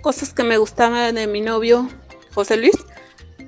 cosas 0.00 0.32
que 0.32 0.44
me 0.44 0.56
gustaban 0.58 1.14
de 1.14 1.26
mi 1.26 1.40
novio, 1.40 1.88
José 2.34 2.56
Luis, 2.56 2.76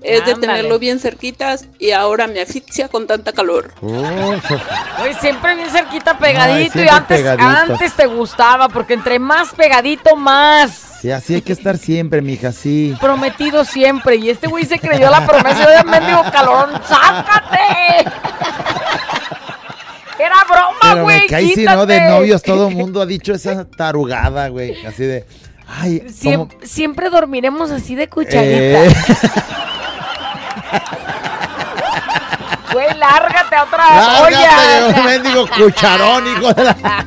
es 0.03 0.25
de 0.25 0.35
tenerlo 0.35 0.79
bien 0.79 0.99
cerquitas 0.99 1.67
y 1.79 1.91
ahora 1.91 2.27
me 2.27 2.41
asfixia 2.41 2.89
con 2.89 3.07
tanta 3.07 3.33
calor. 3.33 3.73
Oye, 3.83 5.15
siempre 5.21 5.55
bien 5.55 5.71
cerquita 5.71 6.19
pegadito 6.19 6.81
y 6.83 6.89
antes, 6.89 7.19
pegadito. 7.19 7.47
antes 7.47 7.93
te 7.95 8.07
gustaba, 8.07 8.69
porque 8.69 8.95
entre 8.95 9.19
más 9.19 9.51
pegadito, 9.55 10.17
más. 10.17 10.87
Sí, 11.01 11.11
así 11.11 11.35
hay 11.37 11.43
que 11.43 11.53
estar 11.53 11.79
siempre, 11.79 12.21
mija, 12.21 12.53
sí. 12.53 12.95
Prometido 13.01 13.65
siempre. 13.65 14.17
Y 14.17 14.29
este 14.31 14.49
güey 14.49 14.67
se 14.67 14.79
creyó 14.79 15.11
la 15.11 15.27
promesa 15.27 15.69
de 15.71 15.83
mendigo 15.85 16.23
calorón. 16.31 16.73
¡Sácate! 16.87 18.05
Era 20.19 20.45
broma, 20.47 20.79
Pero 20.83 21.03
güey. 21.05 21.21
me 21.21 21.27
caí 21.27 21.55
si 21.55 21.65
no 21.65 21.87
de 21.87 22.03
novios, 22.03 22.43
todo 22.43 22.69
el 22.69 22.75
mundo 22.75 23.01
ha 23.01 23.07
dicho 23.07 23.33
esa 23.33 23.65
tarugada, 23.65 24.49
güey. 24.49 24.85
Así 24.85 25.05
de. 25.05 25.25
Ay, 25.73 26.01
Siem- 26.09 26.49
¿cómo? 26.49 26.51
siempre 26.65 27.11
dormiremos 27.11 27.71
así 27.71 27.95
de 27.95 28.09
cucharita. 28.09 28.85
Eh, 28.85 28.93
Güey, 32.73 32.95
lárgate 32.99 33.57
a 33.57 33.65
otra 33.65 33.85
lárgate, 33.97 34.85
un 34.87 34.95
olla. 34.95 35.03
mendigo 35.05 35.47
cucharón, 35.49 36.25
hijo 36.29 36.53
de 36.55 36.65
la. 36.65 36.77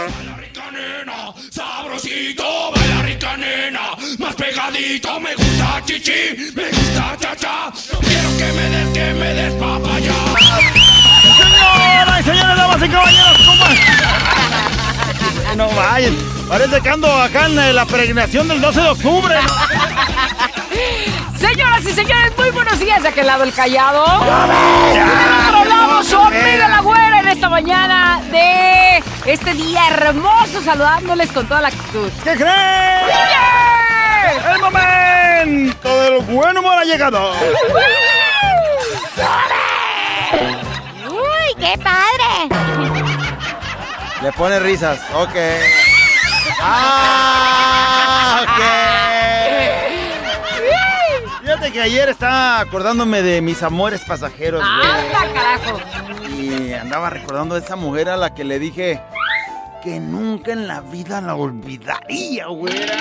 Sabrosito, 1.49 2.71
baila 2.75 3.01
rica 3.01 3.37
nena, 3.37 3.95
más 4.19 4.35
pegadito, 4.35 5.19
me 5.19 5.35
gusta 5.35 5.81
chichi, 5.85 6.51
me 6.55 6.69
gusta 6.69 7.17
cha-cha, 7.19 7.71
quiero 8.01 8.37
que 8.37 8.53
me 8.53 8.69
des, 8.69 8.93
que 8.93 9.13
me 9.13 9.33
des 9.33 9.53
papaya. 9.55 10.13
Señoras 11.37 12.19
y 12.19 12.23
señores, 12.23 12.57
damas 12.57 12.83
y 12.83 12.89
caballeros, 12.89 13.37
¿cómo 13.45 13.65
No 15.55 15.69
vayan, 15.71 16.15
parece 16.47 16.81
que 16.81 16.89
ando 16.89 17.21
acá 17.21 17.47
en 17.47 17.59
eh, 17.59 17.73
la 17.73 17.85
peregrinación 17.85 18.47
del 18.47 18.61
12 18.61 18.81
de 18.81 18.89
octubre. 18.89 19.35
Señoras 21.41 21.83
y 21.83 21.91
señores, 21.93 22.37
muy 22.37 22.51
buenos 22.51 22.79
días 22.79 23.01
de 23.01 23.09
aquel 23.09 23.25
lado 23.25 23.43
el 23.43 23.51
callado. 23.51 24.05
Y 24.93 24.97
del 24.97 25.07
otro 25.47 25.65
lado 25.65 26.03
su 26.03 26.15
amiga 26.15 26.67
la 26.67 26.81
güera 26.81 27.19
en 27.19 27.27
esta 27.29 27.49
mañana 27.49 28.21
de 28.31 29.03
este 29.25 29.55
día 29.55 29.87
hermoso, 29.89 30.61
saludándoles 30.63 31.31
con 31.31 31.47
toda 31.47 31.61
la 31.61 31.69
actitud. 31.69 32.11
¿Qué 32.23 32.35
creen? 32.35 32.51
El 34.53 34.59
momento 34.61 36.01
del 36.01 36.19
buen 36.25 36.57
humor 36.59 36.77
ha 36.77 36.83
llegado. 36.83 37.33
¡Uy, 41.09 41.55
qué 41.59 41.75
padre! 41.79 42.49
Le 44.21 44.31
pone 44.33 44.59
risas, 44.59 44.99
ok. 45.15 45.35
Ah, 46.61 46.99
Fíjate 51.71 51.73
que 51.73 51.81
ayer 51.81 52.09
estaba 52.09 52.59
acordándome 52.59 53.21
de 53.21 53.41
mis 53.41 53.63
amores 53.63 54.01
pasajeros, 54.05 54.61
güey. 54.61 54.89
¡Anda, 54.91 55.33
carajo! 55.33 55.79
Y 56.37 56.73
andaba 56.73 57.09
recordando 57.09 57.55
a 57.55 57.59
esa 57.59 57.75
mujer 57.77 58.09
a 58.09 58.17
la 58.17 58.33
que 58.33 58.43
le 58.43 58.59
dije 58.59 59.01
que 59.81 59.99
nunca 59.99 60.51
en 60.51 60.67
la 60.67 60.81
vida 60.81 61.21
la 61.21 61.35
olvidaría, 61.35 62.47
güera. 62.47 62.97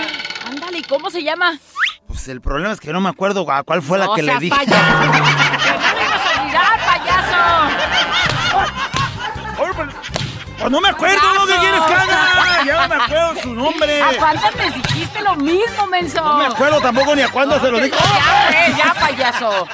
Ándale, 0.46 0.78
¿y 0.78 0.82
cómo 0.82 1.10
se 1.10 1.22
llama? 1.24 1.58
Pues 2.06 2.28
el 2.28 2.40
problema 2.40 2.72
es 2.72 2.80
que 2.80 2.92
no 2.92 3.00
me 3.00 3.08
acuerdo 3.08 3.50
a 3.50 3.62
cuál 3.64 3.82
fue 3.82 3.98
la 3.98 4.06
No 4.06 4.14
que 4.14 4.22
le 4.22 4.28
seas 4.28 4.40
dije. 4.40 4.56
payaso. 4.56 4.78
Pues 10.60 10.70
no 10.70 10.80
me 10.80 10.88
acuerdo, 10.88 11.34
¿no? 11.34 11.46
¿Qué 11.46 11.56
quieres 11.58 11.80
que 11.80 11.94
haga? 11.94 12.64
Ya 12.64 12.86
no 12.86 12.88
me 12.88 13.02
acuerdo 13.02 13.42
su 13.42 13.54
nombre. 13.54 14.02
¿A 14.02 14.12
cuántas 14.18 14.54
les 14.56 14.74
dijiste 14.74 15.22
lo 15.22 15.34
mismo, 15.36 15.86
menso? 15.86 16.22
No 16.22 16.38
me 16.38 16.46
acuerdo 16.46 16.80
tampoco 16.80 17.16
ni 17.16 17.22
a 17.22 17.28
cuándo 17.30 17.58
se 17.58 17.70
lo 17.70 17.78
dije. 17.78 17.96
Ya, 17.96 18.50
güey, 18.50 18.76
ya, 18.76 18.94
payaso. 18.94 19.66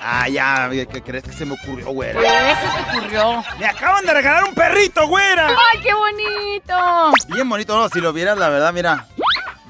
Ah, 0.00 0.28
ya, 0.28 0.68
¿qué 0.70 1.02
crees 1.02 1.24
que 1.24 1.32
se 1.32 1.44
me 1.44 1.54
ocurrió, 1.54 1.86
güera? 1.86 2.20
¿Qué 2.20 2.28
se 2.28 2.68
te 2.76 2.98
ocurrió? 2.98 3.44
Me 3.58 3.66
acaban 3.66 4.04
de 4.04 4.14
regalar 4.14 4.44
un 4.44 4.54
perrito, 4.54 5.08
güera. 5.08 5.48
¡Ay, 5.48 5.80
qué 5.82 5.92
bonito! 5.92 7.12
Bien 7.28 7.48
bonito, 7.48 7.76
no, 7.76 7.88
si 7.88 8.00
lo 8.00 8.12
vieras, 8.12 8.38
la 8.38 8.48
verdad, 8.48 8.72
mira. 8.72 9.06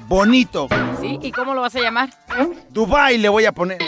Bonito. 0.07 0.67
¿Sí? 0.99 1.19
¿Y 1.21 1.31
cómo 1.31 1.53
lo 1.53 1.61
vas 1.61 1.75
a 1.75 1.79
llamar? 1.79 2.09
Dubai 2.69 3.17
le 3.17 3.29
voy 3.29 3.45
a 3.45 3.51
poner. 3.51 3.79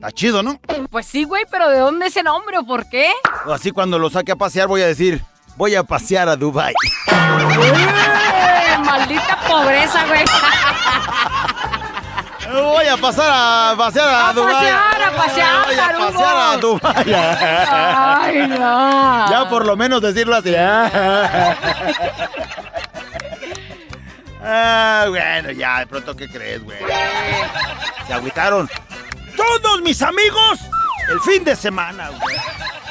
Está 0.00 0.12
chido, 0.12 0.42
¿no? 0.42 0.58
Pues 0.90 1.04
sí, 1.06 1.24
güey, 1.24 1.44
pero 1.50 1.68
¿de 1.68 1.78
dónde 1.78 2.06
ese 2.06 2.22
nombre 2.22 2.56
o 2.56 2.64
por 2.64 2.88
qué? 2.88 3.12
Así 3.52 3.70
cuando 3.70 3.98
lo 3.98 4.08
saque 4.08 4.32
a 4.32 4.36
pasear 4.36 4.66
voy 4.66 4.80
a 4.80 4.86
decir, 4.86 5.22
voy 5.56 5.74
a 5.74 5.82
pasear 5.82 6.26
a 6.30 6.36
Dubai. 6.36 6.72
¡Eh, 7.12 8.78
maldita 8.82 9.38
pobreza, 9.46 10.06
güey. 10.06 10.24
Voy 12.50 12.86
a 12.86 12.96
pasar 12.96 13.28
a 13.30 13.74
pasear 13.76 14.08
a, 14.08 14.28
A 14.30 14.32
Dubai. 14.32 14.54
pasear, 14.54 15.02
a 15.02 15.10
pasear, 15.12 15.66
Voy 15.66 15.78
a 15.78 15.98
pasear 15.98 16.36
a 16.36 16.56
Dubai. 16.56 17.14
Ay, 17.70 18.48
no. 18.48 19.30
Ya 19.30 19.46
por 19.50 19.66
lo 19.66 19.76
menos 19.76 20.00
decirlo 20.00 20.34
así. 20.34 20.54
Ah, 24.42 25.04
bueno, 25.10 25.50
ya, 25.50 25.80
de 25.80 25.86
pronto, 25.86 26.16
¿qué 26.16 26.26
crees, 26.26 26.64
güey? 26.64 26.78
Se 28.06 28.14
agüitaron. 28.14 28.66
Todos 29.36 29.82
mis 29.82 30.02
amigos 30.02 30.60
el 31.10 31.20
fin 31.20 31.44
de 31.44 31.56
semana, 31.56 32.08
güey. 32.08 32.36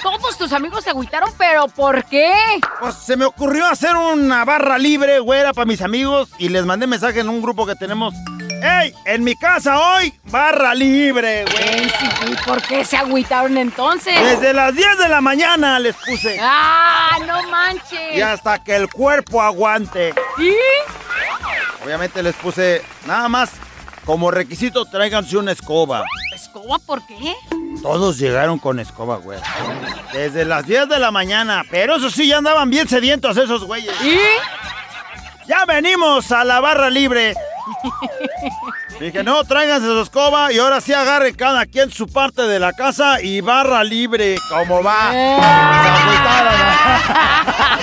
Todos 0.01 0.37
tus 0.37 0.53
amigos 0.53 0.83
se 0.83 0.91
agüitaron, 0.91 1.31
pero 1.37 1.67
¿por 1.67 2.05
qué? 2.05 2.33
Pues 2.79 2.95
se 2.95 3.17
me 3.17 3.25
ocurrió 3.25 3.65
hacer 3.65 3.95
una 3.95 4.45
barra 4.45 4.77
libre, 4.77 5.19
güera, 5.19 5.53
para 5.53 5.65
mis 5.65 5.81
amigos 5.81 6.29
y 6.37 6.49
les 6.49 6.65
mandé 6.65 6.87
mensaje 6.87 7.19
en 7.19 7.29
un 7.29 7.41
grupo 7.41 7.65
que 7.65 7.75
tenemos. 7.75 8.13
¡Ey! 8.61 8.93
En 9.05 9.23
mi 9.23 9.35
casa 9.35 9.79
hoy, 9.79 10.13
barra 10.25 10.73
libre, 10.73 11.45
güey. 11.45 11.83
Ey, 11.83 11.91
sí, 11.99 12.09
¿Y 12.31 12.35
por 12.45 12.61
qué 12.61 12.83
se 12.83 12.97
agüitaron 12.97 13.57
entonces? 13.57 14.13
Desde 14.21 14.53
las 14.53 14.73
10 14.75 14.97
de 14.97 15.09
la 15.09 15.21
mañana 15.21 15.79
les 15.79 15.95
puse. 15.95 16.37
¡Ah, 16.41 17.17
no 17.25 17.43
manches! 17.49 18.15
Y 18.15 18.21
hasta 18.21 18.61
que 18.63 18.75
el 18.75 18.89
cuerpo 18.89 19.41
aguante. 19.41 20.13
¿Y? 20.37 20.53
Obviamente 21.83 22.21
les 22.21 22.35
puse 22.35 22.83
nada 23.05 23.29
más 23.29 23.51
como 24.05 24.31
requisito 24.31 24.85
tráiganse 24.85 25.37
una 25.37 25.51
escoba. 25.51 26.03
¿Escoba 26.49 26.79
por 26.79 27.05
qué? 27.05 27.35
Todos 27.83 28.17
llegaron 28.17 28.57
con 28.57 28.79
escoba, 28.79 29.17
güey. 29.17 29.37
Desde 30.13 30.45
las 30.45 30.65
10 30.65 30.89
de 30.89 30.97
la 30.97 31.11
mañana. 31.11 31.63
Pero 31.69 31.97
eso 31.97 32.09
sí, 32.09 32.27
ya 32.27 32.39
andaban 32.39 32.71
bien 32.71 32.87
sedientos 32.87 33.37
esos 33.37 33.65
güeyes. 33.65 33.93
¿Y? 34.01 34.17
Ya 35.47 35.65
venimos 35.67 36.31
a 36.31 36.43
la 36.43 36.59
barra 36.59 36.89
libre. 36.89 37.35
Dije, 38.99 39.23
no, 39.23 39.43
tráiganse 39.43 39.85
su 39.85 40.01
escoba 40.01 40.51
y 40.51 40.57
ahora 40.57 40.81
sí 40.81 40.91
agarren 40.91 41.35
cada 41.35 41.67
quien 41.67 41.91
su 41.91 42.07
parte 42.07 42.41
de 42.41 42.57
la 42.57 42.73
casa 42.73 43.21
y 43.21 43.41
barra 43.41 43.83
libre. 43.83 44.37
¿Cómo 44.49 44.81
va? 44.81 45.11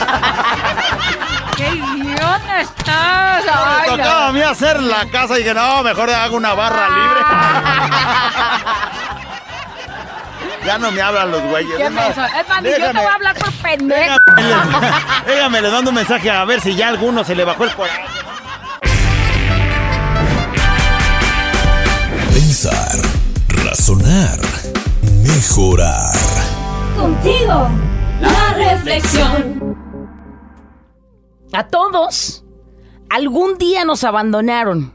Ay, 3.69 3.91
Me 3.91 3.97
no. 3.97 4.03
tocaba 4.03 4.29
a 4.29 4.33
mí 4.33 4.43
hacer 4.43 4.83
la 4.83 5.07
casa 5.11 5.35
y 5.35 5.39
dije, 5.43 5.55
no, 5.55 5.83
mejor 5.83 6.11
hago 6.11 6.37
una 6.37 6.55
barra 6.55 6.89
libre. 6.89 7.21
Ya 10.67 10.79
no 10.79 10.91
me 10.91 11.01
hablan 11.01 11.31
los 11.31 11.43
güeyes. 11.43 11.77
¿Qué 11.77 11.85
es 11.85 11.93
más? 11.93 12.09
Es 12.09 12.17
yo 12.19 12.91
te 12.91 12.99
voy 12.99 13.07
a 13.07 13.15
hablar 13.15 13.37
por 13.37 13.53
pendejo. 13.53 14.17
Déjame, 15.25 15.63
le 15.63 15.71
mando 15.71 15.91
un 15.91 15.95
mensaje 15.95 16.29
a 16.29 16.45
ver 16.45 16.61
si 16.61 16.75
ya 16.75 16.87
a 16.87 16.89
alguno 16.89 17.23
se 17.23 17.37
le 17.37 17.45
bajó 17.45 17.63
el 17.63 17.73
coraje. 17.73 18.03
Pensar, 22.33 22.97
razonar, 23.65 24.39
mejorar. 25.23 26.13
Contigo, 26.97 27.69
la 28.21 28.53
reflexión. 28.55 29.77
A 31.53 31.65
todos, 31.69 32.45
algún 33.09 33.59
día 33.59 33.85
nos 33.85 34.05
abandonaron. 34.05 34.93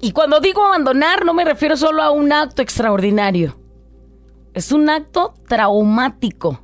Y 0.00 0.12
cuando 0.12 0.40
digo 0.40 0.64
abandonar, 0.64 1.24
no 1.24 1.34
me 1.34 1.44
refiero 1.44 1.76
solo 1.76 2.02
a 2.02 2.10
un 2.10 2.32
acto 2.32 2.62
extraordinario. 2.62 3.56
Es 4.54 4.72
un 4.72 4.88
acto 4.88 5.34
traumático. 5.46 6.60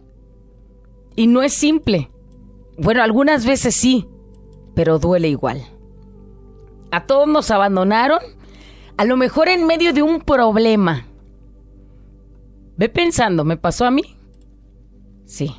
Y 1.14 1.26
no 1.26 1.42
es 1.42 1.52
simple. 1.52 2.10
Bueno, 2.78 3.02
algunas 3.02 3.46
veces 3.46 3.74
sí, 3.74 4.08
pero 4.74 4.98
duele 4.98 5.28
igual. 5.28 5.62
A 6.90 7.04
todos 7.04 7.28
nos 7.28 7.50
abandonaron, 7.50 8.20
a 8.96 9.04
lo 9.04 9.16
mejor 9.16 9.48
en 9.48 9.66
medio 9.66 9.92
de 9.92 10.02
un 10.02 10.20
problema. 10.20 11.06
Ve 12.76 12.88
pensando, 12.88 13.44
¿me 13.44 13.56
pasó 13.56 13.86
a 13.86 13.90
mí? 13.90 14.16
Sí. 15.24 15.54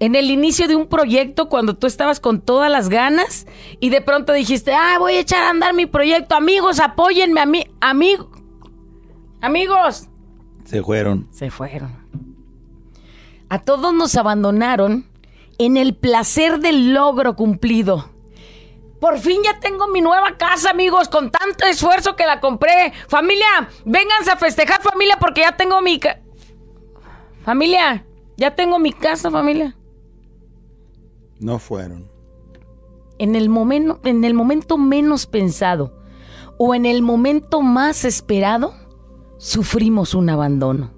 En 0.00 0.14
el 0.16 0.30
inicio 0.30 0.66
de 0.66 0.76
un 0.76 0.86
proyecto, 0.86 1.50
cuando 1.50 1.74
tú 1.74 1.86
estabas 1.86 2.20
con 2.20 2.40
todas 2.40 2.70
las 2.70 2.88
ganas 2.88 3.46
y 3.80 3.90
de 3.90 4.00
pronto 4.00 4.32
dijiste, 4.32 4.72
ah, 4.72 4.96
voy 4.98 5.12
a 5.12 5.20
echar 5.20 5.44
a 5.44 5.50
andar 5.50 5.74
mi 5.74 5.84
proyecto. 5.84 6.34
Amigos, 6.34 6.80
apóyenme 6.80 7.40
a 7.40 7.46
mí. 7.46 7.66
Amigo. 7.82 8.30
Amigos. 9.42 10.08
Se 10.64 10.82
fueron. 10.82 11.28
Se 11.32 11.50
fueron. 11.50 11.92
A 13.50 13.58
todos 13.58 13.92
nos 13.92 14.16
abandonaron 14.16 15.06
en 15.58 15.76
el 15.76 15.94
placer 15.94 16.60
del 16.60 16.94
logro 16.94 17.36
cumplido. 17.36 18.08
Por 19.00 19.18
fin 19.18 19.42
ya 19.44 19.60
tengo 19.60 19.88
mi 19.88 20.00
nueva 20.00 20.36
casa, 20.38 20.70
amigos, 20.70 21.08
con 21.08 21.30
tanto 21.30 21.66
esfuerzo 21.66 22.16
que 22.16 22.24
la 22.24 22.40
compré. 22.40 22.92
Familia, 23.08 23.68
vénganse 23.84 24.30
a 24.30 24.36
festejar, 24.36 24.80
familia, 24.80 25.18
porque 25.20 25.42
ya 25.42 25.56
tengo 25.56 25.82
mi... 25.82 26.00
Familia, 27.44 28.06
ya 28.36 28.54
tengo 28.54 28.78
mi 28.78 28.92
casa, 28.92 29.30
familia. 29.30 29.74
No 31.40 31.58
fueron. 31.58 32.10
En 33.18 33.34
el, 33.34 33.48
momento, 33.48 33.98
en 34.04 34.24
el 34.24 34.34
momento 34.34 34.78
menos 34.78 35.26
pensado 35.26 35.98
o 36.58 36.74
en 36.74 36.86
el 36.86 37.02
momento 37.02 37.62
más 37.62 38.04
esperado, 38.04 38.74
sufrimos 39.38 40.14
un 40.14 40.28
abandono. 40.28 40.92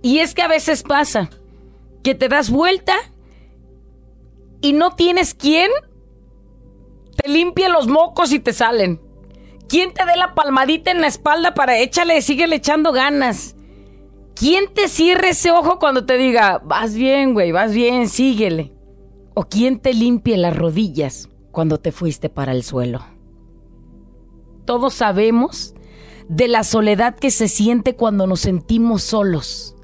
Y 0.00 0.18
es 0.18 0.34
que 0.34 0.42
a 0.42 0.48
veces 0.48 0.84
pasa 0.84 1.28
que 2.02 2.14
te 2.14 2.28
das 2.28 2.50
vuelta 2.50 2.94
y 4.60 4.72
no 4.72 4.94
tienes 4.94 5.34
quien 5.34 5.70
te 7.16 7.28
limpie 7.28 7.68
los 7.68 7.88
mocos 7.88 8.32
y 8.32 8.38
te 8.38 8.52
salen. 8.52 9.00
¿Quién 9.68 9.92
te 9.92 10.06
dé 10.06 10.16
la 10.16 10.34
palmadita 10.34 10.92
en 10.92 11.00
la 11.00 11.08
espalda 11.08 11.54
para 11.54 11.78
échale, 11.78 12.22
síguele 12.22 12.56
echando 12.56 12.92
ganas? 12.92 13.56
¿Quién 14.34 14.72
te 14.72 14.86
cierre 14.88 15.30
ese 15.30 15.50
ojo 15.50 15.80
cuando 15.80 16.06
te 16.06 16.16
diga, 16.16 16.62
vas 16.64 16.94
bien, 16.94 17.34
güey, 17.34 17.50
vas 17.50 17.74
bien, 17.74 18.08
síguele? 18.08 18.77
¿O 19.40 19.44
quién 19.44 19.78
te 19.78 19.94
limpie 19.94 20.36
las 20.36 20.56
rodillas 20.56 21.28
cuando 21.52 21.78
te 21.78 21.92
fuiste 21.92 22.28
para 22.28 22.50
el 22.50 22.64
suelo? 22.64 23.04
Todos 24.64 24.94
sabemos 24.94 25.76
de 26.28 26.48
la 26.48 26.64
soledad 26.64 27.14
que 27.14 27.30
se 27.30 27.46
siente 27.46 27.94
cuando 27.94 28.26
nos 28.26 28.40
sentimos 28.40 29.04
solos. 29.04 29.76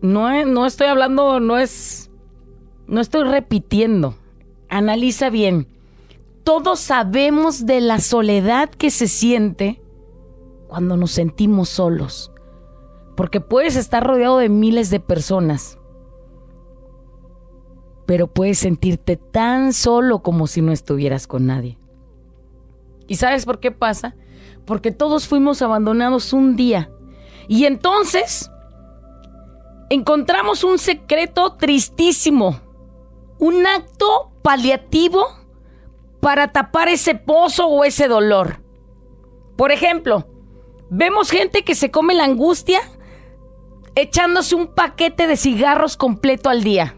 No, 0.00 0.46
no 0.46 0.64
estoy 0.64 0.86
hablando, 0.86 1.40
no 1.40 1.58
es... 1.58 2.10
No 2.86 3.02
estoy 3.02 3.24
repitiendo. 3.24 4.14
Analiza 4.70 5.28
bien. 5.28 5.68
Todos 6.42 6.80
sabemos 6.80 7.66
de 7.66 7.82
la 7.82 8.00
soledad 8.00 8.70
que 8.70 8.90
se 8.90 9.08
siente 9.08 9.82
cuando 10.68 10.96
nos 10.96 11.10
sentimos 11.10 11.68
solos. 11.68 12.32
Porque 13.14 13.42
puedes 13.42 13.76
estar 13.76 14.06
rodeado 14.06 14.38
de 14.38 14.48
miles 14.48 14.88
de 14.88 15.00
personas, 15.00 15.78
pero 18.06 18.26
puedes 18.26 18.58
sentirte 18.58 19.16
tan 19.16 19.72
solo 19.72 20.22
como 20.22 20.46
si 20.46 20.60
no 20.60 20.72
estuvieras 20.72 21.26
con 21.26 21.46
nadie. 21.46 21.78
¿Y 23.06 23.16
sabes 23.16 23.44
por 23.44 23.60
qué 23.60 23.70
pasa? 23.70 24.14
Porque 24.64 24.90
todos 24.90 25.26
fuimos 25.26 25.62
abandonados 25.62 26.32
un 26.32 26.56
día. 26.56 26.90
Y 27.48 27.66
entonces 27.66 28.50
encontramos 29.90 30.64
un 30.64 30.78
secreto 30.78 31.54
tristísimo, 31.54 32.60
un 33.38 33.66
acto 33.66 34.32
paliativo 34.42 35.26
para 36.20 36.52
tapar 36.52 36.88
ese 36.88 37.14
pozo 37.14 37.66
o 37.66 37.84
ese 37.84 38.08
dolor. 38.08 38.62
Por 39.56 39.72
ejemplo, 39.72 40.26
vemos 40.90 41.30
gente 41.30 41.62
que 41.62 41.74
se 41.74 41.90
come 41.90 42.14
la 42.14 42.24
angustia 42.24 42.80
echándose 43.94 44.54
un 44.54 44.68
paquete 44.68 45.26
de 45.26 45.36
cigarros 45.36 45.96
completo 45.96 46.48
al 46.48 46.64
día. 46.64 46.96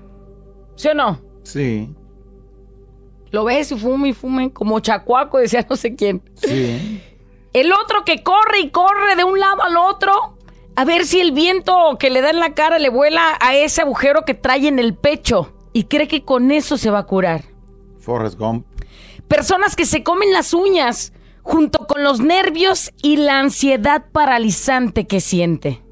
¿Sí 0.76 0.88
o 0.88 0.94
no? 0.94 1.20
Sí. 1.42 1.92
Lo 3.30 3.44
ves 3.44 3.72
y 3.72 3.78
fuma 3.78 4.08
y 4.08 4.12
fuma 4.12 4.48
como 4.50 4.78
chacuaco, 4.80 5.38
decía 5.38 5.66
no 5.68 5.76
sé 5.76 5.94
quién. 5.94 6.22
Sí. 6.34 7.02
El 7.52 7.72
otro 7.72 8.04
que 8.04 8.22
corre 8.22 8.60
y 8.60 8.70
corre 8.70 9.16
de 9.16 9.24
un 9.24 9.40
lado 9.40 9.62
al 9.62 9.76
otro 9.76 10.36
a 10.76 10.84
ver 10.84 11.06
si 11.06 11.20
el 11.20 11.32
viento 11.32 11.96
que 11.98 12.10
le 12.10 12.20
da 12.20 12.30
en 12.30 12.38
la 12.38 12.54
cara 12.54 12.78
le 12.78 12.90
vuela 12.90 13.38
a 13.40 13.56
ese 13.56 13.80
agujero 13.80 14.24
que 14.26 14.34
trae 14.34 14.68
en 14.68 14.78
el 14.78 14.94
pecho 14.94 15.54
y 15.72 15.84
cree 15.84 16.06
que 16.06 16.22
con 16.22 16.50
eso 16.50 16.76
se 16.76 16.90
va 16.90 17.00
a 17.00 17.06
curar. 17.06 17.44
Forrest 17.98 18.38
Gump. 18.38 18.66
Personas 19.26 19.74
que 19.74 19.86
se 19.86 20.02
comen 20.02 20.32
las 20.32 20.52
uñas 20.52 21.12
junto 21.42 21.86
con 21.86 22.04
los 22.04 22.20
nervios 22.20 22.92
y 23.02 23.16
la 23.16 23.40
ansiedad 23.40 24.04
paralizante 24.12 25.06
que 25.06 25.20
siente. 25.20 25.82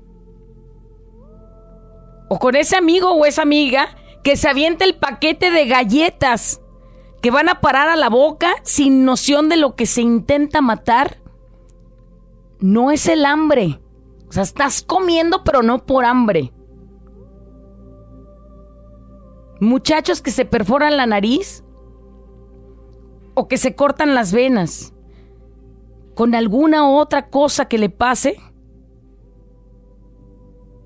O 2.29 2.39
con 2.39 2.55
ese 2.55 2.77
amigo 2.77 3.13
o 3.13 3.25
esa 3.25 3.43
amiga 3.43 3.97
que 4.25 4.37
se 4.37 4.49
avienta 4.49 4.87
el 4.87 4.97
paquete 4.97 5.51
de 5.51 5.67
galletas 5.67 6.63
que 7.21 7.31
van 7.31 7.49
a 7.51 7.61
parar 7.61 7.89
a 7.89 7.97
la 7.97 8.09
boca 8.09 8.55
sin 8.63 9.05
noción 9.05 9.51
de 9.51 9.59
lo 9.59 9.77
que 9.77 9.85
se 9.85 10.01
intenta 10.01 10.63
matar. 10.63 11.19
No 12.59 12.91
es 12.91 13.07
el 13.07 13.27
hambre. 13.27 13.81
O 14.27 14.33
sea, 14.33 14.43
estás 14.43 14.83
comiendo 14.83 15.45
pero 15.45 15.63
no 15.63 15.85
por 15.85 16.07
hambre. 16.07 16.53
Muchachos 19.61 20.23
que 20.23 20.31
se 20.31 20.47
perforan 20.47 20.97
la 20.97 21.07
nariz 21.07 21.63
o 23.35 23.47
que 23.47 23.59
se 23.59 23.77
cortan 23.77 24.15
las 24.15 24.33
venas 24.33 24.95
con 26.15 26.35
alguna 26.35 26.89
otra 26.89 27.29
cosa 27.29 27.67
que 27.67 27.77
le 27.77 27.91
pase 27.91 28.41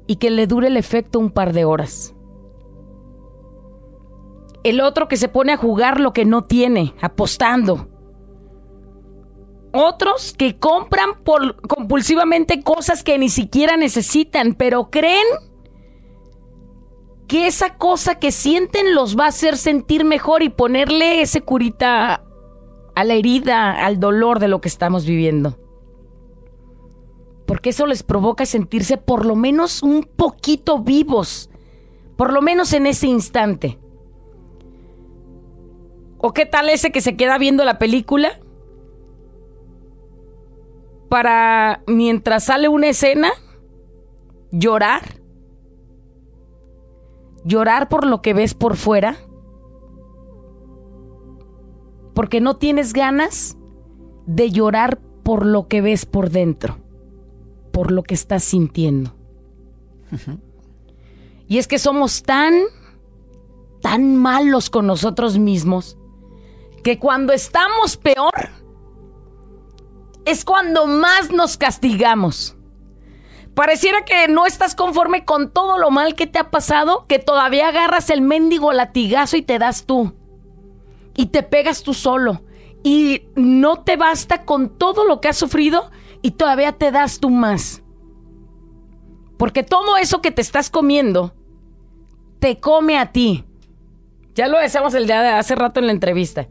y 0.09 0.17
que 0.17 0.31
le 0.31 0.49
dure 0.49 0.67
el 0.67 0.77
efecto 0.77 1.21
un 1.21 1.31
par 1.31 1.53
de 1.53 1.65
horas. 1.65 2.17
El 4.65 4.81
otro 4.81 5.09
que 5.09 5.17
se 5.17 5.29
pone 5.29 5.53
a 5.53 5.57
jugar 5.57 6.01
lo 6.01 6.13
que 6.13 6.25
no 6.25 6.45
tiene, 6.45 6.95
apostando. 7.01 7.89
Otros 9.73 10.35
que 10.37 10.59
compran 10.59 11.23
por, 11.25 11.61
compulsivamente 11.63 12.63
cosas 12.63 13.05
que 13.05 13.19
ni 13.19 13.29
siquiera 13.29 13.77
necesitan, 13.77 14.55
pero 14.55 14.91
creen 14.91 15.27
que 17.29 17.47
esa 17.47 17.77
cosa 17.77 18.19
que 18.19 18.33
sienten 18.33 18.95
los 18.95 19.17
va 19.17 19.27
a 19.27 19.29
hacer 19.29 19.57
sentir 19.59 20.05
mejor 20.05 20.43
y 20.43 20.49
ponerle 20.49 21.21
ese 21.21 21.43
curita 21.43 22.25
a 22.95 23.05
la 23.05 23.15
herida, 23.15 23.85
al 23.85 24.01
dolor 24.01 24.41
de 24.41 24.49
lo 24.49 24.61
que 24.61 24.69
estamos 24.69 25.05
viviendo. 25.05 25.59
Porque 27.47 27.71
eso 27.71 27.87
les 27.87 28.03
provoca 28.03 28.47
sentirse 28.47 28.97
por 28.97 29.27
lo 29.27 29.37
menos 29.37 29.83
un 29.83 30.03
poquito 30.03 30.81
vivos, 30.81 31.51
por 32.17 32.33
lo 32.33 32.43
menos 32.43 32.73
en 32.73 32.87
ese 32.87 33.07
instante. 33.07 33.79
¿O 36.19 36.33
qué 36.33 36.47
tal 36.47 36.69
ese 36.69 36.91
que 36.91 37.01
se 37.01 37.17
queda 37.17 37.39
viendo 37.39 37.65
la 37.65 37.79
película? 37.79 38.41
Para, 41.09 41.83
mientras 41.87 42.45
sale 42.45 42.69
una 42.69 42.89
escena, 42.89 43.31
llorar. 44.51 45.21
Llorar 47.45 47.89
por 47.89 48.07
lo 48.07 48.21
que 48.21 48.35
ves 48.35 48.55
por 48.55 48.77
fuera 48.77 49.17
porque 52.19 52.41
no 52.41 52.57
tienes 52.57 52.95
ganas 52.95 53.57
de 54.27 54.51
llorar 54.51 54.99
por 55.23 55.47
lo 55.47 55.69
que 55.69 55.81
ves 55.81 56.05
por 56.05 56.31
dentro, 56.31 56.79
por 57.71 57.93
lo 57.93 58.03
que 58.03 58.15
estás 58.15 58.43
sintiendo. 58.43 59.15
Y 61.47 61.59
es 61.59 61.69
que 61.69 61.79
somos 61.79 62.25
tan, 62.25 62.55
tan 63.83 64.17
malos 64.17 64.69
con 64.69 64.89
nosotros 64.89 65.39
mismos, 65.39 65.97
que 66.89 66.99
cuando 66.99 67.35
estamos 67.35 67.99
peor, 67.99 68.49
es 70.25 70.43
cuando 70.43 70.87
más 70.87 71.31
nos 71.31 71.59
castigamos. 71.59 72.57
Pareciera 73.55 74.07
que 74.07 74.27
no 74.29 74.47
estás 74.47 74.75
conforme 74.75 75.27
con 75.27 75.53
todo 75.53 75.77
lo 75.77 75.91
mal 75.91 76.15
que 76.15 76.27
te 76.27 76.39
ha 76.39 76.51
pasado, 76.51 77.05
que 77.07 77.19
todavía 77.19 77.69
agarras 77.69 78.09
el 78.09 78.23
mendigo 78.23 78.73
latigazo 78.73 79.37
y 79.37 79.43
te 79.43 79.59
das 79.59 79.85
tú 79.85 80.15
y 81.15 81.27
te 81.27 81.43
pegas 81.43 81.83
tú 81.83 81.93
solo 81.93 82.41
y 82.83 83.25
no 83.37 83.85
te 83.85 83.99
basta 83.99 84.47
con 84.47 84.71
todo 84.71 85.05
lo 85.05 85.21
que 85.21 85.29
has 85.29 85.37
sufrido 85.37 85.91
y 86.23 86.31
todavía 86.31 86.73
te 86.73 86.91
das 86.91 87.21
tú 87.21 87.29
más. 87.29 87.83
Porque 89.37 89.63
todo 89.63 89.99
eso 89.99 90.23
que 90.23 90.31
te 90.31 90.41
estás 90.41 90.71
comiendo 90.71 91.35
te 92.39 92.61
come 92.61 92.97
a 92.97 93.13
ti. 93.13 93.45
Ya 94.35 94.49
lo 94.49 94.59
decíamos 94.59 94.95
el 94.95 95.07
día 95.07 95.21
de 95.21 95.29
hace 95.29 95.55
rato 95.55 95.81
en 95.81 95.87
la 95.87 95.93
entrevista. 95.93 96.49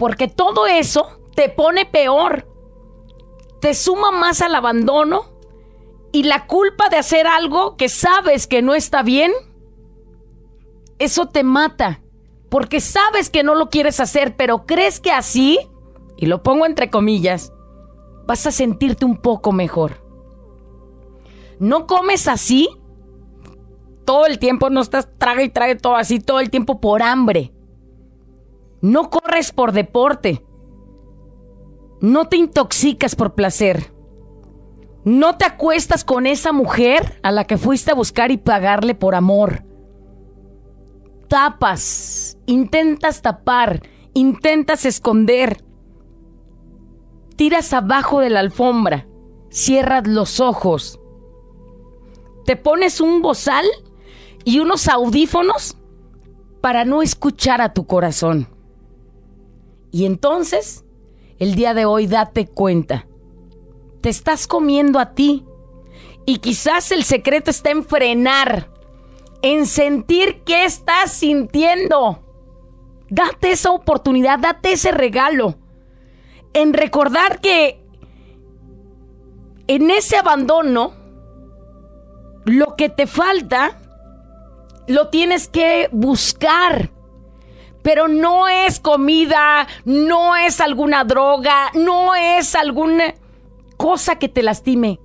Porque 0.00 0.28
todo 0.28 0.66
eso 0.66 1.20
te 1.34 1.50
pone 1.50 1.84
peor. 1.84 2.48
Te 3.60 3.74
suma 3.74 4.10
más 4.10 4.40
al 4.40 4.54
abandono 4.54 5.26
y 6.10 6.22
la 6.22 6.46
culpa 6.46 6.88
de 6.88 6.96
hacer 6.96 7.26
algo 7.26 7.76
que 7.76 7.90
sabes 7.90 8.46
que 8.46 8.62
no 8.62 8.74
está 8.74 9.02
bien. 9.02 9.30
Eso 10.98 11.28
te 11.28 11.44
mata 11.44 12.00
porque 12.48 12.80
sabes 12.80 13.28
que 13.28 13.42
no 13.42 13.54
lo 13.54 13.68
quieres 13.68 14.00
hacer, 14.00 14.36
pero 14.36 14.64
crees 14.64 15.00
que 15.00 15.12
así, 15.12 15.58
y 16.16 16.24
lo 16.24 16.42
pongo 16.42 16.64
entre 16.64 16.88
comillas, 16.88 17.52
vas 18.26 18.46
a 18.46 18.52
sentirte 18.52 19.04
un 19.04 19.18
poco 19.18 19.52
mejor. 19.52 20.02
No 21.58 21.86
comes 21.86 22.26
así 22.26 22.70
todo 24.06 24.24
el 24.24 24.38
tiempo, 24.38 24.70
no 24.70 24.80
estás 24.80 25.10
traga 25.18 25.42
y 25.42 25.50
trague 25.50 25.76
todo 25.76 25.94
así 25.94 26.20
todo 26.20 26.40
el 26.40 26.48
tiempo 26.48 26.80
por 26.80 27.02
hambre. 27.02 27.52
No 28.82 29.10
corres 29.10 29.52
por 29.52 29.72
deporte. 29.72 30.44
No 32.00 32.28
te 32.28 32.36
intoxicas 32.36 33.14
por 33.14 33.34
placer. 33.34 33.92
No 35.04 35.36
te 35.36 35.44
acuestas 35.44 36.04
con 36.04 36.26
esa 36.26 36.52
mujer 36.52 37.20
a 37.22 37.30
la 37.30 37.44
que 37.44 37.58
fuiste 37.58 37.90
a 37.90 37.94
buscar 37.94 38.30
y 38.30 38.36
pagarle 38.36 38.94
por 38.94 39.14
amor. 39.14 39.64
Tapas, 41.28 42.38
intentas 42.46 43.22
tapar, 43.22 43.82
intentas 44.14 44.84
esconder. 44.84 45.64
Tiras 47.36 47.72
abajo 47.72 48.20
de 48.20 48.30
la 48.30 48.40
alfombra, 48.40 49.06
cierras 49.50 50.06
los 50.06 50.40
ojos. 50.40 51.00
Te 52.44 52.56
pones 52.56 53.00
un 53.00 53.22
bozal 53.22 53.64
y 54.44 54.58
unos 54.60 54.88
audífonos 54.88 55.76
para 56.60 56.84
no 56.84 57.00
escuchar 57.00 57.60
a 57.60 57.72
tu 57.72 57.86
corazón. 57.86 58.48
Y 59.90 60.06
entonces, 60.06 60.84
el 61.38 61.54
día 61.54 61.74
de 61.74 61.84
hoy 61.84 62.06
date 62.06 62.46
cuenta. 62.46 63.06
Te 64.00 64.08
estás 64.08 64.46
comiendo 64.46 64.98
a 64.98 65.14
ti. 65.14 65.44
Y 66.26 66.38
quizás 66.38 66.92
el 66.92 67.02
secreto 67.02 67.50
está 67.50 67.70
en 67.70 67.84
frenar, 67.84 68.70
en 69.42 69.66
sentir 69.66 70.42
qué 70.44 70.64
estás 70.64 71.12
sintiendo. 71.12 72.22
Date 73.08 73.52
esa 73.52 73.72
oportunidad, 73.72 74.38
date 74.38 74.72
ese 74.72 74.92
regalo. 74.92 75.56
En 76.52 76.72
recordar 76.72 77.40
que 77.40 77.82
en 79.66 79.90
ese 79.90 80.16
abandono, 80.16 80.92
lo 82.44 82.76
que 82.76 82.88
te 82.88 83.06
falta, 83.06 83.80
lo 84.86 85.08
tienes 85.08 85.48
que 85.48 85.88
buscar 85.92 86.90
pero 87.82 88.08
no 88.08 88.48
es 88.48 88.80
comida, 88.80 89.66
no 89.84 90.36
es 90.36 90.60
alguna 90.60 91.04
droga, 91.04 91.70
no 91.74 92.14
es 92.14 92.54
alguna 92.54 93.14
cosa 93.76 94.18
que 94.18 94.28
te 94.28 94.42
lastime. 94.42 95.00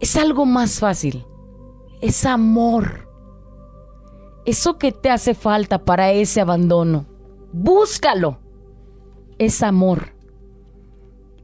Es 0.00 0.16
algo 0.16 0.44
más 0.44 0.80
fácil. 0.80 1.24
Es 2.00 2.26
amor. 2.26 3.08
Eso 4.44 4.78
que 4.78 4.92
te 4.92 5.10
hace 5.10 5.34
falta 5.34 5.84
para 5.84 6.10
ese 6.10 6.40
abandono. 6.40 7.06
Búscalo. 7.52 8.38
Es 9.38 9.62
amor. 9.62 10.14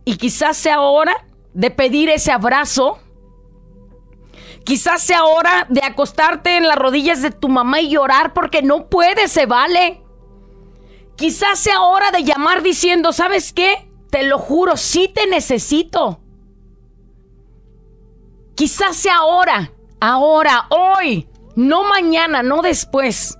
Y 0.04 0.16
quizás 0.16 0.56
sea 0.56 0.80
hora 0.80 1.26
de 1.54 1.70
pedir 1.70 2.08
ese 2.08 2.32
abrazo. 2.32 2.98
Quizás 4.64 5.02
sea 5.02 5.24
hora 5.24 5.66
de 5.68 5.82
acostarte 5.82 6.56
en 6.56 6.66
las 6.66 6.76
rodillas 6.76 7.22
de 7.22 7.30
tu 7.30 7.48
mamá 7.48 7.80
y 7.80 7.90
llorar 7.90 8.32
porque 8.32 8.62
no 8.62 8.88
puedes, 8.88 9.32
se 9.32 9.46
vale. 9.46 10.01
Quizás 11.16 11.58
sea 11.58 11.82
hora 11.82 12.10
de 12.10 12.24
llamar 12.24 12.62
diciendo, 12.62 13.12
¿sabes 13.12 13.52
qué? 13.52 13.88
Te 14.10 14.24
lo 14.24 14.38
juro, 14.38 14.76
sí 14.76 15.08
te 15.08 15.26
necesito. 15.26 16.20
Quizás 18.54 18.96
sea 18.96 19.16
ahora, 19.18 19.72
ahora, 20.00 20.66
hoy, 20.70 21.28
no 21.56 21.84
mañana, 21.84 22.42
no 22.42 22.62
después. 22.62 23.38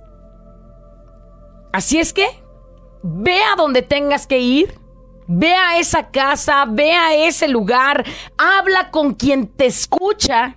Así 1.72 1.98
es 1.98 2.12
que, 2.12 2.26
ve 3.02 3.42
a 3.42 3.56
donde 3.56 3.82
tengas 3.82 4.26
que 4.26 4.38
ir, 4.40 4.78
ve 5.26 5.54
a 5.54 5.78
esa 5.78 6.10
casa, 6.10 6.64
ve 6.68 6.92
a 6.92 7.14
ese 7.14 7.48
lugar, 7.48 8.04
habla 8.36 8.90
con 8.90 9.14
quien 9.14 9.48
te 9.48 9.66
escucha, 9.66 10.56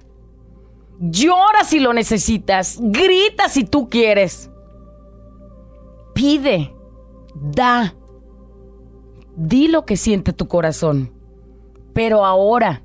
llora 0.99 1.63
si 1.63 1.79
lo 1.79 1.93
necesitas, 1.93 2.77
grita 2.79 3.49
si 3.49 3.63
tú 3.63 3.89
quieres, 3.89 4.49
pide 6.13 6.74
da. 7.35 7.93
Di 9.35 9.67
lo 9.67 9.85
que 9.85 9.97
siente 9.97 10.33
tu 10.33 10.47
corazón. 10.47 11.11
Pero 11.93 12.25
ahora, 12.25 12.83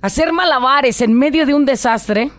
hacer 0.00 0.32
malabares 0.32 1.00
en 1.00 1.12
medio 1.12 1.44
de 1.46 1.54
un 1.54 1.64
desastre 1.64 2.30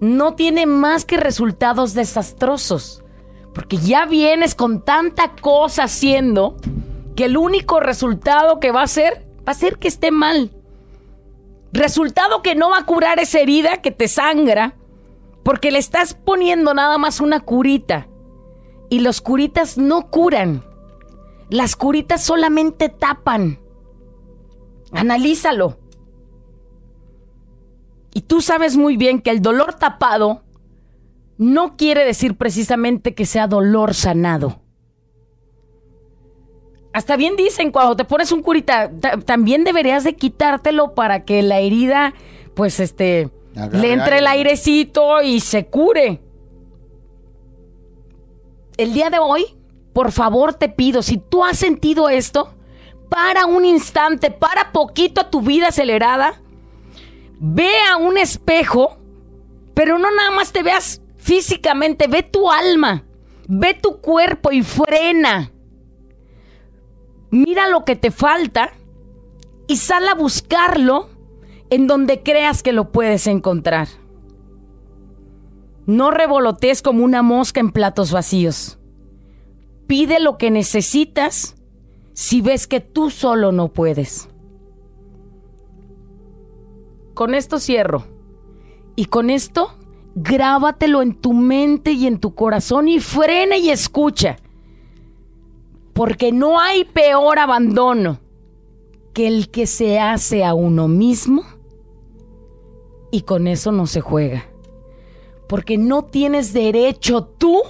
no 0.00 0.34
tiene 0.34 0.66
más 0.66 1.04
que 1.04 1.16
resultados 1.16 1.94
desastrosos. 1.94 3.02
Porque 3.54 3.76
ya 3.76 4.06
vienes 4.06 4.54
con 4.54 4.84
tanta 4.84 5.34
cosa 5.36 5.84
haciendo 5.84 6.56
que 7.16 7.24
el 7.24 7.36
único 7.36 7.80
resultado 7.80 8.60
que 8.60 8.70
va 8.70 8.82
a 8.82 8.86
ser 8.86 9.26
va 9.46 9.52
a 9.52 9.54
ser 9.54 9.78
que 9.78 9.88
esté 9.88 10.10
mal. 10.10 10.50
Resultado 11.72 12.42
que 12.42 12.54
no 12.54 12.70
va 12.70 12.78
a 12.78 12.86
curar 12.86 13.18
esa 13.18 13.40
herida 13.40 13.78
que 13.78 13.90
te 13.90 14.08
sangra 14.08 14.74
porque 15.42 15.70
le 15.70 15.78
estás 15.78 16.14
poniendo 16.14 16.74
nada 16.74 16.98
más 16.98 17.20
una 17.20 17.40
curita 17.40 18.07
y 18.90 19.00
los 19.00 19.20
curitas 19.20 19.78
no 19.78 20.10
curan. 20.10 20.64
Las 21.50 21.76
curitas 21.76 22.22
solamente 22.22 22.88
tapan. 22.88 23.58
Analízalo. 24.92 25.78
Y 28.12 28.22
tú 28.22 28.40
sabes 28.40 28.76
muy 28.76 28.96
bien 28.96 29.20
que 29.20 29.30
el 29.30 29.42
dolor 29.42 29.74
tapado 29.74 30.42
no 31.36 31.76
quiere 31.76 32.04
decir 32.04 32.36
precisamente 32.36 33.14
que 33.14 33.26
sea 33.26 33.46
dolor 33.46 33.94
sanado. 33.94 34.60
Hasta 36.92 37.16
bien 37.16 37.36
dicen, 37.36 37.70
cuando 37.70 37.96
te 37.96 38.04
pones 38.04 38.32
un 38.32 38.42
curita, 38.42 38.90
también 39.24 39.62
deberías 39.62 40.04
de 40.04 40.16
quitártelo 40.16 40.94
para 40.94 41.24
que 41.24 41.42
la 41.42 41.60
herida, 41.60 42.14
pues 42.54 42.80
este, 42.80 43.30
le 43.72 43.92
entre 43.92 44.18
el 44.18 44.26
airecito 44.26 45.22
y 45.22 45.40
se 45.40 45.66
cure 45.66 46.22
el 48.78 48.94
día 48.94 49.10
de 49.10 49.18
hoy, 49.18 49.44
por 49.92 50.12
favor 50.12 50.54
te 50.54 50.68
pido, 50.68 51.02
si 51.02 51.18
tú 51.18 51.44
has 51.44 51.58
sentido 51.58 52.08
esto, 52.08 52.54
para 53.10 53.46
un 53.46 53.64
instante, 53.64 54.30
para 54.30 54.72
poquito 54.72 55.20
a 55.20 55.30
tu 55.30 55.42
vida 55.42 55.68
acelerada, 55.68 56.40
ve 57.40 57.72
a 57.90 57.96
un 57.96 58.16
espejo, 58.16 58.96
pero 59.74 59.98
no 59.98 60.10
nada 60.14 60.30
más 60.30 60.52
te 60.52 60.62
veas 60.62 61.02
físicamente, 61.16 62.06
ve 62.06 62.22
tu 62.22 62.50
alma, 62.50 63.04
ve 63.48 63.74
tu 63.74 64.00
cuerpo 64.00 64.52
y 64.52 64.62
frena. 64.62 65.50
Mira 67.30 67.68
lo 67.68 67.84
que 67.84 67.96
te 67.96 68.10
falta 68.10 68.72
y 69.66 69.76
sal 69.76 70.08
a 70.08 70.14
buscarlo 70.14 71.10
en 71.70 71.86
donde 71.86 72.22
creas 72.22 72.62
que 72.62 72.72
lo 72.72 72.92
puedes 72.92 73.26
encontrar. 73.26 73.88
No 75.88 76.10
revolotees 76.10 76.82
como 76.82 77.02
una 77.02 77.22
mosca 77.22 77.60
en 77.60 77.72
platos 77.72 78.12
vacíos. 78.12 78.78
Pide 79.86 80.20
lo 80.20 80.36
que 80.36 80.50
necesitas 80.50 81.56
si 82.12 82.42
ves 82.42 82.66
que 82.66 82.80
tú 82.80 83.08
solo 83.08 83.52
no 83.52 83.72
puedes. 83.72 84.28
Con 87.14 87.32
esto 87.32 87.58
cierro. 87.58 88.04
Y 88.96 89.06
con 89.06 89.30
esto, 89.30 89.78
grábatelo 90.14 91.00
en 91.00 91.14
tu 91.14 91.32
mente 91.32 91.92
y 91.92 92.06
en 92.06 92.20
tu 92.20 92.34
corazón 92.34 92.86
y 92.86 93.00
frena 93.00 93.56
y 93.56 93.70
escucha. 93.70 94.36
Porque 95.94 96.32
no 96.32 96.60
hay 96.60 96.84
peor 96.84 97.38
abandono 97.38 98.20
que 99.14 99.26
el 99.26 99.50
que 99.50 99.66
se 99.66 99.98
hace 99.98 100.44
a 100.44 100.52
uno 100.52 100.86
mismo 100.86 101.44
y 103.10 103.22
con 103.22 103.46
eso 103.46 103.72
no 103.72 103.86
se 103.86 104.02
juega 104.02 104.44
porque 105.48 105.78
no 105.78 106.04
tienes 106.04 106.52
derecho 106.52 107.24
tú 107.24 107.62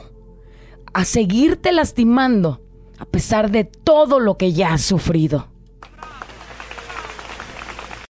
a 0.93 1.05
seguirte 1.05 1.73
lastimando 1.73 2.61
a 2.99 3.05
pesar 3.05 3.51
de 3.51 3.65
todo 3.65 4.21
lo 4.21 4.37
que 4.37 4.53
ya 4.53 4.75
has 4.75 4.83
sufrido. 4.83 5.49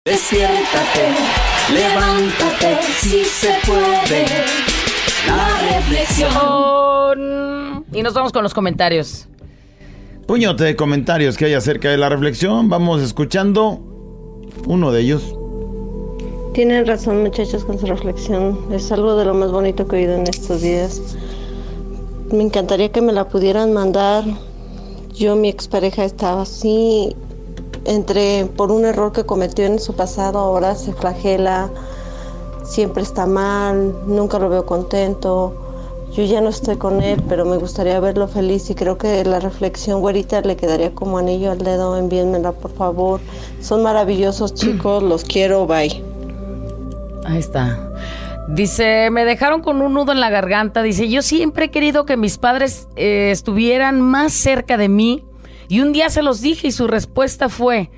Despiértate, 0.03 1.09
levántate, 1.71 2.79
si 2.97 3.23
se 3.23 3.53
puede. 3.65 4.25
La 5.27 5.59
reflexión. 5.75 7.21
Y 7.93 8.01
nos 8.01 8.15
vamos 8.15 8.31
con 8.31 8.41
los 8.41 8.55
comentarios. 8.55 9.27
Puñote 10.25 10.63
de 10.63 10.75
comentarios 10.75 11.37
que 11.37 11.45
hay 11.45 11.53
acerca 11.53 11.91
de 11.91 11.97
la 11.97 12.09
reflexión. 12.09 12.67
Vamos 12.69 13.01
escuchando 13.01 13.79
uno 14.65 14.91
de 14.91 15.01
ellos. 15.01 15.35
Tienen 16.53 16.85
razón 16.85 17.23
muchachos 17.23 17.63
con 17.63 17.79
su 17.79 17.85
reflexión. 17.85 18.59
Es 18.73 18.91
algo 18.91 19.15
de 19.15 19.23
lo 19.23 19.33
más 19.33 19.53
bonito 19.53 19.87
que 19.87 19.95
he 19.95 19.99
oído 19.99 20.15
en 20.15 20.27
estos 20.27 20.61
días. 20.61 21.01
Me 22.29 22.43
encantaría 22.43 22.91
que 22.91 22.99
me 22.99 23.13
la 23.13 23.29
pudieran 23.29 23.71
mandar. 23.71 24.25
Yo, 25.13 25.37
mi 25.37 25.47
expareja, 25.47 26.03
estaba 26.03 26.41
así, 26.41 27.15
entre 27.85 28.47
por 28.57 28.69
un 28.69 28.83
error 28.83 29.13
que 29.13 29.25
cometió 29.25 29.65
en 29.65 29.79
su 29.79 29.93
pasado, 29.93 30.39
ahora 30.39 30.75
se 30.75 30.91
flagela, 30.91 31.69
siempre 32.65 33.03
está 33.03 33.25
mal, 33.25 33.95
nunca 34.05 34.37
lo 34.37 34.49
veo 34.49 34.65
contento. 34.65 35.53
Yo 36.13 36.25
ya 36.25 36.41
no 36.41 36.49
estoy 36.49 36.75
con 36.75 37.01
él, 37.01 37.23
pero 37.29 37.45
me 37.45 37.55
gustaría 37.55 37.97
verlo 38.01 38.27
feliz 38.27 38.69
y 38.69 38.75
creo 38.75 38.97
que 38.97 39.23
la 39.23 39.39
reflexión, 39.39 40.01
güerita, 40.01 40.41
le 40.41 40.57
quedaría 40.57 40.93
como 40.93 41.17
anillo 41.17 41.51
al 41.51 41.59
dedo. 41.59 41.95
Envíenmela, 41.95 42.51
por 42.51 42.71
favor. 42.71 43.21
Son 43.61 43.81
maravillosos 43.83 44.53
chicos, 44.53 45.01
los 45.01 45.23
quiero, 45.23 45.65
bye. 45.65 46.10
Ahí 47.25 47.39
está. 47.39 47.91
Dice, 48.47 49.09
me 49.11 49.23
dejaron 49.23 49.61
con 49.61 49.81
un 49.81 49.93
nudo 49.93 50.11
en 50.11 50.19
la 50.19 50.29
garganta. 50.29 50.81
Dice, 50.81 51.07
yo 51.09 51.21
siempre 51.21 51.65
he 51.65 51.71
querido 51.71 52.05
que 52.05 52.17
mis 52.17 52.37
padres 52.37 52.87
eh, 52.95 53.29
estuvieran 53.31 54.01
más 54.01 54.33
cerca 54.33 54.77
de 54.77 54.89
mí. 54.89 55.23
Y 55.67 55.81
un 55.81 55.93
día 55.93 56.09
se 56.09 56.21
los 56.21 56.41
dije 56.41 56.67
y 56.67 56.71
su 56.71 56.87
respuesta 56.87 57.47
fue 57.47 57.91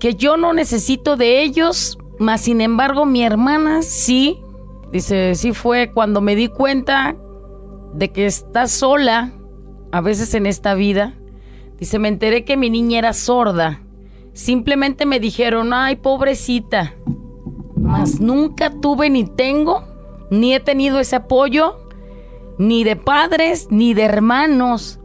que 0.00 0.14
yo 0.14 0.36
no 0.36 0.52
necesito 0.52 1.16
de 1.16 1.42
ellos, 1.42 1.98
mas 2.18 2.42
sin 2.42 2.60
embargo 2.60 3.06
mi 3.06 3.22
hermana 3.22 3.82
sí. 3.82 4.40
Dice, 4.90 5.34
sí 5.34 5.52
fue 5.52 5.92
cuando 5.92 6.20
me 6.20 6.36
di 6.36 6.48
cuenta 6.48 7.16
de 7.92 8.12
que 8.12 8.26
está 8.26 8.66
sola 8.66 9.32
a 9.92 10.00
veces 10.00 10.34
en 10.34 10.46
esta 10.46 10.74
vida. 10.74 11.14
Dice, 11.78 11.98
me 11.98 12.08
enteré 12.08 12.44
que 12.44 12.56
mi 12.56 12.70
niña 12.70 12.98
era 12.98 13.12
sorda. 13.12 13.82
Simplemente 14.32 15.06
me 15.06 15.20
dijeron, 15.20 15.72
ay, 15.72 15.96
pobrecita. 15.96 16.94
Mas 17.84 18.18
nunca 18.18 18.70
tuve 18.70 19.10
ni 19.10 19.24
tengo, 19.24 19.84
ni 20.30 20.54
he 20.54 20.60
tenido 20.60 20.98
ese 20.98 21.16
apoyo, 21.16 21.78
ni 22.56 22.82
de 22.82 22.96
padres, 22.96 23.68
ni 23.70 23.92
de 23.92 24.04
hermanos. 24.04 25.00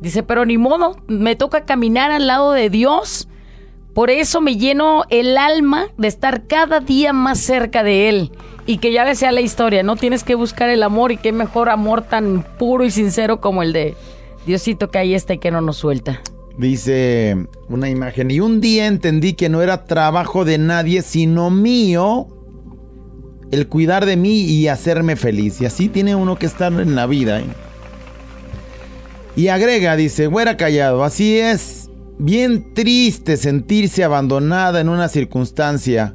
Dice, 0.00 0.24
pero 0.24 0.44
ni 0.44 0.58
modo, 0.58 0.96
me 1.06 1.36
toca 1.36 1.64
caminar 1.64 2.10
al 2.10 2.26
lado 2.26 2.50
de 2.50 2.68
Dios. 2.68 3.28
Por 3.94 4.10
eso 4.10 4.40
me 4.40 4.56
lleno 4.56 5.04
el 5.08 5.38
alma 5.38 5.86
de 5.96 6.08
estar 6.08 6.46
cada 6.48 6.80
día 6.80 7.12
más 7.12 7.38
cerca 7.38 7.84
de 7.84 8.08
Él. 8.08 8.32
Y 8.66 8.78
que 8.78 8.92
ya 8.92 9.04
decía 9.04 9.30
la 9.30 9.40
historia, 9.40 9.84
no 9.84 9.94
tienes 9.94 10.24
que 10.24 10.34
buscar 10.34 10.68
el 10.68 10.82
amor 10.82 11.12
y 11.12 11.18
qué 11.18 11.30
mejor 11.30 11.70
amor 11.70 12.02
tan 12.02 12.44
puro 12.58 12.84
y 12.84 12.90
sincero 12.90 13.40
como 13.40 13.62
el 13.62 13.72
de 13.72 13.94
Diosito 14.44 14.90
que 14.90 14.98
ahí 14.98 15.14
está 15.14 15.34
y 15.34 15.38
que 15.38 15.52
no 15.52 15.60
nos 15.60 15.76
suelta. 15.76 16.20
Dice 16.58 17.36
una 17.68 17.90
imagen, 17.90 18.30
y 18.30 18.40
un 18.40 18.60
día 18.60 18.86
entendí 18.86 19.34
que 19.34 19.48
no 19.48 19.60
era 19.60 19.84
trabajo 19.84 20.44
de 20.44 20.56
nadie, 20.56 21.02
sino 21.02 21.50
mío, 21.50 22.28
el 23.50 23.68
cuidar 23.68 24.06
de 24.06 24.16
mí 24.16 24.40
y 24.40 24.68
hacerme 24.68 25.16
feliz. 25.16 25.60
Y 25.60 25.66
así 25.66 25.88
tiene 25.88 26.14
uno 26.14 26.36
que 26.38 26.46
estar 26.46 26.72
en 26.72 26.94
la 26.94 27.06
vida. 27.06 27.40
¿eh? 27.40 27.44
Y 29.36 29.48
agrega, 29.48 29.96
dice, 29.96 30.28
güera 30.28 30.56
callado, 30.56 31.04
así 31.04 31.38
es 31.38 31.90
bien 32.18 32.72
triste 32.72 33.36
sentirse 33.36 34.02
abandonada 34.02 34.80
en 34.80 34.88
una 34.88 35.08
circunstancia, 35.08 36.14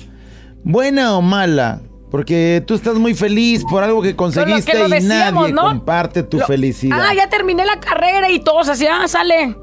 buena 0.63 1.15
o 1.15 1.21
mala, 1.21 1.81
porque 2.09 2.63
tú 2.65 2.73
estás 2.73 2.95
muy 2.95 3.13
feliz 3.13 3.63
por 3.69 3.83
algo 3.83 4.01
que 4.01 4.15
conseguiste 4.15 4.77
lo 4.79 4.87
y 4.87 4.91
decíamos, 4.91 5.43
nadie 5.43 5.53
¿no? 5.53 5.61
comparte 5.61 6.23
tu 6.23 6.39
Lo- 6.39 6.47
felicidad. 6.47 6.99
Ah, 6.99 7.13
ya 7.15 7.29
terminé 7.29 7.63
la 7.63 7.79
carrera 7.79 8.31
y 8.31 8.39
todos 8.39 8.69
así, 8.69 8.87
ah, 8.87 9.07
sale. 9.07 9.55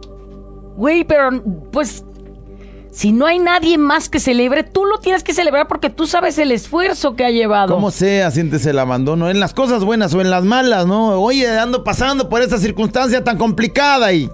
Güey, 0.78 1.02
pero 1.02 1.42
pues 1.72 2.04
si 2.92 3.10
no 3.10 3.26
hay 3.26 3.40
nadie 3.40 3.76
más 3.78 4.08
que 4.08 4.20
celebre, 4.20 4.62
tú 4.62 4.84
lo 4.84 4.98
tienes 4.98 5.24
que 5.24 5.34
celebrar 5.34 5.66
porque 5.66 5.90
tú 5.90 6.06
sabes 6.06 6.38
el 6.38 6.52
esfuerzo 6.52 7.16
que 7.16 7.24
ha 7.24 7.30
llevado. 7.30 7.74
Como 7.74 7.90
sea, 7.90 8.30
sientes 8.30 8.64
el 8.64 8.78
abandono 8.78 9.28
en 9.28 9.40
las 9.40 9.54
cosas 9.54 9.82
buenas 9.82 10.14
o 10.14 10.20
en 10.20 10.30
las 10.30 10.44
malas, 10.44 10.86
¿no? 10.86 11.20
Oye, 11.20 11.48
ando 11.48 11.82
pasando 11.82 12.28
por 12.28 12.42
esta 12.42 12.58
circunstancia 12.58 13.24
tan 13.24 13.38
complicada 13.38 14.12
y 14.12 14.30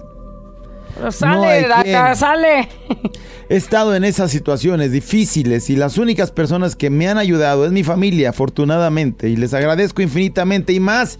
Pero 0.93 1.11
sale, 1.11 1.67
no 1.67 1.73
acá, 1.73 2.13
sale. 2.13 2.69
he 3.49 3.55
estado 3.55 3.95
en 3.95 4.03
esas 4.03 4.29
situaciones 4.29 4.91
difíciles 4.91 5.71
y 5.71 5.75
las 5.75 5.97
únicas 5.97 6.29
personas 6.29 6.75
que 6.75 6.91
me 6.91 7.07
han 7.07 7.17
ayudado 7.17 7.65
es 7.65 7.71
mi 7.71 7.83
familia, 7.83 8.29
afortunadamente, 8.29 9.29
y 9.29 9.35
les 9.35 9.55
agradezco 9.55 10.03
infinitamente 10.03 10.73
y 10.73 10.79
más 10.79 11.17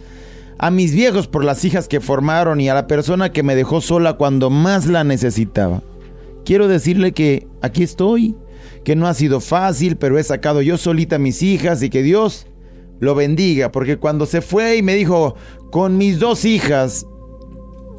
a 0.58 0.72
mis 0.72 0.94
viejos 0.94 1.28
por 1.28 1.44
las 1.44 1.64
hijas 1.66 1.88
que 1.88 2.02
formaron 2.02 2.62
y 2.62 2.70
a 2.70 2.74
la 2.74 2.88
persona 2.88 3.32
que 3.32 3.44
me 3.44 3.56
dejó 3.56 3.82
sola 3.82 4.14
cuando 4.14 4.50
más 4.50 4.86
la 4.86 5.04
necesitaba. 5.04 5.82
Quiero 6.46 6.68
decirle 6.68 7.12
que 7.12 7.48
aquí 7.62 7.84
estoy, 7.84 8.36
que 8.84 8.96
no 8.96 9.08
ha 9.08 9.14
sido 9.14 9.40
fácil, 9.40 9.98
pero 9.98 10.18
he 10.18 10.24
sacado 10.24 10.62
yo 10.62 10.78
solita 10.78 11.18
a 11.18 11.20
mis 11.20 11.42
hijas 11.42 11.82
y 11.84 11.90
que 11.90 12.04
Dios 12.04 12.48
lo 13.00 13.16
bendiga, 13.16 13.72
porque 13.72 13.98
cuando 13.98 14.26
se 14.26 14.42
fue 14.42 14.78
y 14.78 14.82
me 14.82 14.96
dijo, 14.96 15.36
con 15.72 15.98
mis 15.98 16.20
dos 16.20 16.46
hijas, 16.46 17.06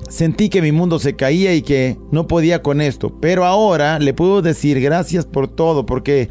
sentí 0.08 0.48
que 0.48 0.62
mi 0.62 0.72
mundo 0.72 0.98
se 0.98 1.16
caía 1.16 1.54
y 1.54 1.62
que 1.62 1.98
no 2.10 2.26
podía 2.26 2.62
con 2.62 2.80
esto. 2.80 3.18
Pero 3.20 3.44
ahora 3.44 3.98
le 3.98 4.14
puedo 4.14 4.42
decir 4.42 4.80
gracias 4.80 5.26
por 5.26 5.48
todo, 5.48 5.84
porque 5.84 6.30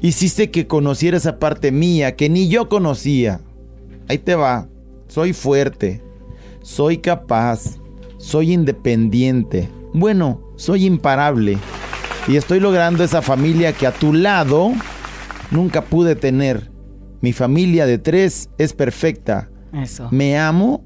hiciste 0.00 0.50
que 0.50 0.66
conociera 0.66 1.16
esa 1.16 1.38
parte 1.38 1.72
mía 1.72 2.16
que 2.16 2.28
ni 2.28 2.48
yo 2.48 2.68
conocía. 2.68 3.40
Ahí 4.08 4.18
te 4.18 4.34
va. 4.34 4.68
Soy 5.08 5.32
fuerte. 5.32 6.02
Soy 6.62 6.98
capaz. 6.98 7.78
Soy 8.18 8.52
independiente. 8.52 9.68
Bueno, 9.92 10.40
soy 10.56 10.86
imparable. 10.86 11.58
Y 12.26 12.36
estoy 12.36 12.60
logrando 12.60 13.02
esa 13.02 13.22
familia 13.22 13.72
que 13.72 13.86
a 13.86 13.92
tu 13.92 14.12
lado 14.12 14.72
nunca 15.50 15.82
pude 15.82 16.14
tener. 16.14 16.70
Mi 17.20 17.32
familia 17.32 17.86
de 17.86 17.98
tres 17.98 18.50
es 18.58 18.72
perfecta. 18.72 19.50
Eso. 19.72 20.08
Me 20.10 20.38
amo 20.38 20.84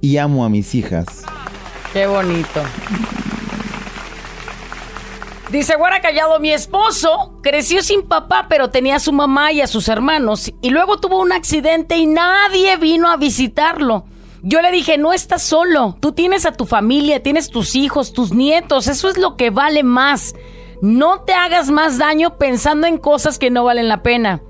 y 0.00 0.18
amo 0.18 0.44
a 0.44 0.48
mis 0.48 0.74
hijas. 0.74 1.24
Qué 1.92 2.06
bonito. 2.06 2.60
Dice 5.54 5.76
Guara 5.76 6.00
Callado, 6.00 6.40
mi 6.40 6.50
esposo 6.50 7.38
creció 7.40 7.80
sin 7.84 8.02
papá, 8.02 8.46
pero 8.48 8.70
tenía 8.70 8.96
a 8.96 8.98
su 8.98 9.12
mamá 9.12 9.52
y 9.52 9.60
a 9.60 9.68
sus 9.68 9.86
hermanos. 9.86 10.52
Y 10.60 10.70
luego 10.70 10.98
tuvo 10.98 11.20
un 11.20 11.30
accidente 11.30 11.96
y 11.96 12.06
nadie 12.06 12.76
vino 12.76 13.08
a 13.08 13.16
visitarlo. 13.16 14.04
Yo 14.42 14.60
le 14.62 14.72
dije, 14.72 14.98
no 14.98 15.12
estás 15.12 15.44
solo. 15.44 15.96
Tú 16.00 16.10
tienes 16.10 16.44
a 16.44 16.50
tu 16.50 16.66
familia, 16.66 17.22
tienes 17.22 17.50
tus 17.50 17.76
hijos, 17.76 18.12
tus 18.12 18.32
nietos. 18.32 18.88
Eso 18.88 19.08
es 19.08 19.16
lo 19.16 19.36
que 19.36 19.50
vale 19.50 19.84
más. 19.84 20.34
No 20.82 21.20
te 21.20 21.34
hagas 21.34 21.70
más 21.70 21.98
daño 21.98 22.36
pensando 22.36 22.88
en 22.88 22.98
cosas 22.98 23.38
que 23.38 23.50
no 23.50 23.62
valen 23.62 23.86
la 23.86 24.02
pena. 24.02 24.42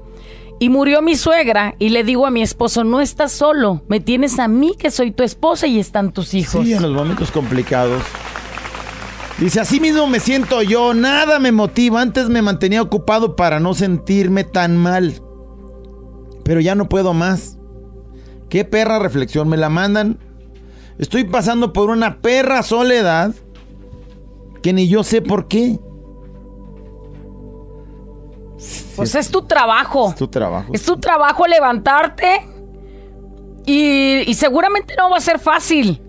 Y 0.58 0.70
murió 0.70 1.02
mi 1.02 1.16
suegra 1.16 1.74
y 1.78 1.90
le 1.90 2.02
digo 2.02 2.26
a 2.26 2.30
mi 2.30 2.40
esposo, 2.40 2.82
no 2.82 3.02
estás 3.02 3.30
solo. 3.30 3.82
Me 3.88 4.00
tienes 4.00 4.38
a 4.38 4.48
mí 4.48 4.74
que 4.78 4.90
soy 4.90 5.10
tu 5.10 5.22
esposa 5.22 5.66
y 5.66 5.78
están 5.78 6.12
tus 6.12 6.32
hijos. 6.32 6.64
Sí, 6.64 6.72
en 6.72 6.80
los 6.80 6.92
momentos 6.92 7.30
complicados. 7.30 8.02
Dice, 9.38 9.60
así 9.60 9.80
mismo 9.80 10.06
me 10.06 10.20
siento 10.20 10.62
yo, 10.62 10.94
nada 10.94 11.40
me 11.40 11.50
motiva. 11.50 12.00
Antes 12.00 12.28
me 12.28 12.40
mantenía 12.40 12.82
ocupado 12.82 13.34
para 13.34 13.58
no 13.58 13.74
sentirme 13.74 14.44
tan 14.44 14.76
mal. 14.76 15.20
Pero 16.44 16.60
ya 16.60 16.74
no 16.74 16.88
puedo 16.88 17.14
más. 17.14 17.58
Qué 18.48 18.64
perra 18.64 18.98
reflexión 18.98 19.48
me 19.48 19.56
la 19.56 19.68
mandan. 19.68 20.18
Estoy 20.98 21.24
pasando 21.24 21.72
por 21.72 21.90
una 21.90 22.20
perra 22.20 22.62
soledad 22.62 23.34
que 24.62 24.72
ni 24.72 24.88
yo 24.88 25.02
sé 25.02 25.20
por 25.20 25.48
qué. 25.48 25.80
Pues 28.94 29.14
es 29.16 29.30
tu 29.30 29.42
trabajo. 29.42 30.10
Es 30.10 30.14
tu 30.14 30.28
trabajo. 30.28 30.72
Es 30.72 30.84
tu 30.84 30.96
trabajo 30.98 31.46
levantarte 31.46 32.48
y, 33.66 34.30
y 34.30 34.34
seguramente 34.34 34.94
no 34.96 35.10
va 35.10 35.16
a 35.16 35.20
ser 35.20 35.40
fácil. 35.40 36.03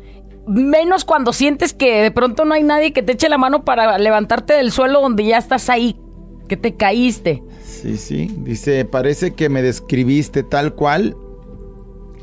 Menos 0.47 1.05
cuando 1.05 1.33
sientes 1.33 1.73
que 1.73 2.03
de 2.03 2.11
pronto 2.11 2.45
no 2.45 2.53
hay 2.53 2.63
nadie 2.63 2.93
que 2.93 3.01
te 3.01 3.13
eche 3.13 3.29
la 3.29 3.37
mano 3.37 3.65
para 3.65 3.97
levantarte 3.97 4.53
del 4.53 4.71
suelo 4.71 5.01
donde 5.01 5.25
ya 5.25 5.37
estás 5.37 5.69
ahí, 5.69 5.97
que 6.47 6.55
te 6.57 6.75
caíste. 6.75 7.41
Sí, 7.63 7.97
sí. 7.97 8.31
Dice, 8.39 8.85
parece 8.85 9.33
que 9.33 9.49
me 9.49 9.61
describiste 9.61 10.43
tal 10.43 10.75
cual. 10.75 11.15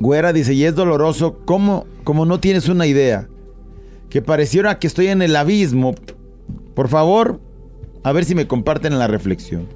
Güera 0.00 0.32
dice, 0.32 0.54
y 0.54 0.64
es 0.64 0.74
doloroso, 0.74 1.38
como, 1.44 1.86
como 2.04 2.26
no 2.26 2.40
tienes 2.40 2.68
una 2.68 2.86
idea. 2.86 3.28
Que 4.08 4.22
pareciera 4.22 4.78
que 4.78 4.86
estoy 4.86 5.08
en 5.08 5.22
el 5.22 5.34
abismo. 5.36 5.94
Por 6.74 6.88
favor, 6.88 7.40
a 8.02 8.12
ver 8.12 8.24
si 8.24 8.34
me 8.34 8.46
comparten 8.46 8.98
la 8.98 9.06
reflexión. 9.06 9.68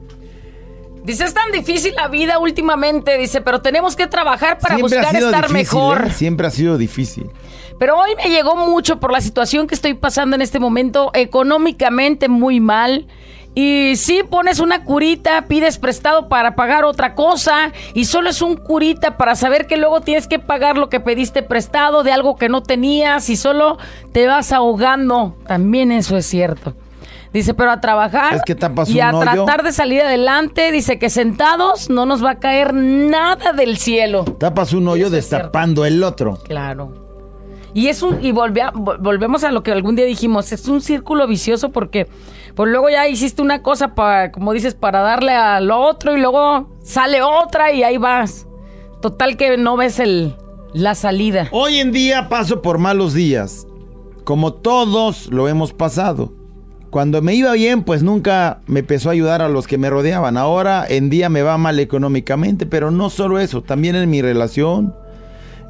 Dice, 1.07 1.23
es 1.23 1.35
tan 1.35 1.53
difícil 1.53 1.95
la 1.95 2.09
vida 2.09 2.41
últimamente, 2.41 3.17
dice, 3.17 3.41
pero 3.41 3.63
tenemos 3.63 3.95
que 3.95 4.09
trabajar 4.09 4.59
para 4.59 4.75
Siempre 4.75 4.99
buscar 4.99 5.15
estar 5.15 5.49
difícil, 5.49 5.79
mejor. 5.79 6.07
¿eh? 6.09 6.11
Siempre 6.11 6.49
ha 6.49 6.51
sido 6.51 6.77
difícil. 6.77 7.31
Pero 7.79 7.97
hoy 7.97 8.11
me 8.17 8.29
llegó 8.29 8.57
mucho 8.57 8.99
por 8.99 9.13
la 9.13 9.21
situación 9.21 9.69
que 9.69 9.77
estoy 9.77 9.95
pasando 9.95 10.35
en 10.35 10.43
este 10.43 10.59
momento, 10.59 11.13
económicamente 11.15 12.29
muy 12.29 12.59
mal. 12.59 13.07
Y 13.55 13.95
si 13.95 14.25
pones 14.25 14.59
una 14.59 14.83
curita, 14.83 15.47
pides 15.47 15.79
prestado 15.79 16.29
para 16.29 16.57
pagar 16.57 16.85
otra 16.85 17.15
cosa 17.15 17.73
y 17.95 18.07
solo 18.07 18.29
es 18.29 18.43
un 18.43 18.57
curita 18.57 19.17
para 19.17 19.37
saber 19.37 19.69
que 19.69 19.77
luego 19.77 20.01
tienes 20.01 20.27
que 20.27 20.41
pagar 20.41 20.77
lo 20.77 20.89
que 20.89 20.99
pediste 20.99 21.45
prestado 21.45 22.03
de 22.03 22.11
algo 22.11 22.35
que 22.35 22.49
no 22.49 22.65
tenías 22.65 23.31
y 23.31 23.37
solo 23.37 23.79
te 24.11 24.27
vas 24.27 24.51
ahogando. 24.51 25.37
También 25.47 25.93
eso 25.93 26.17
es 26.17 26.27
cierto. 26.27 26.75
Dice, 27.37 27.53
pero 27.53 27.71
a 27.71 27.83
trabajar 27.83 28.35
Es 28.35 28.43
que 28.45 28.55
tapas 28.55 28.89
y 28.89 28.99
a 28.99 29.11
hoyo. 29.11 29.21
tratar 29.21 29.63
de 29.63 29.71
salir 29.71 30.01
adelante. 30.01 30.73
Dice 30.73 30.99
que 30.99 31.11
sentados 31.11 31.91
no 31.91 32.07
nos 32.07 32.25
va 32.25 32.31
a 32.31 32.39
caer 32.39 32.73
nada 32.73 33.53
del 33.53 33.77
cielo. 33.77 34.25
Tapas 34.25 34.73
un 34.73 34.89
hoyo 34.89 35.09
Eso 35.09 35.17
destapando 35.17 35.85
el 35.85 36.03
otro. 36.03 36.39
Claro. 36.45 36.95
Y 37.75 37.89
es 37.89 38.03
un 38.03 38.25
y 38.25 38.33
volve 38.33 38.63
volvemos 38.75 39.45
a 39.45 39.51
lo 39.51 39.63
que 39.63 39.71
algún 39.71 39.97
día 39.97 40.07
dijimos, 40.07 40.51
es 40.51 40.67
un 40.67 40.81
círculo 40.81 41.27
vicioso 41.27 41.73
porque 41.73 42.09
pues 42.55 42.71
luego 42.71 42.89
ya 42.89 43.07
hiciste 43.07 43.43
una 43.43 43.61
cosa 43.61 43.95
para 43.95 44.33
como 44.33 44.55
dices 44.55 44.75
para 44.75 45.01
darle 45.01 45.33
a 45.33 45.61
lo 45.61 45.79
otro 45.79 46.17
y 46.17 46.21
luego 46.23 46.75
sale 46.83 47.21
otra 47.21 47.71
y 47.71 47.83
ahí 47.83 47.99
vas. 47.99 48.47
Total 49.03 49.37
que 49.37 49.59
no 49.59 49.77
ves 49.77 50.01
el 50.01 50.37
la 50.73 50.95
salida. 50.95 51.49
Hoy 51.53 51.81
en 51.81 51.93
día 51.93 52.31
paso 52.31 52.63
por 52.63 52.79
malos 52.79 53.13
días, 53.13 53.67
como 54.25 54.55
todos 54.55 55.27
lo 55.27 55.49
hemos 55.49 55.75
pasado. 55.75 56.46
Cuando 56.97 57.21
me 57.21 57.35
iba 57.35 57.53
bien, 57.53 57.83
pues 57.83 58.03
nunca 58.03 58.61
me 58.67 58.81
empezó 58.81 59.11
a 59.11 59.13
ayudar 59.13 59.43
a 59.43 59.51
los 59.51 59.67
que 59.67 59.77
me 59.77 59.91
rodeaban. 59.91 60.39
Ahora 60.39 60.87
en 60.89 61.11
día 61.11 61.29
me 61.29 61.43
va 61.43 61.59
mal 61.59 61.79
económicamente, 61.79 62.65
pero 62.65 62.91
no 62.91 63.11
solo 63.11 63.39
eso, 63.39 63.63
también 63.63 63.97
en 63.97 64.09
mi 64.09 64.23
relación. 64.23 64.97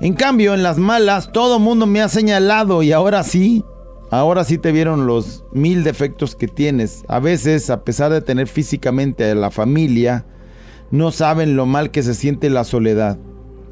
En 0.00 0.14
cambio, 0.14 0.54
en 0.54 0.62
las 0.62 0.78
malas, 0.78 1.32
todo 1.32 1.58
mundo 1.58 1.84
me 1.84 2.00
ha 2.00 2.08
señalado 2.08 2.84
y 2.84 2.92
ahora 2.92 3.24
sí, 3.24 3.64
ahora 4.12 4.44
sí 4.44 4.56
te 4.56 4.70
vieron 4.70 5.08
los 5.08 5.42
mil 5.50 5.82
defectos 5.82 6.36
que 6.36 6.46
tienes. 6.46 7.02
A 7.08 7.18
veces, 7.18 7.70
a 7.70 7.82
pesar 7.82 8.12
de 8.12 8.20
tener 8.20 8.46
físicamente 8.46 9.28
a 9.28 9.34
la 9.34 9.50
familia, 9.50 10.26
no 10.92 11.10
saben 11.10 11.56
lo 11.56 11.66
mal 11.66 11.90
que 11.90 12.04
se 12.04 12.14
siente 12.14 12.50
la 12.50 12.62
soledad. 12.62 13.18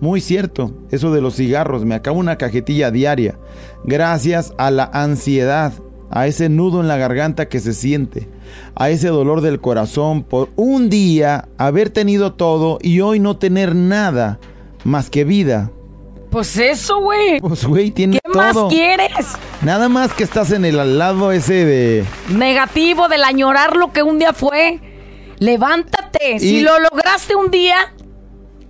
Muy 0.01 0.21
cierto, 0.21 0.75
eso 0.91 1.13
de 1.13 1.21
los 1.21 1.37
cigarros, 1.37 1.85
me 1.85 1.95
acabo 1.95 2.19
una 2.19 2.37
cajetilla 2.37 2.91
diaria, 2.91 3.39
gracias 3.85 4.55
a 4.59 4.73
la 4.73 4.91
ansiedad, 4.93 5.73
a 6.15 6.29
ese 6.29 6.49
nudo 6.49 6.81
en 6.81 6.87
la 6.87 6.97
garganta 6.97 7.49
que 7.49 7.59
se 7.59 7.75
siente, 7.75 8.29
a 8.77 8.89
ese 8.89 9.09
dolor 9.09 9.41
del 9.41 9.61
corazón 9.61 10.23
por 10.23 10.49
un 10.55 10.89
día 10.89 11.49
haber 11.59 11.91
tenido 11.91 12.35
todo 12.35 12.79
y 12.81 13.01
hoy 13.01 13.19
no 13.19 13.37
tener 13.37 13.75
nada 13.75 14.39
más 14.85 15.11
que 15.11 15.25
vida. 15.25 15.73
Pues 16.31 16.57
eso, 16.57 17.01
güey. 17.01 17.41
Pues 17.41 17.65
güey, 17.65 17.91
tiene 17.91 18.21
¿Qué 18.23 18.39
más 18.39 18.55
todo. 18.55 18.69
quieres? 18.69 19.27
Nada 19.63 19.89
más 19.89 20.15
que 20.15 20.23
estás 20.23 20.53
en 20.53 20.65
el 20.65 20.79
al 20.79 20.99
lado 21.01 21.33
ese 21.33 21.65
de 21.65 22.05
Negativo 22.29 23.09
del 23.09 23.25
añorar 23.25 23.75
lo 23.75 23.93
que 23.93 24.05
un 24.05 24.21
día 24.21 24.33
fue. 24.33 24.79
Levántate. 25.41 26.39
Si 26.39 26.61
lo 26.61 26.79
lograste 26.79 27.35
un 27.35 27.51
día, 27.51 27.93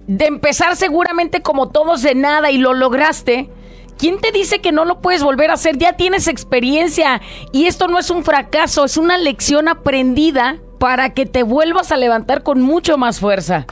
de 0.06 0.26
empezar 0.26 0.76
seguramente 0.76 1.42
como 1.42 1.68
todos 1.68 2.00
de 2.00 2.14
nada 2.14 2.50
y 2.50 2.56
lo 2.56 2.72
lograste, 2.72 3.50
¿quién 3.98 4.20
te 4.20 4.32
dice 4.32 4.60
que 4.60 4.72
no 4.72 4.84
lo 4.84 5.00
puedes 5.00 5.22
volver 5.22 5.50
a 5.50 5.54
hacer? 5.54 5.78
Ya 5.78 5.94
tienes 5.94 6.28
experiencia 6.28 7.20
y 7.52 7.66
esto 7.66 7.88
no 7.88 7.98
es 7.98 8.10
un 8.10 8.24
fracaso, 8.24 8.84
es 8.84 8.96
una 8.96 9.18
lección 9.18 9.68
aprendida 9.68 10.58
para 10.78 11.10
que 11.10 11.26
te 11.26 11.42
vuelvas 11.42 11.92
a 11.92 11.96
levantar 11.96 12.42
con 12.42 12.60
mucho 12.60 12.98
más 12.98 13.20
fuerza. 13.20 13.66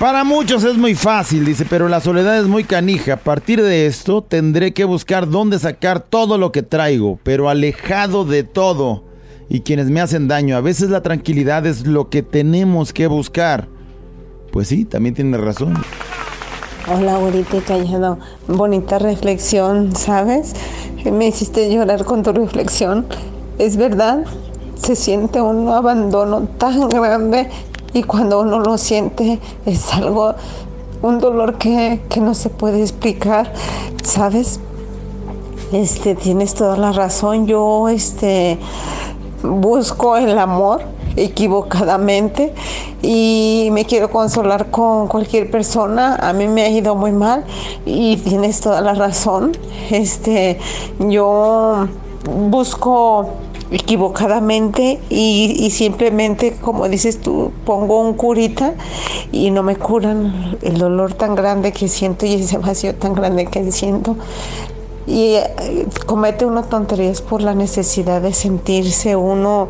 Para 0.00 0.24
muchos 0.24 0.64
es 0.64 0.78
muy 0.78 0.94
fácil, 0.94 1.44
dice, 1.44 1.66
pero 1.68 1.86
la 1.86 2.00
soledad 2.00 2.38
es 2.38 2.46
muy 2.46 2.64
canija. 2.64 3.12
A 3.12 3.16
partir 3.18 3.62
de 3.62 3.84
esto 3.84 4.22
tendré 4.22 4.72
que 4.72 4.84
buscar 4.84 5.28
dónde 5.28 5.58
sacar 5.58 6.00
todo 6.00 6.38
lo 6.38 6.52
que 6.52 6.62
traigo, 6.62 7.20
pero 7.22 7.50
alejado 7.50 8.24
de 8.24 8.42
todo 8.42 9.04
y 9.50 9.60
quienes 9.60 9.90
me 9.90 10.00
hacen 10.00 10.26
daño. 10.26 10.56
A 10.56 10.62
veces 10.62 10.88
la 10.88 11.02
tranquilidad 11.02 11.66
es 11.66 11.86
lo 11.86 12.08
que 12.08 12.22
tenemos 12.22 12.94
que 12.94 13.08
buscar. 13.08 13.68
Pues 14.52 14.68
sí, 14.68 14.86
también 14.86 15.14
tiene 15.14 15.36
razón. 15.36 15.74
Hola, 16.92 17.18
güerita 17.18 17.56
y 17.56 17.60
callado. 17.60 18.18
Bonita 18.48 18.98
reflexión, 18.98 19.94
¿sabes? 19.94 20.54
Me 21.04 21.28
hiciste 21.28 21.72
llorar 21.72 22.04
con 22.04 22.24
tu 22.24 22.32
reflexión. 22.32 23.06
Es 23.58 23.76
verdad, 23.76 24.24
se 24.74 24.96
siente 24.96 25.40
un 25.40 25.68
abandono 25.68 26.48
tan 26.58 26.88
grande 26.88 27.48
y 27.92 28.02
cuando 28.02 28.40
uno 28.40 28.58
lo 28.58 28.76
siente 28.76 29.38
es 29.66 29.94
algo, 29.94 30.34
un 31.00 31.20
dolor 31.20 31.58
que, 31.58 32.00
que 32.08 32.20
no 32.20 32.34
se 32.34 32.50
puede 32.50 32.80
explicar, 32.80 33.52
¿sabes? 34.02 34.58
Este, 35.70 36.16
tienes 36.16 36.54
toda 36.54 36.76
la 36.76 36.90
razón. 36.90 37.46
Yo, 37.46 37.88
este, 37.88 38.58
busco 39.44 40.16
el 40.16 40.36
amor 40.36 40.82
equivocadamente 41.16 42.52
y 43.02 43.68
me 43.72 43.84
quiero 43.84 44.10
consolar 44.10 44.70
con 44.70 45.08
cualquier 45.08 45.50
persona. 45.50 46.16
A 46.16 46.32
mí 46.32 46.48
me 46.48 46.62
ha 46.62 46.68
ido 46.68 46.94
muy 46.94 47.12
mal 47.12 47.44
y 47.86 48.16
tienes 48.18 48.60
toda 48.60 48.80
la 48.80 48.94
razón. 48.94 49.52
Este, 49.90 50.58
yo 50.98 51.88
busco 52.24 53.28
equivocadamente 53.70 55.00
y, 55.08 55.54
y 55.58 55.70
simplemente, 55.70 56.56
como 56.60 56.88
dices 56.88 57.20
tú, 57.20 57.52
pongo 57.64 58.00
un 58.00 58.14
curita 58.14 58.74
y 59.32 59.50
no 59.50 59.62
me 59.62 59.76
curan 59.76 60.58
el 60.62 60.78
dolor 60.78 61.14
tan 61.14 61.34
grande 61.34 61.72
que 61.72 61.88
siento 61.88 62.26
y 62.26 62.34
ese 62.34 62.58
vacío 62.58 62.94
tan 62.94 63.14
grande 63.14 63.46
que 63.46 63.70
siento. 63.72 64.16
Y 65.06 65.34
eh, 65.34 65.86
comete 66.06 66.44
uno 66.46 66.64
tonterías 66.64 67.20
por 67.22 67.42
la 67.42 67.54
necesidad 67.54 68.22
de 68.22 68.32
sentirse 68.32 69.16
uno 69.16 69.68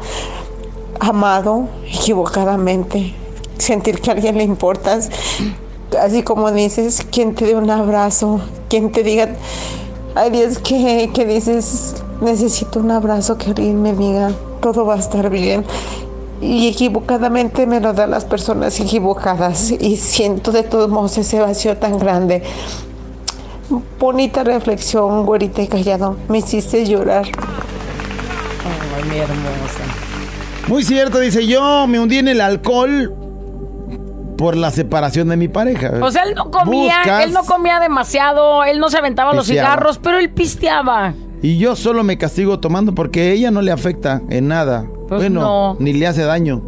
amado 1.00 1.68
equivocadamente, 1.86 3.14
sentir 3.58 4.00
que 4.00 4.10
a 4.10 4.14
alguien 4.14 4.38
le 4.38 4.44
importas, 4.44 5.10
así 6.00 6.22
como 6.22 6.52
dices, 6.52 7.04
quien 7.10 7.34
te 7.34 7.46
dé 7.46 7.54
un 7.56 7.70
abrazo, 7.70 8.40
quien 8.68 8.92
te 8.92 9.02
diga, 9.02 9.30
hay 10.14 10.30
días 10.30 10.58
que, 10.58 11.10
que 11.12 11.24
dices, 11.24 12.02
necesito 12.20 12.80
un 12.80 12.90
abrazo, 12.90 13.38
que 13.38 13.50
alguien 13.50 13.82
me 13.82 13.94
diga, 13.94 14.30
todo 14.60 14.84
va 14.84 14.94
a 14.94 14.98
estar 14.98 15.30
bien. 15.30 15.64
Y 16.40 16.68
equivocadamente 16.68 17.66
me 17.66 17.80
lo 17.80 17.92
dan 17.92 18.12
las 18.12 18.24
personas 18.24 18.80
equivocadas 18.80 19.72
y 19.72 19.96
siento 19.96 20.52
de 20.52 20.62
todos 20.62 20.88
modos 20.88 21.18
ese 21.18 21.38
vacío 21.38 21.76
tan 21.76 21.98
grande. 21.98 22.42
Bonita 23.98 24.42
reflexión, 24.42 25.26
güerita 25.26 25.60
y 25.62 25.68
callado. 25.68 26.16
Me 26.28 26.38
hiciste 26.38 26.86
llorar. 26.86 27.26
Ay, 28.96 29.04
mi 29.04 29.18
hermosa. 29.18 30.09
Muy 30.68 30.82
cierto, 30.84 31.18
dice 31.18 31.46
yo, 31.46 31.86
me 31.86 31.98
hundí 31.98 32.18
en 32.18 32.28
el 32.28 32.40
alcohol 32.40 33.14
por 34.38 34.56
la 34.56 34.70
separación 34.70 35.28
de 35.28 35.36
mi 35.36 35.48
pareja. 35.48 35.92
O 36.00 36.10
sea, 36.10 36.22
él 36.22 36.34
no 36.34 36.50
comía, 36.50 37.02
Buscas- 37.02 37.24
él 37.24 37.32
no 37.32 37.42
comía 37.44 37.80
demasiado, 37.80 38.64
él 38.64 38.78
no 38.78 38.88
se 38.88 38.98
aventaba 38.98 39.34
los 39.34 39.46
cigarros, 39.46 39.98
pero 39.98 40.18
él 40.18 40.30
pisteaba. 40.30 41.14
Y 41.42 41.58
yo 41.58 41.74
solo 41.76 42.04
me 42.04 42.18
castigo 42.18 42.60
tomando 42.60 42.94
porque 42.94 43.20
a 43.20 43.32
ella 43.32 43.50
no 43.50 43.62
le 43.62 43.72
afecta 43.72 44.22
en 44.30 44.48
nada. 44.48 44.86
Pues 45.08 45.22
bueno, 45.22 45.40
no. 45.40 45.76
ni 45.80 45.92
le 45.92 46.06
hace 46.06 46.22
daño. 46.22 46.62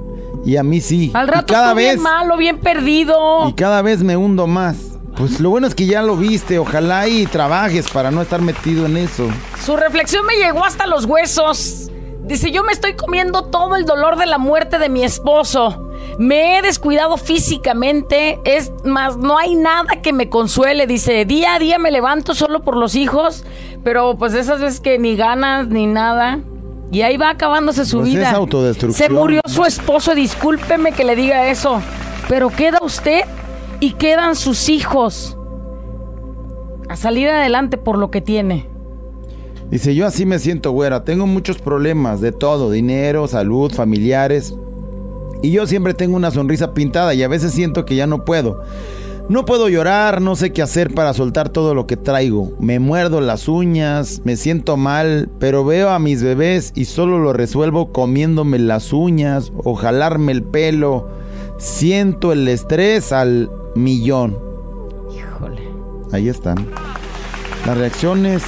Y 0.45 0.57
a 0.57 0.63
mí 0.65 0.81
sí. 0.81 1.11
Al 1.15 1.29
y 1.29 1.31
rato 1.31 1.53
cada 1.55 1.71
tú 1.71 1.77
vez 1.77 1.91
bien 1.93 2.03
malo, 2.03 2.37
bien 2.37 2.59
perdido. 2.59 3.49
y 3.49 3.53
cada 3.53 3.81
vez 3.83 4.03
me 4.03 4.17
hundo 4.17 4.47
más. 4.47 4.77
Pues 5.17 5.41
lo 5.41 5.51
bueno 5.51 5.67
es 5.67 5.75
que 5.75 5.87
ya 5.87 6.03
lo 6.03 6.17
viste. 6.17 6.59
Ojalá 6.59 7.07
y 7.07 7.27
trabajes 7.27 7.89
para 7.91 8.11
no 8.11 8.23
estar 8.23 8.41
metido 8.41 8.87
en 8.87 8.97
eso. 8.97 9.29
Su 9.65 9.77
reflexión 9.77 10.25
me 10.27 10.35
llegó 10.37 10.65
hasta 10.65 10.87
los 10.87 11.05
huesos. 11.05 11.82
Dice, 12.25 12.53
yo 12.53 12.63
me 12.63 12.73
estoy 12.73 12.95
comiendo 12.95 13.45
todo 13.45 13.75
el 13.75 13.85
dolor 13.85 14.17
de 14.17 14.27
la 14.27 14.39
muerte 14.39 14.79
de 14.79 14.89
mi 14.89 15.03
esposo. 15.03 15.91
Me 16.19 16.57
he 16.59 16.63
descuidado 16.63 17.17
físicamente. 17.17 18.39
Es 18.45 18.73
más, 18.85 19.17
no 19.17 19.39
hay 19.39 19.55
nada 19.57 20.01
que 20.03 20.13
me 20.13 20.29
consuele. 20.29 20.87
Dice, 20.87 21.25
día 21.25 21.55
a 21.55 21.59
día 21.59 21.79
me 21.79 21.91
levanto 21.91 22.35
solo 22.35 22.63
por 22.63 22.77
los 22.77 22.95
hijos. 22.95 23.45
Pero 23.83 24.17
pues 24.17 24.35
esas 24.35 24.61
veces 24.61 24.81
que 24.81 24.99
ni 24.99 25.17
ganas 25.17 25.67
ni 25.69 25.87
nada. 25.87 26.39
Y 26.93 27.03
ahí 27.03 27.17
va 27.17 27.31
acabándose 27.31 27.85
su 27.85 27.99
Pues 28.01 28.11
vida. 28.11 28.29
es 28.29 28.35
autodestrucción. 28.35 29.09
Se 29.09 29.13
murió 29.13 29.41
su 29.47 29.65
esposo. 29.65 30.15
Discúlpeme 30.15 30.93
que 30.93 31.05
le 31.05 31.17
diga 31.17 31.49
eso. 31.49 31.83
Pero 32.29 32.51
queda 32.51 32.79
usted 32.83 33.23
y 33.81 33.95
quedan 33.95 34.37
sus 34.37 34.69
hijos. 34.69 35.37
A 36.89 36.95
salir 36.97 37.29
adelante 37.31 37.79
por 37.79 37.99
lo 37.99 38.11
que 38.11 38.21
tiene. 38.21 38.69
Dice, 39.73 39.95
yo 39.95 40.07
así 40.07 40.27
me 40.27 40.39
siento, 40.39 40.71
güera. 40.71 41.03
Tengo 41.03 41.27
muchos 41.27 41.57
problemas 41.57 42.21
de 42.21 42.31
todo. 42.31 42.71
Dinero, 42.71 43.27
salud, 43.27 43.73
familiares. 43.73 44.55
Y 45.43 45.51
yo 45.51 45.67
siempre 45.67 45.95
tengo 45.95 46.15
una 46.15 46.31
sonrisa 46.31 46.75
pintada 46.75 47.15
y 47.15 47.23
a 47.23 47.29
veces 47.29 47.53
siento 47.53 47.87
que 47.87 47.97
ya 47.97 48.07
no 48.07 48.27
puedo. 48.27 48.63
No 49.31 49.47
puedo 49.47 49.71
llorar, 49.71 50.21
no 50.21 50.37
sé 50.37 50.53
qué 50.53 50.61
hacer 50.61 50.93
para 50.93 51.15
soltar 51.15 51.49
todo 51.49 51.75
lo 51.75 51.87
que 51.87 51.97
traigo. 51.97 52.53
Me 52.61 52.81
muerdo 52.81 53.23
las 53.23 53.49
uñas, 53.49 54.21
me 54.25 54.37
siento 54.37 54.77
mal, 54.77 55.31
pero 55.39 55.65
veo 55.65 55.89
a 55.89 55.99
mis 55.99 56.23
bebés 56.23 56.73
y 56.75 56.85
solo 56.85 57.19
lo 57.19 57.33
resuelvo 57.33 57.93
comiéndome 57.93 58.59
las 58.59 58.93
uñas 58.93 59.53
o 59.65 59.75
jalarme 59.75 60.33
el 60.33 60.43
pelo. 60.43 61.09
Siento 61.57 62.33
el 62.33 62.47
estrés 62.47 63.11
al 63.11 63.51
millón. 63.75 64.39
Híjole. 65.17 65.63
Ahí 66.13 66.29
están. 66.29 66.69
Las 67.65 67.79
reacciones. 67.79 68.43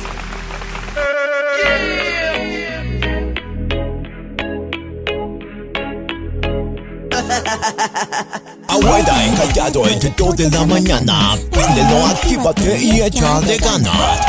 Abuela 8.94 9.24
encallado 9.24 9.88
entre 9.88 10.10
2 10.10 10.36
de 10.36 10.50
la 10.50 10.64
mañana. 10.64 11.36
Préndelo, 11.50 12.06
actívate 12.06 12.78
y 12.80 13.00
echa 13.00 13.40
de 13.40 13.56
ganas. 13.56 14.20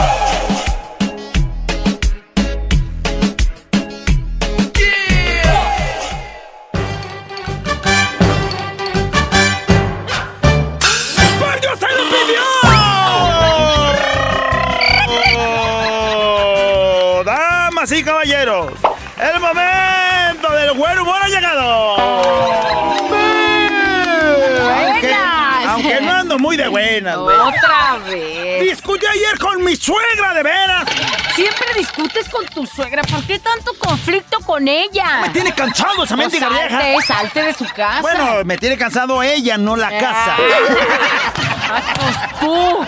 Buenas, 27.01 27.17
güey. 27.17 27.37
Otra 27.37 27.97
vez. 28.09 28.61
Discutí 28.63 29.05
ayer 29.05 29.39
con 29.39 29.63
mi 29.63 29.75
suegra 29.75 30.33
de 30.33 30.43
veras 30.43 30.85
siempre 31.35 31.67
discutes 31.77 32.29
con 32.29 32.45
tu 32.47 32.65
suegra. 32.65 33.01
¿Por 33.03 33.23
qué 33.25 33.37
tanto 33.39 33.73
conflicto 33.77 34.39
con 34.39 34.67
ella? 34.67 35.21
Me 35.21 35.29
tiene 35.29 35.53
cansado 35.53 36.03
esa 36.03 36.15
Pues 36.15 36.31
mendiga 36.31 36.49
vieja. 36.49 36.79
salte, 36.79 37.01
salte 37.05 37.43
de 37.43 37.53
su 37.53 37.65
casa. 37.65 38.01
Bueno, 38.01 38.43
me 38.45 38.57
tiene 38.57 38.77
cansado 38.77 39.21
ella, 39.21 39.57
no 39.57 39.75
la 39.75 39.97
casa. 39.97 40.37
Ah, 41.67 41.81
pues 41.95 42.39
tú. 42.39 42.85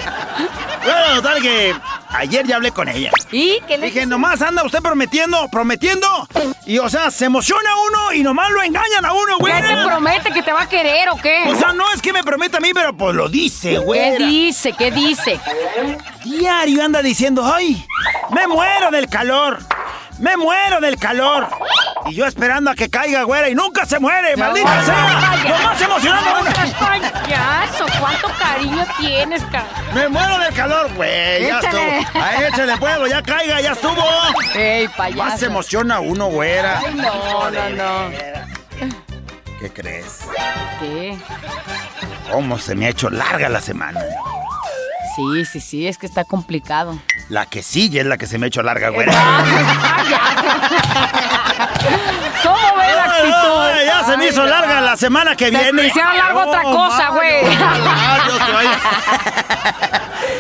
Bueno, 0.84 1.15
total 1.15 1.41
que 1.41 1.76
ayer 2.10 2.46
ya 2.46 2.58
hablé 2.58 2.72
con 2.72 2.88
ella. 2.88 3.10
¿Y 3.32 3.60
qué 3.67 3.76
le 3.80 3.88
Dije, 3.88 4.06
nomás 4.06 4.39
anda 4.43 4.63
usted 4.63 4.84
prometiendo, 4.84 5.48
prometiendo. 5.50 6.08
Y, 6.67 6.80
o 6.80 6.89
sea, 6.89 7.10
se 7.12 7.23
emociona 7.23 7.69
uno 7.88 8.12
y 8.12 8.23
nomás 8.23 8.51
lo 8.51 8.62
engañan 8.62 9.06
a 9.06 9.13
uno, 9.13 9.38
güey. 9.39 9.53
¿Qué 9.53 9.67
te 9.69 9.86
promete 9.86 10.32
que 10.32 10.43
te 10.43 10.51
va 10.51 10.63
a 10.63 10.69
querer 10.69 11.08
o 11.10 11.15
qué? 11.15 11.45
O 11.47 11.56
sea, 11.56 11.71
no 11.71 11.89
es 11.93 12.01
que 12.01 12.12
me 12.12 12.25
prometa 12.25 12.58
a 12.58 12.60
mí, 12.60 12.71
pero 12.73 12.95
pues 12.95 13.15
lo 13.15 13.30
dice, 13.30 13.77
güey. 13.77 14.17
¿Qué 14.17 14.25
dice? 14.25 14.73
¿Qué 14.73 14.91
dice? 14.91 15.39
Diario 16.25 16.84
anda 16.84 17.01
diciendo, 17.01 17.49
ay, 17.49 17.86
me 18.32 18.47
muero 18.47 18.91
del 18.91 19.08
calor. 19.08 19.60
Me 20.19 20.36
muero 20.36 20.82
del 20.82 20.97
calor. 20.97 21.47
Y 22.10 22.15
yo 22.15 22.26
esperando 22.26 22.72
a 22.72 22.76
que 22.76 22.89
caiga, 22.89 23.24
güera, 23.24 23.50
y 23.50 23.56
nunca 23.56 23.86
se 23.86 24.00
muere, 24.00 24.36
maldita 24.38 24.84
sea. 24.84 25.36
Nomás 25.48 25.82
emocionando 25.82 26.30
a 26.30 26.39
uno. 26.39 26.52
seas 26.52 26.74
payaso! 26.74 27.86
¿Cuánto 28.00 28.28
cariño 28.39 28.86
tienes, 28.98 29.43
cara? 29.46 29.67
Me 29.93 30.08
muero 30.08 30.38
del 30.39 30.54
calor, 30.54 30.93
güey. 30.96 31.48
Ya 31.48 31.60
Échale. 31.60 32.00
estuvo. 32.00 32.24
Ay, 32.24 32.43
échale 32.46 32.78
pueblo, 32.78 33.08
ya 33.08 33.22
caiga, 33.22 33.62
ya 33.62 33.72
estuvo. 33.72 34.04
¡Ey, 34.56 34.88
payaso! 34.89 35.24
Más 35.24 35.39
se 35.39 35.46
emociona 35.48 36.00
uno, 36.00 36.28
güera. 36.28 36.80
Ay, 36.86 36.96
no, 36.96 37.52
no, 37.52 37.70
no. 37.70 38.12
¿Qué 39.60 39.70
crees? 39.72 40.20
¿Qué? 40.80 41.17
¿Cómo 42.32 42.60
se 42.60 42.76
me 42.76 42.86
ha 42.86 42.89
hecho 42.89 43.10
larga 43.10 43.50
la 43.50 43.60
semana? 43.62 44.02
Sí, 45.15 45.46
sí, 45.46 45.60
sí, 45.60 45.88
es 45.88 45.98
que 45.98 46.06
está 46.06 46.24
complicado. 46.26 47.00
La 47.30 47.46
que 47.46 47.62
sigue 47.62 48.00
es 48.02 48.06
la 48.06 48.18
que 48.18 48.26
se 48.26 48.38
me 48.38 48.46
ha 48.46 48.48
hecho 48.48 48.63
larga, 48.63 48.90
güera. 48.90 49.12
¿Cómo 52.44 52.58
ves 52.78 52.96
la 52.96 53.04
actitud? 53.04 53.60
Ay, 53.62 53.86
ya 53.86 54.04
se 54.06 54.18
me 54.18 54.28
hizo 54.28 54.46
larga 54.46 54.80
la 54.82 54.96
semana 54.98 55.36
que 55.36 55.46
Se 55.46 55.52
viene. 55.52 55.82
te 55.82 55.88
hicieron 55.90 56.18
larga 56.18 56.46
otra 56.46 56.62
cosa, 56.63 57.10
güey. 57.10 57.44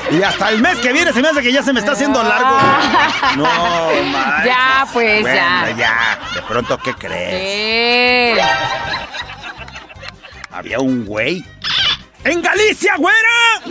Y 0.09 0.23
hasta 0.23 0.49
el 0.49 0.61
mes 0.61 0.77
que 0.77 0.93
viene 0.93 1.11
se 1.11 1.21
me 1.21 1.27
hace 1.27 1.41
que 1.41 1.51
ya 1.51 1.61
se 1.61 1.73
me 1.73 1.79
está 1.81 1.91
haciendo 1.91 2.23
largo. 2.23 2.57
No. 3.35 3.45
Ya, 4.45 4.87
pues, 4.93 5.21
Bueno, 5.21 5.35
ya. 5.35 5.75
ya. 5.77 6.19
De 6.33 6.41
pronto, 6.43 6.77
¿qué 6.77 6.93
crees? 6.93 7.29
¿Qué? 7.29 8.41
Había 10.51 10.79
un 10.79 11.03
güey. 11.05 11.43
¡En 12.23 12.41
Galicia, 12.41 12.95
güera! 12.97 13.61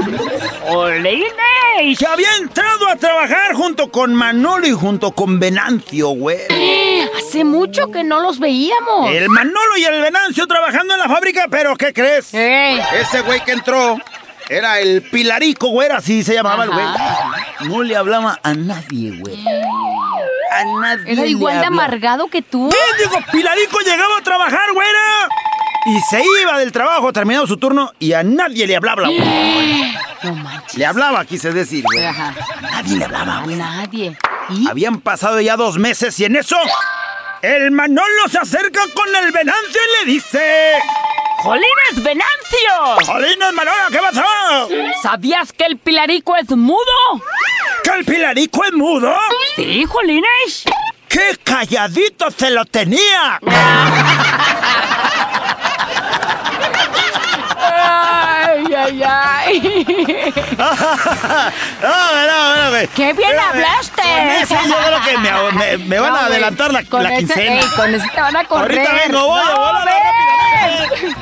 ¡Olines! 0.69 1.99
Que 1.99 2.07
había 2.07 2.35
entrado 2.37 2.89
a 2.89 2.97
trabajar 2.97 3.53
junto 3.55 3.91
con 3.91 4.15
Manolo 4.15 4.67
y 4.67 4.73
junto 4.73 5.13
con 5.13 5.39
Venancio, 5.39 6.09
güey. 6.11 6.39
Hace 7.19 7.45
mucho 7.45 7.91
que 7.91 8.03
no 8.03 8.21
los 8.21 8.39
veíamos. 8.39 9.11
El 9.11 9.29
Manolo 9.29 9.77
y 9.77 9.85
el 9.85 10.01
Venancio 10.01 10.47
trabajando 10.47 10.95
en 10.95 11.01
la 11.01 11.09
fábrica, 11.09 11.47
pero 11.51 11.77
¿qué 11.77 11.93
crees? 11.93 12.33
Ey. 12.33 12.81
Ese 13.01 13.21
güey 13.23 13.41
que 13.45 13.53
entró 13.53 13.99
era 14.49 14.79
el 14.81 15.03
Pilarico, 15.03 15.69
güey, 15.69 15.91
así 15.91 16.23
se 16.23 16.33
llamaba 16.35 16.65
el 16.65 16.71
güey. 16.71 16.87
No 17.69 17.83
le 17.83 17.95
hablaba 17.97 18.39
a 18.43 18.55
nadie, 18.55 19.11
güey. 19.19 19.45
A 20.53 20.65
nadie. 20.81 21.13
Era 21.13 21.23
le 21.23 21.29
igual 21.29 21.55
de 21.61 21.67
hablaba. 21.67 21.85
amargado 21.85 22.29
que 22.29 22.41
tú. 22.41 22.71
¿Qué? 22.71 23.03
Digo, 23.03 23.19
Pilarico 23.33 23.81
llegaba 23.81 24.17
a 24.19 24.23
trabajar, 24.23 24.73
güera. 24.73 25.29
Y 25.87 26.01
se 26.11 26.23
iba 26.43 26.59
del 26.59 26.73
trabajo 26.73 27.13
terminado 27.13 27.47
su 27.47 27.57
turno 27.57 27.93
y 27.99 28.13
a 28.13 28.23
nadie 28.23 28.67
le 28.67 28.77
hablaba, 28.77 29.05
güey. 29.05 29.19
No 30.23 30.35
manches. 30.35 30.75
Le 30.79 30.87
hablaba, 30.87 31.25
quise 31.25 31.53
decir, 31.53 31.85
güey. 31.85 32.05
Ajá. 32.05 32.35
A 32.57 32.61
nadie 32.63 32.97
le 32.97 33.05
hablaba, 33.05 33.39
A 33.39 33.43
güey. 33.43 33.55
nadie. 33.57 34.17
¿Y? 34.49 34.67
Habían 34.69 35.01
pasado 35.01 35.41
ya 35.41 35.57
dos 35.57 35.77
meses 35.79 36.19
y 36.19 36.25
en 36.25 36.37
eso 36.37 36.57
el 37.43 37.71
Manolo 37.71 38.29
se 38.29 38.39
acerca 38.39 38.81
con 38.95 39.15
el 39.15 39.31
Venancio 39.31 39.81
y 40.03 40.07
le 40.07 40.13
dice... 40.13 40.73
¡Jolines, 41.43 42.03
Venancio! 42.03 43.05
¡Jolines, 43.07 43.53
Manolo, 43.53 43.83
qué 43.93 43.99
pasó! 43.99 44.69
¿Sabías 45.03 45.53
que 45.53 45.65
el 45.67 45.77
pilarico 45.77 46.35
es 46.35 46.49
mudo? 46.51 46.81
¿Que 47.85 47.91
el 47.91 48.05
Pilarico 48.05 48.65
es 48.65 48.73
mudo? 48.73 49.15
Sí, 49.55 49.85
Jolines. 49.85 50.65
¡Qué 51.09 51.37
calladito 51.45 52.31
se 52.33 52.51
lo 52.51 52.65
tenía! 52.65 53.39
Ay, 58.87 59.03
ay, 59.03 59.85
no, 61.83 62.27
no, 62.27 62.71
no. 62.71 62.89
¡Qué 62.95 63.13
bien 63.15 63.39
hablaste! 63.39 64.03
Con 64.03 64.29
ese 64.31 64.55
yo 64.69 64.77
creo 64.77 65.01
que 65.03 65.19
me, 65.19 65.31
me- 65.59 65.77
me 65.87 65.99
van 65.99 66.11
No, 66.13 66.17
a 66.17 66.21
güey. 66.23 66.33
adelantar 66.33 66.73
la, 66.73 66.85
Con 66.85 67.03
la 67.03 67.09
ese- 67.15 67.19
quincena. 67.19 67.61
ey, 67.61 67.67
con 67.75 67.95
ese 67.95 68.09
te 68.15 68.21
van 68.21 68.37
a 68.37 68.45
correr. 68.45 68.79
Ahorita 68.79 68.95
vengo, 69.07 69.27
voy, 69.27 69.41
No, 69.45 69.57
voy, 69.57 69.73
rápidamente. 69.73 71.17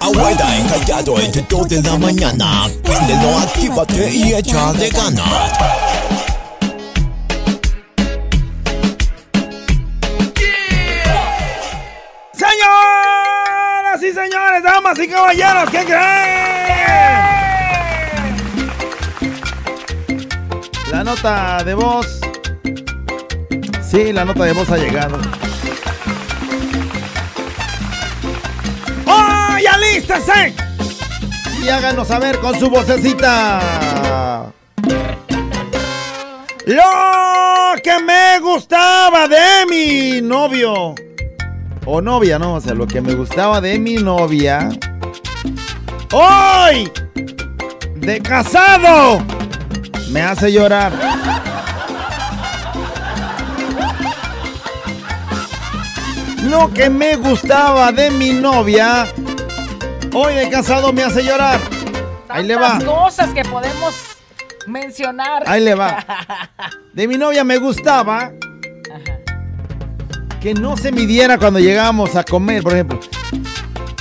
Abuela 0.00 0.56
encallado 0.56 1.18
entre 1.20 1.42
dos 1.48 1.68
de 1.68 1.82
la 1.82 1.98
mañana. 1.98 2.68
Prendelo, 2.82 3.38
actívate 3.38 4.10
y 4.10 4.32
échale 4.34 4.88
ganas. 4.90 5.52
Caballeros, 15.06 15.70
¿qué 15.70 15.84
creen? 15.84 17.28
La 20.90 21.04
nota 21.04 21.62
de 21.64 21.74
voz. 21.74 22.20
Sí, 23.88 24.12
la 24.12 24.24
nota 24.24 24.44
de 24.44 24.52
voz 24.52 24.70
ha 24.70 24.76
llegado. 24.76 25.18
¡Oh, 29.06 29.56
ya! 29.62 29.78
Y 31.62 31.68
háganos 31.68 32.08
saber 32.08 32.38
con 32.38 32.58
su 32.58 32.70
vocecita. 32.70 34.52
Lo 36.66 37.82
que 37.82 37.98
me 38.00 38.38
gustaba 38.40 39.28
de 39.28 39.66
mi 39.68 40.20
novio. 40.22 40.94
O 41.90 42.02
novia, 42.02 42.38
¿no? 42.38 42.52
O 42.52 42.60
sea, 42.60 42.74
lo 42.74 42.86
que 42.86 43.00
me 43.00 43.14
gustaba 43.14 43.62
de 43.62 43.78
mi 43.78 43.94
novia. 43.94 44.68
hoy. 46.12 46.92
De 47.96 48.20
casado. 48.20 49.22
Me 50.10 50.20
hace 50.20 50.52
llorar. 50.52 50.92
Lo 56.42 56.70
que 56.74 56.90
me 56.90 57.16
gustaba 57.16 57.90
de 57.90 58.10
mi 58.10 58.32
novia. 58.32 59.06
Hoy 60.12 60.34
de 60.34 60.50
casado 60.50 60.92
me 60.92 61.04
hace 61.04 61.24
llorar. 61.24 61.58
Ahí 62.28 62.44
le 62.44 62.56
va. 62.56 62.78
Cosas 62.84 63.30
que 63.30 63.44
podemos 63.44 63.94
mencionar. 64.66 65.42
Ahí 65.46 65.64
le 65.64 65.74
va. 65.74 66.04
De 66.92 67.08
mi 67.08 67.16
novia 67.16 67.44
me 67.44 67.56
gustaba 67.56 68.32
que 70.40 70.54
no 70.54 70.76
se 70.76 70.92
midiera 70.92 71.38
cuando 71.38 71.58
llegábamos 71.60 72.14
a 72.16 72.24
comer, 72.24 72.62
por 72.62 72.72
ejemplo. 72.74 73.00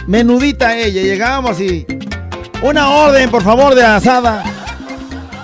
Menudita 0.07 0.77
ella, 0.77 1.01
llegábamos 1.01 1.59
y 1.59 1.85
una 2.61 2.89
orden, 2.89 3.29
por 3.29 3.43
favor, 3.43 3.75
de 3.75 3.83
asada. 3.83 4.43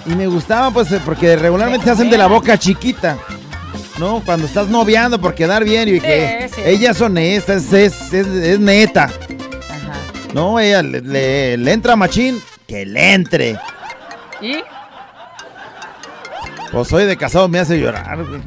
Y 0.05 0.09
me 0.15 0.27
gustaba 0.27 0.71
pues 0.71 0.91
eh, 0.91 0.99
porque 1.03 1.35
regularmente 1.35 1.85
se 1.85 1.91
hacen 1.91 2.09
de 2.09 2.17
la 2.17 2.27
boca 2.27 2.57
chiquita. 2.57 3.17
¿No? 3.99 4.21
Cuando 4.25 4.47
estás 4.47 4.69
noviando 4.69 5.21
por 5.21 5.35
quedar 5.35 5.63
bien 5.63 5.87
y 5.87 5.99
que 5.99 6.49
sí. 6.53 6.61
ella 6.65 6.91
es 6.91 7.01
honesta, 7.01 7.53
es, 7.53 7.71
es, 7.73 8.11
es- 8.13 8.27
es 8.27 8.59
neta. 8.59 9.03
Ajá. 9.03 9.93
No, 10.33 10.59
ella 10.59 10.81
le, 10.81 11.01
le- 11.01 11.57
le 11.57 11.71
entra 11.73 11.95
machín, 11.95 12.41
que 12.67 12.85
le 12.87 13.13
entre. 13.13 13.51
¿Y? 14.41 14.55
Pues 16.71 16.87
soy 16.87 17.05
de 17.05 17.15
casado, 17.17 17.47
me 17.47 17.59
hace 17.59 17.79
llorar, 17.79 18.25
güey. 18.25 18.41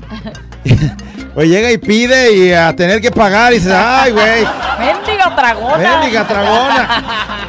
Pues 1.37 1.49
llega 1.51 1.70
y 1.70 1.77
pide 1.77 2.33
y 2.33 2.53
a 2.55 2.75
tener 2.75 2.99
que 3.03 3.11
pagar 3.11 3.53
y 3.53 3.57
dices, 3.59 3.70
ay, 3.72 4.11
güey, 4.11 4.46
Mendiga 4.79 5.37
tragona. 5.37 5.77
mendiga 5.77 6.27
tragona. 6.27 7.03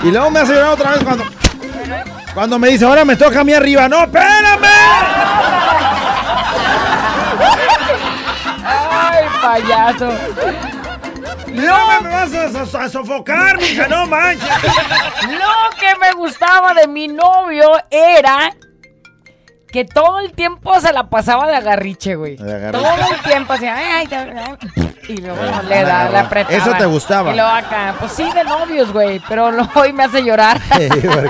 Y 0.04 0.12
luego 0.12 0.30
me 0.30 0.42
hace 0.42 0.54
llorar 0.54 0.72
otra 0.72 0.92
vez 0.92 1.04
cuando, 1.06 1.24
cuando 2.34 2.60
me 2.60 2.68
dice, 2.68 2.84
ahora 2.84 3.06
me 3.06 3.16
toca 3.16 3.40
a 3.40 3.44
mí 3.46 3.54
arriba. 3.54 3.88
¡No, 3.88 4.04
espérame! 4.04 4.68
Ay, 8.66 9.26
payaso. 9.42 10.12
No 11.48 12.02
me 12.02 12.10
vas 12.10 12.34
a, 12.34 12.66
so- 12.66 12.78
a 12.78 12.90
sofocar, 12.90 13.58
mija, 13.58 13.88
no 13.88 14.06
manches. 14.06 14.48
Lo 15.30 15.78
que 15.80 15.96
me 16.00 16.12
gustaba 16.12 16.74
de 16.74 16.88
mi 16.88 17.08
novio 17.08 17.72
era 17.90 18.52
que 19.72 19.86
todo 19.86 20.20
el 20.20 20.34
tiempo 20.34 20.80
se 20.80 20.94
la 20.94 21.10
pasaba 21.10 21.48
de 21.48 21.56
agarriche, 21.56 22.16
güey. 22.16 22.38
De 22.38 22.54
agarriche. 22.54 22.84
Todo 22.84 23.16
el 23.16 23.22
tiempo 23.24 23.54
así, 23.54 23.66
ay, 23.66 24.08
ay, 24.12 24.30
ay, 24.36 24.96
y 25.08 25.18
luego 25.18 25.42
Eh, 25.42 25.52
le 25.68 25.84
da, 25.84 26.06
no, 26.06 26.12
le 26.12 26.18
apretaba. 26.20 26.56
¿eso 26.58 26.74
te 26.78 26.86
gustaba? 26.86 27.32
Y 27.32 27.36
luego 27.36 27.50
acá, 27.50 27.96
pues 28.00 28.12
sí, 28.12 28.30
de 28.34 28.44
novios, 28.44 28.92
güey, 28.92 29.22
pero 29.28 29.52
lo, 29.52 29.68
hoy 29.76 29.94
me 29.94 30.04
hace 30.04 30.24
llorar. 30.24 30.60
¿Por 30.62 30.78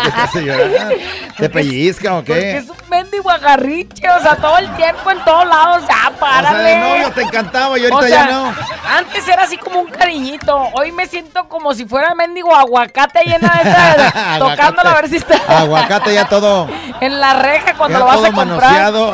qué 0.01 0.09
te 0.11 0.21
hace 0.21 0.41
llorar? 0.43 0.93
¿Te 1.37 1.49
pellizca 1.49 2.13
o 2.13 2.17
Porque 2.17 2.33
qué? 2.33 2.57
es 2.57 2.69
un 2.69 2.77
mendigo 2.89 3.29
agarriche, 3.29 4.09
o 4.09 4.19
sea, 4.21 4.35
todo 4.37 4.57
el 4.57 4.69
tiempo 4.75 5.11
en 5.11 5.19
todos 5.23 5.45
lados, 5.47 5.83
ya, 5.87 6.07
O 6.07 6.09
sea, 6.09 6.19
párale. 6.19 6.63
de 6.69 6.79
novio 6.79 7.11
te 7.11 7.21
encantaba 7.21 7.77
y 7.77 7.81
ahorita 7.83 7.97
O 7.97 8.01
sea, 8.07 8.25
ya 8.25 8.31
no. 8.31 8.53
Antes 8.97 9.27
era 9.27 9.43
así 9.43 9.57
como 9.57 9.81
un 9.81 9.87
cariñito. 9.87 10.57
Hoy 10.73 10.91
me 10.91 11.05
siento 11.05 11.47
como 11.47 11.73
si 11.73 11.85
fuera 11.85 12.15
mendigo 12.15 12.55
aguacate 12.55 13.19
llena 13.25 13.49
de 13.61 13.69
esta, 13.69 14.37
tocándolo 14.39 14.89
a 14.89 14.93
ver 14.95 15.09
si 15.09 15.17
está 15.17 15.35
Aguacate 15.47 16.13
ya 16.13 16.25
todo, 16.27 16.67
en 17.01 17.19
la 17.19 17.33
reja 17.33 17.73
cuando 17.75 17.95
ya 17.95 17.99
lo 17.99 18.05
vas 18.05 18.15
todo 18.15 18.25
a 18.25 18.31
comprar. 18.31 18.47
manoseado. 18.71 19.13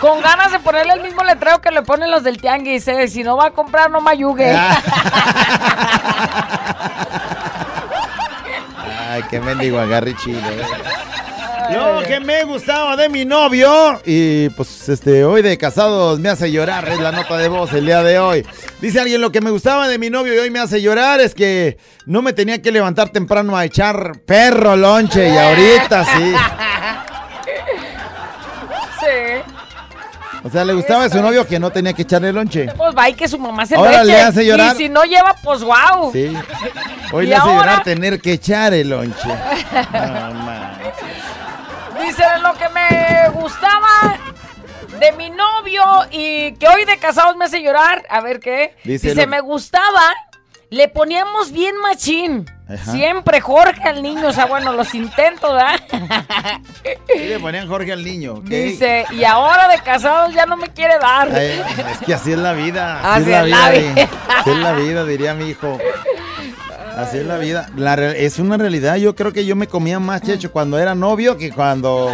Con 0.00 0.20
ganas 0.22 0.52
de 0.52 0.60
ponerle 0.60 0.92
el 0.94 1.02
mismo 1.02 1.22
letrero 1.24 1.60
que 1.60 1.70
le 1.70 1.82
ponen 1.82 2.10
los 2.10 2.22
del 2.22 2.40
tianguis. 2.40 2.86
eh, 2.88 3.08
Si 3.08 3.22
no 3.24 3.36
va 3.36 3.46
a 3.46 3.50
comprar, 3.50 3.90
no 3.90 4.00
me 4.00 4.10
ayugue. 4.12 4.52
Ah. 4.54 4.80
Ay, 9.10 9.22
qué 9.30 9.40
mendigo 9.40 9.78
agarre 9.80 10.14
chido. 10.16 10.38
eh. 10.38 10.62
Lo 11.70 12.02
que 12.06 12.18
me 12.20 12.44
gustaba 12.44 12.96
de 12.96 13.10
mi 13.10 13.26
novio 13.26 14.00
y 14.06 14.48
pues 14.50 14.88
este 14.88 15.24
hoy 15.26 15.42
de 15.42 15.58
casados 15.58 16.18
me 16.18 16.30
hace 16.30 16.50
llorar 16.50 16.88
es 16.88 16.98
la 16.98 17.12
nota 17.12 17.36
de 17.36 17.48
voz 17.48 17.70
el 17.74 17.84
día 17.84 18.02
de 18.02 18.18
hoy. 18.18 18.46
Dice 18.80 19.00
alguien 19.00 19.20
lo 19.20 19.30
que 19.32 19.42
me 19.42 19.50
gustaba 19.50 19.86
de 19.86 19.98
mi 19.98 20.08
novio 20.08 20.34
y 20.34 20.38
hoy 20.38 20.50
me 20.50 20.60
hace 20.60 20.80
llorar 20.80 21.20
es 21.20 21.34
que 21.34 21.76
no 22.06 22.22
me 22.22 22.32
tenía 22.32 22.62
que 22.62 22.72
levantar 22.72 23.10
temprano 23.10 23.54
a 23.54 23.66
echar 23.66 24.20
perro 24.24 24.76
lonche 24.76 25.28
y 25.28 25.36
ahorita. 25.36 26.04
Sí. 26.04 26.32
O 30.48 30.50
sea, 30.50 30.64
le 30.64 30.72
gustaba 30.72 31.04
a 31.04 31.10
su 31.10 31.20
novio 31.20 31.46
que 31.46 31.58
no 31.60 31.70
tenía 31.70 31.92
que 31.92 32.02
echarle 32.02 32.32
lonche. 32.32 32.68
Pues 32.74 32.94
va 32.96 33.08
y 33.10 33.14
que 33.14 33.28
su 33.28 33.38
mamá 33.38 33.66
se 33.66 33.74
Ahora 33.76 33.98
lo 34.02 34.04
eche. 34.04 34.12
le 34.12 34.20
hace 34.22 34.46
llorar. 34.46 34.74
Y 34.74 34.78
si 34.78 34.88
no 34.88 35.04
lleva, 35.04 35.34
pues 35.42 35.62
wow. 35.62 36.10
Sí. 36.12 36.34
Hoy 37.12 37.26
¿Y 37.26 37.28
le 37.28 37.34
hace 37.36 37.48
ahora? 37.48 37.60
llorar 37.60 37.82
tener 37.82 38.20
que 38.20 38.32
echar 38.32 38.72
el 38.72 38.88
lonche. 38.88 39.28
No. 39.28 40.68
Dice 42.02 42.24
lo 42.42 42.54
que 42.54 42.68
me 42.70 43.28
gustaba 43.40 44.18
de 44.98 45.12
mi 45.12 45.30
novio 45.30 45.82
y 46.10 46.52
que 46.54 46.66
hoy 46.68 46.84
de 46.84 46.96
casados 46.98 47.36
me 47.36 47.44
hace 47.44 47.62
llorar. 47.62 48.04
A 48.08 48.20
ver 48.20 48.40
qué. 48.40 48.74
Dice 48.84 49.08
Dice, 49.10 49.22
lo- 49.22 49.28
me 49.28 49.40
gustaba. 49.40 50.12
Le 50.70 50.88
poníamos 50.88 51.50
bien 51.52 51.74
machín. 51.82 52.44
Ajá. 52.68 52.92
Siempre 52.92 53.40
Jorge 53.40 53.82
al 53.88 54.02
niño. 54.02 54.28
O 54.28 54.32
sea, 54.32 54.44
bueno, 54.44 54.72
los 54.74 54.94
intentos, 54.94 55.50
¿verdad? 55.50 55.80
Sí, 57.06 57.18
le 57.28 57.38
ponían 57.40 57.66
Jorge 57.66 57.92
al 57.92 58.04
niño. 58.04 58.42
Dice, 58.44 59.06
y 59.12 59.24
ahora 59.24 59.68
de 59.68 59.78
casados 59.78 60.34
ya 60.34 60.44
no 60.44 60.56
me 60.58 60.68
quiere 60.68 60.98
dar. 60.98 61.30
Ay, 61.34 61.62
es 61.92 61.98
que 62.04 62.12
así 62.12 62.32
es 62.32 62.38
la 62.38 62.52
vida. 62.52 63.00
Así, 63.14 63.32
Así 63.32 63.32
es 63.32 63.36
la 63.36 63.44
es 63.44 63.50
la 63.50 63.70
vida. 63.70 63.92
vida. 63.94 64.08
Así 64.36 64.50
es 64.50 64.56
la 64.58 64.72
vida, 64.74 65.04
diría 65.06 65.34
mi 65.34 65.48
hijo. 65.48 65.78
Así 66.98 67.18
es 67.18 67.26
la 67.26 67.38
vida. 67.38 67.70
La 67.76 67.94
es 67.94 68.38
una 68.38 68.58
realidad. 68.58 68.96
Yo 68.96 69.14
creo 69.14 69.32
que 69.32 69.46
yo 69.46 69.56
me 69.56 69.68
comía 69.68 69.98
más 70.00 70.20
checho 70.20 70.52
cuando 70.52 70.78
era 70.78 70.94
novio 70.94 71.38
que 71.38 71.50
cuando 71.50 72.12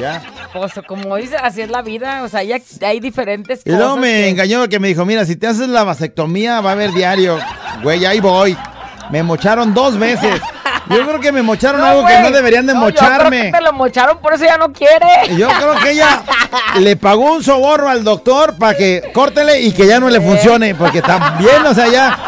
ya. 0.00 0.22
Pues 0.52 0.72
como 0.88 1.16
dice, 1.16 1.36
así 1.36 1.60
es 1.60 1.70
la 1.70 1.82
vida. 1.82 2.22
O 2.24 2.28
sea, 2.28 2.42
ya 2.42 2.58
hay 2.82 2.98
diferentes 2.98 3.60
Y 3.60 3.64
cosas. 3.64 3.78
luego 3.78 3.96
me 3.96 4.08
que- 4.08 4.28
engañó 4.30 4.68
que 4.68 4.80
me 4.80 4.88
dijo, 4.88 5.04
mira, 5.04 5.24
si 5.24 5.36
te 5.36 5.46
haces 5.46 5.68
la 5.68 5.84
vasectomía 5.84 6.60
va 6.60 6.70
a 6.70 6.72
haber 6.72 6.92
diario. 6.92 7.38
Güey, 7.82 8.04
ahí 8.04 8.20
voy. 8.20 8.56
Me 9.10 9.22
mocharon 9.22 9.72
dos 9.74 9.98
veces. 9.98 10.40
Yo 10.88 11.06
creo 11.06 11.20
que 11.20 11.32
me 11.32 11.42
mocharon 11.42 11.80
No, 11.80 11.86
algo 11.86 12.06
que 12.06 12.18
no 12.20 12.30
deberían 12.30 12.66
de 12.66 12.74
No, 12.74 12.88
Yo 12.88 12.94
creo 12.94 13.08
mocharme. 13.10 13.42
que 13.42 13.52
te 13.52 13.60
lo 13.60 13.72
mocharon, 13.72 14.18
por 14.18 14.34
eso 14.34 14.44
ya 14.44 14.56
no 14.58 14.72
quiere. 14.72 15.36
Yo 15.36 15.48
creo 15.48 15.74
que 15.76 15.90
ella 15.92 16.22
le 16.78 16.96
pagó 16.96 17.32
un 17.34 17.42
soborno 17.42 17.88
al 17.88 18.02
doctor 18.04 18.56
para 18.58 18.76
que 18.76 19.10
córtele 19.14 19.60
y 19.60 19.72
que 19.72 19.86
ya 19.86 20.00
no 20.00 20.08
le 20.10 20.20
funcione, 20.20 20.74
porque 20.74 21.00
también, 21.02 21.64
o 21.66 21.72
sea, 21.74 21.86
ya, 21.88 22.18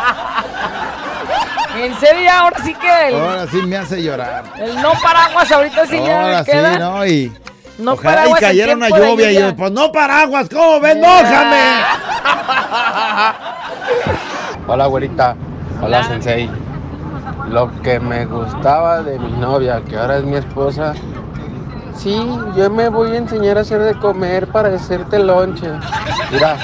En 1.76 1.98
serio, 1.98 2.22
ya 2.24 2.38
ahora 2.40 2.56
sí 2.64 2.74
que 2.74 3.08
el, 3.08 3.14
ahora 3.16 3.46
sí 3.50 3.56
me 3.62 3.76
hace 3.76 4.02
llorar. 4.02 4.44
el 4.58 4.80
no 4.80 4.92
paraguas 5.02 5.50
ahorita 5.50 5.86
sí 5.86 5.98
ya 6.04 6.20
Ahora 6.22 6.38
le 6.38 6.44
sí, 6.44 6.50
queda. 6.52 6.78
¿no? 6.78 7.06
Y 7.06 7.32
No 7.78 7.92
ojalá 7.94 8.12
y 8.12 8.14
paraguas 8.16 8.40
cayera 8.40 8.74
una 8.74 8.88
lluvia 8.88 9.32
y 9.32 9.34
yo, 9.34 9.56
pues 9.56 9.72
no 9.72 9.90
paraguas, 9.90 10.48
¿cómo 10.48 10.78
ven? 10.80 11.00
¡Mójame! 11.00 11.64
Hola, 14.66 14.86
güerita. 14.86 15.36
Hola, 15.78 15.98
Hola. 15.98 16.04
sensei. 16.04 16.50
Lo 17.50 17.70
que 17.82 18.00
me 18.00 18.24
gustaba 18.24 19.02
de 19.02 19.18
mi 19.18 19.32
novia, 19.32 19.82
que 19.82 19.96
ahora 19.98 20.16
es 20.18 20.24
mi 20.24 20.36
esposa. 20.36 20.94
Sí, 21.94 22.16
yo 22.56 22.70
me 22.70 22.88
voy 22.88 23.12
a 23.12 23.18
enseñar 23.18 23.58
a 23.58 23.60
hacer 23.60 23.80
de 23.82 23.94
comer 23.98 24.48
para 24.48 24.74
hacerte 24.74 25.18
lonche. 25.18 25.68
Mira, 26.32 26.56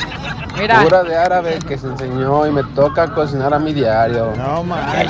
Mira. 0.58 0.82
pura 0.82 1.02
de 1.02 1.16
árabe 1.16 1.58
que 1.66 1.78
se 1.78 1.86
enseñó 1.86 2.46
y 2.46 2.50
me 2.50 2.62
toca 2.74 3.12
cocinar 3.14 3.54
a 3.54 3.58
mi 3.58 3.72
diario. 3.72 4.32
No, 4.36 4.62
mames. 4.62 5.08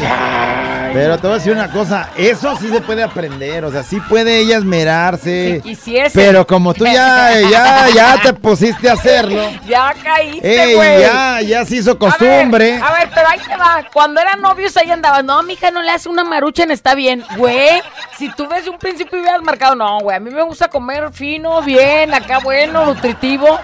Pero 0.92 1.18
te 1.18 1.26
voy 1.26 1.36
a 1.36 1.38
decir 1.38 1.52
una 1.52 1.70
cosa, 1.70 2.08
eso 2.16 2.56
sí 2.56 2.68
se 2.68 2.80
puede 2.80 3.02
aprender, 3.02 3.64
o 3.64 3.70
sea, 3.70 3.82
sí 3.82 4.00
puede 4.00 4.38
ella 4.38 4.58
esmerarse. 4.58 5.56
Si 5.56 5.60
quisiese. 5.62 6.10
Pero 6.18 6.46
como 6.46 6.74
tú 6.74 6.84
ya, 6.84 7.30
ya, 7.48 7.88
ya 7.94 8.20
te 8.22 8.32
pusiste 8.32 8.90
a 8.90 8.94
hacerlo, 8.94 9.40
Ya 9.68 9.94
caíste, 10.02 10.64
ey, 10.64 10.74
güey. 10.74 11.00
ya, 11.00 11.40
ya 11.42 11.64
se 11.64 11.76
hizo 11.76 11.90
A 11.90 11.94
ver, 11.94 11.98
costumbre. 11.98 12.80
A 12.82 12.92
ver, 12.92 13.08
pero 13.14 13.28
ahí 13.28 13.38
te 13.38 13.56
va. 13.56 13.84
Cuando 13.92 14.20
eran 14.20 14.40
novios, 14.40 14.76
ahí 14.76 14.90
andabas. 14.90 15.24
No, 15.24 15.42
mija, 15.44 15.70
no 15.70 15.80
le 15.80 15.90
hace 15.90 16.08
una 16.08 16.24
maruchan, 16.24 16.70
está 16.72 16.94
bien. 16.96 17.24
Güey, 17.36 17.80
si 18.18 18.28
tú 18.34 18.48
desde 18.48 18.70
un 18.70 18.78
principio 18.78 19.20
hubieras 19.20 19.42
marcado, 19.42 19.76
no, 19.76 20.00
güey, 20.00 20.16
a 20.16 20.20
mí 20.20 20.30
me 20.30 20.42
gusta 20.42 20.68
comer 20.68 21.12
fino, 21.12 21.62
bien, 21.62 22.12
acá 22.14 22.38
bueno, 22.42 22.84
nutritivo. 22.84 23.60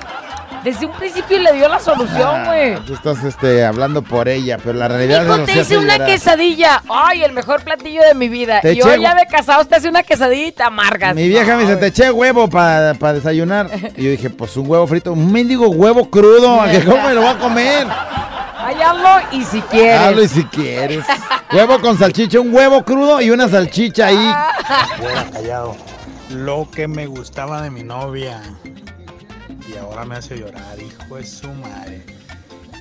Desde 0.64 0.86
un 0.86 0.92
principio 0.92 1.38
le 1.38 1.52
dio 1.52 1.68
la 1.68 1.78
solución, 1.78 2.28
Ah, 2.34 2.44
güey. 2.46 2.74
tú 2.84 2.94
estás 2.94 3.22
este, 3.22 3.64
hablando 3.64 4.02
por 4.02 4.28
ella, 4.28 4.58
pero 4.62 4.78
la 4.78 4.88
realidad 4.88 5.24
Hijo, 5.24 5.34
es 5.36 5.44
te 5.44 5.60
hice 5.60 5.78
una 5.78 6.04
quesadilla. 6.04 6.82
Ay, 6.88 7.22
el 7.22 7.32
mejor 7.32 7.62
platillo 7.62 8.02
de 8.02 8.14
mi 8.14 8.28
vida. 8.28 8.60
Te 8.60 8.72
y 8.72 8.78
eché 8.80 8.88
hoy 8.88 9.00
ya 9.00 9.14
de 9.14 9.26
casados 9.26 9.68
te 9.68 9.76
hace 9.76 9.88
una 9.88 10.02
quesadilla 10.02 10.52
te 10.52 10.62
amargas. 10.62 11.14
Mi 11.14 11.28
vieja 11.28 11.56
me 11.56 11.62
dice, 11.62 11.76
te 11.76 11.86
eché 11.86 12.10
huevo 12.10 12.48
para 12.48 12.92
desayunar. 13.12 13.70
Y 13.96 14.04
yo 14.04 14.10
dije, 14.10 14.30
pues 14.30 14.56
un 14.56 14.68
huevo 14.68 14.86
frito, 14.86 15.12
un 15.12 15.30
mendigo 15.30 15.68
huevo 15.68 16.10
crudo, 16.10 16.60
¿a 16.60 16.70
que 16.70 16.84
¿cómo 16.84 17.02
me 17.02 17.14
lo 17.14 17.20
voy 17.22 17.30
a 17.30 17.38
comer? 17.38 17.86
Ay, 18.58 18.76
hazlo 18.82 19.08
y 19.30 19.44
si 19.44 19.60
quieres. 19.62 20.00
Hazlo 20.00 20.22
y 20.22 20.28
si 20.28 20.44
quieres. 20.46 21.04
Huevo 21.52 21.80
con 21.80 21.96
salchicha, 21.98 22.40
un 22.40 22.52
huevo 22.52 22.84
crudo 22.84 23.20
y 23.20 23.30
una 23.30 23.48
salchicha 23.48 24.06
ahí. 24.06 24.34
Fuera 24.98 25.24
callado. 25.32 25.76
Lo 26.30 26.68
que 26.70 26.88
me 26.88 27.06
gustaba 27.06 27.62
de 27.62 27.70
mi 27.70 27.84
novia. 27.84 28.42
Y 29.76 29.78
ahora 29.78 30.06
me 30.06 30.16
hace 30.16 30.38
llorar, 30.38 30.78
hijo 30.80 31.16
de 31.16 31.24
su 31.26 31.48
madre. 31.52 32.02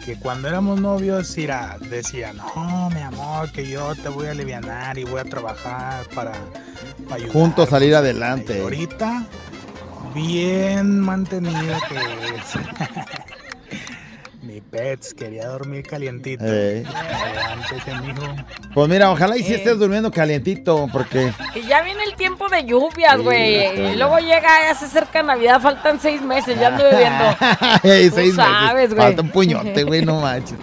Que 0.05 0.17
cuando 0.19 0.47
éramos 0.47 0.79
novios, 0.79 1.35
Ira 1.37 1.77
decía, 1.89 2.31
no, 2.31 2.89
mi 2.91 3.01
amor, 3.01 3.51
que 3.51 3.67
yo 3.67 3.93
te 3.95 4.07
voy 4.07 4.27
a 4.27 4.31
aliviar 4.31 4.97
y 4.97 5.03
voy 5.03 5.19
a 5.19 5.25
trabajar 5.25 6.07
para, 6.13 6.31
para 7.05 7.15
ayudar. 7.15 7.33
Juntos 7.33 7.69
salir 7.69 7.89
Y 7.89 7.93
adelante. 7.95 8.61
ahorita, 8.61 9.25
bien 10.13 10.99
mantenida 11.01 11.79
que 11.89 11.95
es. 11.97 12.53
Pets 14.75 15.13
quería 15.13 15.47
dormir 15.47 15.85
calientito. 15.87 16.43
Eh. 16.45 16.83
Mijo. 18.03 18.35
Pues 18.73 18.89
mira, 18.89 19.09
ojalá 19.09 19.37
y 19.37 19.43
si 19.43 19.53
Eh. 19.53 19.55
estés 19.57 19.79
durmiendo 19.79 20.11
calientito, 20.11 20.87
porque 20.91 21.31
Y 21.55 21.61
ya 21.61 21.81
viene 21.81 22.03
el 22.03 22.15
tiempo 22.15 22.49
de 22.49 22.65
lluvias, 22.65 23.15
Sí, 23.15 23.21
güey. 23.23 23.93
y 23.93 23.95
luego 23.95 24.17
llega, 24.19 24.49
ya 24.67 24.75
se 24.75 24.85
acerca 24.85 25.23
Navidad, 25.23 25.61
faltan 25.61 25.99
seis 25.99 26.21
meses, 26.21 26.59
ya 26.59 26.67
ando 26.67 26.83
bebiendo. 26.83 27.23
Ey, 27.83 28.09
Tú 28.09 28.15
seis 28.15 28.35
sabes, 28.35 28.73
meses. 28.73 28.89
güey. 28.95 29.07
Falta 29.07 29.21
un 29.21 29.29
puñote, 29.29 29.83
güey, 29.83 30.03
no 30.03 30.19
manches. 30.19 30.57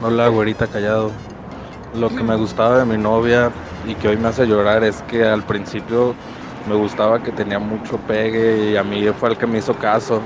Hola, 0.00 0.28
güerita 0.28 0.66
callado. 0.68 1.10
Lo 1.94 2.08
que 2.08 2.22
me 2.22 2.36
gustaba 2.36 2.78
de 2.78 2.84
mi 2.84 2.96
novia 2.96 3.50
y 3.86 3.94
que 3.96 4.08
hoy 4.08 4.16
me 4.16 4.28
hace 4.28 4.46
llorar 4.46 4.84
es 4.84 5.02
que 5.02 5.24
al 5.24 5.42
principio 5.42 6.14
me 6.68 6.76
gustaba 6.76 7.20
que 7.20 7.32
tenía 7.32 7.58
mucho 7.58 7.96
pegue 8.06 8.70
y 8.70 8.76
a 8.76 8.84
mí 8.84 9.04
fue 9.18 9.30
el 9.30 9.36
que 9.36 9.46
me 9.48 9.58
hizo 9.58 9.74
caso. 9.74 10.22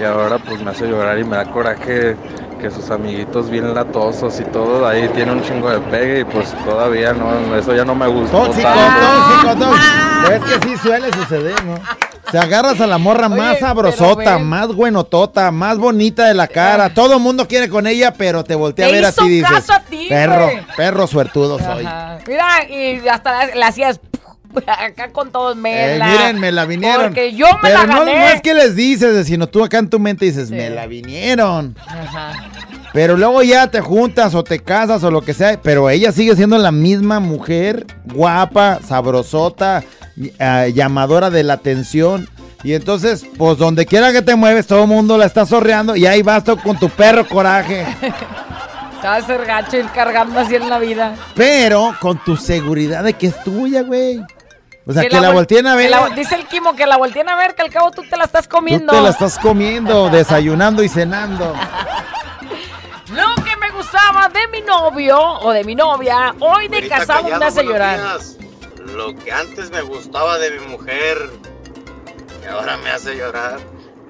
Y 0.00 0.04
ahora 0.04 0.38
pues 0.38 0.60
me 0.62 0.70
hace 0.72 0.86
llorar 0.86 1.18
y 1.18 1.24
me 1.24 1.36
da 1.36 1.44
coraje 1.50 2.16
que 2.56 2.70
sus 2.70 2.90
amiguitos 2.90 3.50
bien 3.50 3.74
latosos 3.74 4.38
y 4.40 4.44
todo, 4.44 4.86
ahí 4.86 5.08
tiene 5.14 5.32
un 5.32 5.42
chingo 5.42 5.70
de 5.70 5.78
pegue 5.80 6.20
y 6.20 6.24
pues 6.24 6.52
todavía 6.64 7.12
no, 7.12 7.54
eso 7.56 7.74
ya 7.74 7.84
no 7.84 7.94
me 7.94 8.06
gustó 8.06 8.44
Tóxico, 8.44 8.68
tóxico, 8.68 9.56
tóxico. 9.64 9.96
Es 10.32 10.42
que 10.42 10.68
sí 10.68 10.76
suele 10.78 11.12
suceder, 11.12 11.64
¿no? 11.64 11.78
Se 12.32 12.38
agarras 12.38 12.80
a 12.80 12.86
la 12.88 12.98
morra 12.98 13.28
Oye, 13.28 13.36
más 13.36 13.58
sabrosota, 13.60 14.38
más 14.38 14.74
buenotota, 14.74 15.52
más 15.52 15.78
bonita 15.78 16.24
de 16.26 16.34
la 16.34 16.48
cara. 16.48 16.92
Todo 16.92 17.14
el 17.14 17.20
mundo 17.20 17.46
quiere 17.46 17.68
con 17.68 17.86
ella, 17.86 18.12
pero 18.12 18.42
te 18.42 18.56
voltea 18.56 18.86
a 18.86 18.88
Te 18.88 18.94
ver 18.96 19.04
a 19.04 19.08
hizo 19.10 19.22
ti 19.22 19.28
y 19.28 19.30
dices, 19.36 19.48
caso 19.50 19.72
a 19.74 19.80
ti, 19.80 20.06
perro, 20.08 20.46
güey". 20.46 20.66
perro 20.76 21.06
suertudo 21.06 21.58
soy. 21.60 21.86
Ajá. 21.86 22.18
Mira, 22.26 22.68
y 22.68 23.06
hasta 23.06 23.46
le 23.54 23.62
hacías 23.64 24.00
acá 24.66 25.08
con 25.12 25.30
todos 25.30 25.56
Eh, 25.56 25.60
mela. 25.60 26.06
miren, 26.06 26.40
me 26.40 26.52
la 26.52 26.64
vinieron. 26.64 27.06
Porque 27.06 27.34
yo 27.34 27.46
me 27.62 27.68
Pero 27.68 27.74
la 27.74 27.86
gané. 27.86 28.04
no 28.18 28.26
es 28.28 28.40
que 28.42 28.54
les 28.54 28.74
dices, 28.76 29.26
sino 29.26 29.46
tú 29.46 29.64
acá 29.64 29.78
en 29.78 29.88
tu 29.90 29.98
mente 29.98 30.24
dices, 30.24 30.50
me 30.50 30.70
la 30.70 30.86
vinieron. 30.86 31.76
Ajá. 31.86 32.32
Pero 32.92 33.16
luego 33.16 33.42
ya 33.42 33.66
te 33.70 33.80
juntas 33.80 34.34
o 34.34 34.42
te 34.42 34.58
casas 34.60 35.02
o 35.04 35.10
lo 35.10 35.20
que 35.20 35.34
sea, 35.34 35.60
pero 35.62 35.90
ella 35.90 36.12
sigue 36.12 36.34
siendo 36.34 36.56
la 36.56 36.72
misma 36.72 37.20
mujer, 37.20 37.84
guapa, 38.06 38.80
sabrosota, 38.86 39.84
eh, 40.38 40.72
llamadora 40.74 41.28
de 41.28 41.42
la 41.44 41.54
atención. 41.54 42.28
Y 42.64 42.72
entonces, 42.72 43.24
pues 43.36 43.58
donde 43.58 43.84
quiera 43.84 44.12
que 44.12 44.22
te 44.22 44.34
mueves, 44.34 44.66
todo 44.66 44.82
el 44.82 44.88
mundo 44.88 45.18
la 45.18 45.26
está 45.26 45.44
sorreando 45.44 45.94
y 45.94 46.06
ahí 46.06 46.22
vas 46.22 46.42
tú 46.42 46.56
con 46.56 46.78
tu 46.78 46.88
perro 46.88 47.26
coraje. 47.28 47.84
Se 49.02 49.06
va 49.06 49.14
a 49.14 49.16
hacer 49.18 49.44
gacho 49.44 49.76
ir 49.76 49.86
cargando 49.94 50.40
así 50.40 50.54
en 50.56 50.68
la 50.70 50.78
vida. 50.78 51.14
Pero 51.34 51.94
con 52.00 52.18
tu 52.24 52.34
seguridad 52.36 53.04
de 53.04 53.12
que 53.12 53.26
es 53.26 53.44
tuya, 53.44 53.82
güey. 53.82 54.20
O 54.88 54.92
sea, 54.92 55.02
que, 55.02 55.20
la, 55.20 55.30
vol- 55.30 55.34
volteen 55.34 55.66
a 55.66 55.74
ver. 55.74 55.90
la- 55.90 56.10
dice 56.10 56.36
el 56.36 56.46
Kimo 56.46 56.76
que 56.76 56.86
la 56.86 56.96
volteen 56.96 57.28
a 57.28 57.34
ver, 57.36 57.54
que 57.56 57.62
al 57.62 57.70
cabo 57.70 57.90
tú 57.90 58.02
te 58.08 58.16
la 58.16 58.24
estás 58.24 58.46
Tú 58.48 58.56
comiendo. 58.56 58.92
te 58.92 59.00
la 59.00 59.10
estás 59.10 59.38
comiendo, 59.38 60.08
desayunando 60.10 60.82
y 60.82 60.88
cenando. 60.88 61.54
Lo 63.10 63.34
que 63.44 63.56
me 63.56 63.70
gustaba 63.70 64.28
de 64.28 64.46
mi 64.48 64.60
novio 64.62 65.18
o 65.20 65.52
de 65.52 65.64
mi 65.64 65.74
novia, 65.74 66.34
hoy 66.40 66.68
de 66.68 66.88
casado 66.88 67.24
me 67.38 67.44
hace 67.44 67.64
llorar. 67.64 67.98
días. 67.98 68.36
Lo 68.94 69.14
que 69.14 69.32
antes 69.32 69.70
me 69.70 69.80
gustaba 69.82 70.38
de 70.38 70.50
mi 70.52 70.66
mujer, 70.68 71.30
que 72.42 72.48
ahora 72.48 72.76
me 72.76 72.90
hace 72.90 73.16
llorar, 73.16 73.58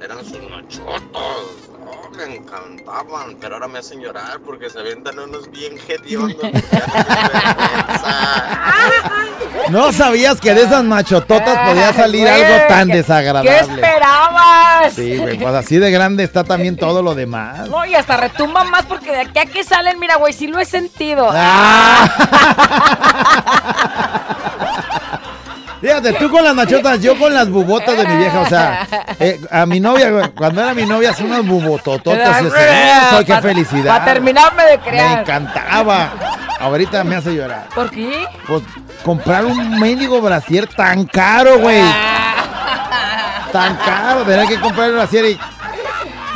eran 0.02 0.24
sus 0.24 0.38
machotos. 0.50 1.65
Oh, 1.88 2.10
me 2.16 2.36
encantaban, 2.36 3.36
pero 3.40 3.54
ahora 3.54 3.68
me 3.68 3.78
hacen 3.78 4.00
llorar 4.00 4.40
porque 4.44 4.68
se 4.70 4.78
avientan 4.80 5.18
unos 5.18 5.50
bien 5.50 5.74
hediondos. 5.88 6.36
No 9.70 9.92
sabías 9.92 10.40
que 10.40 10.54
de 10.54 10.62
esas 10.62 10.84
machototas 10.84 11.68
podía 11.68 11.92
salir 11.92 12.20
Güey, 12.28 12.42
algo 12.44 12.66
tan 12.68 12.86
¿qué- 12.88 12.96
desagradable. 12.98 13.50
¿Qué 13.50 13.58
esperabas? 13.58 14.92
Sí, 14.94 15.16
güey, 15.16 15.36
pues 15.38 15.54
así 15.54 15.78
de 15.78 15.90
grande 15.90 16.22
está 16.22 16.44
también 16.44 16.76
todo 16.76 17.02
lo 17.02 17.14
demás. 17.16 17.68
No, 17.68 17.84
y 17.84 17.94
hasta 17.96 18.16
retumba 18.16 18.62
más 18.64 18.84
porque 18.86 19.10
de 19.10 19.20
aquí 19.22 19.38
a 19.40 19.46
que 19.46 19.64
salen, 19.64 19.98
mira, 19.98 20.16
güey, 20.16 20.32
sí 20.32 20.46
lo 20.46 20.60
he 20.60 20.64
sentido. 20.64 21.28
Ah. 21.32 22.08
Fíjate, 25.80 26.12
tú 26.14 26.30
con 26.30 26.42
las 26.42 26.54
machotas, 26.54 27.00
yo 27.02 27.18
con 27.18 27.34
las 27.34 27.48
bubotas 27.50 27.96
de 27.96 28.06
mi 28.06 28.16
vieja, 28.16 28.40
o 28.40 28.48
sea, 28.48 28.86
eh, 29.20 29.40
a 29.50 29.66
mi 29.66 29.78
novia, 29.78 30.30
cuando 30.36 30.62
era 30.62 30.72
mi 30.74 30.86
novia, 30.86 31.10
hacía 31.10 31.26
unas 31.26 31.44
bubotototas, 31.46 32.40
y 32.40 32.44
yo 32.44 32.50
decía, 32.50 33.08
"Oh, 33.12 33.16
soy 33.16 33.24
qué 33.26 33.40
felicidad. 33.42 33.98
Para 33.98 34.04
terminarme 34.14 34.64
de 34.64 34.78
Me 34.78 34.84
crear. 34.84 35.20
encantaba. 35.20 36.12
Ahorita 36.58 37.04
me 37.04 37.16
hace 37.16 37.34
llorar. 37.34 37.66
¿Por 37.74 37.90
qué? 37.90 38.24
Pues 38.46 38.62
comprar 39.04 39.44
un 39.44 39.78
mendigo 39.78 40.20
brasier 40.22 40.66
tan 40.66 41.04
caro, 41.04 41.58
güey. 41.58 41.82
Tan 43.52 43.76
caro, 43.76 44.22
tener 44.22 44.46
que 44.48 44.58
comprar 44.60 44.88
el 44.88 44.94
brasier 44.94 45.24
y... 45.26 45.38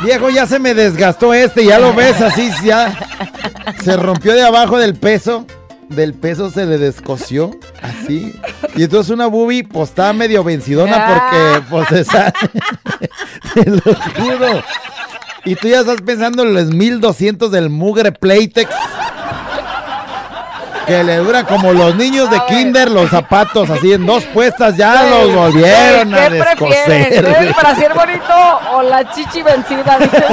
Viejo, 0.03 0.29
ya 0.31 0.47
se 0.47 0.57
me 0.57 0.73
desgastó 0.73 1.31
este, 1.33 1.63
ya 1.65 1.77
lo 1.77 1.93
ves 1.93 2.19
así, 2.21 2.51
ya 2.63 2.91
se 3.83 3.95
rompió 3.97 4.33
de 4.33 4.43
abajo 4.43 4.79
del 4.79 4.95
peso, 4.95 5.45
del 5.91 6.13
peso 6.13 6.49
se 6.49 6.65
le 6.65 6.77
descosió, 6.77 7.51
así. 7.81 8.39
Y 8.75 8.83
entonces 8.83 9.11
una 9.11 9.27
boobie, 9.27 9.63
pues 9.63 9.89
estaba 9.89 10.13
medio 10.13 10.43
vencidona 10.43 11.07
porque, 11.07 11.63
pues, 11.69 11.91
esa, 11.91 12.33
te 13.53 13.69
lo 13.69 13.81
juro. 13.81 14.63
Y 15.43 15.55
tú 15.55 15.67
ya 15.67 15.81
estás 15.81 16.01
pensando 16.01 16.43
en 16.43 16.53
los 16.53 16.67
1200 16.67 17.51
del 17.51 17.69
mugre 17.69 18.11
Playtex. 18.11 18.73
Que 20.87 21.03
le 21.03 21.17
duran 21.17 21.45
como 21.45 21.73
los 21.73 21.95
niños 21.95 22.29
de 22.31 22.41
kinder 22.47 22.89
los 22.89 23.09
zapatos, 23.09 23.69
así 23.69 23.93
en 23.93 24.05
dos 24.05 24.23
puestas 24.25 24.75
ya 24.75 25.03
los 25.03 25.33
volvieron 25.33 26.13
a 26.13 26.29
descoser. 26.29 27.25
¿El 27.25 27.53
brasier 27.53 27.93
bonito 27.93 28.33
o 28.73 28.81
la 28.81 29.09
chichi 29.13 29.41
vencida? 29.43 29.99
Dices. 29.99 30.23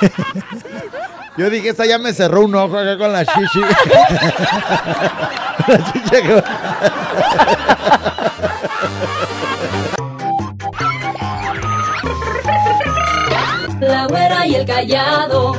Yo 1.36 1.50
dije, 1.50 1.68
esta 1.70 1.84
ya 1.84 1.98
me 1.98 2.12
cerró 2.14 2.42
un 2.42 2.54
ojo 2.54 2.78
acá 2.78 2.96
con 2.96 3.12
la 3.12 3.24
chichi. 3.24 3.60
La 5.68 5.92
chichi 5.92 6.10
que- 6.10 6.42
La 13.80 14.06
güera 14.06 14.46
y 14.46 14.54
el 14.56 14.66
callado. 14.66 15.52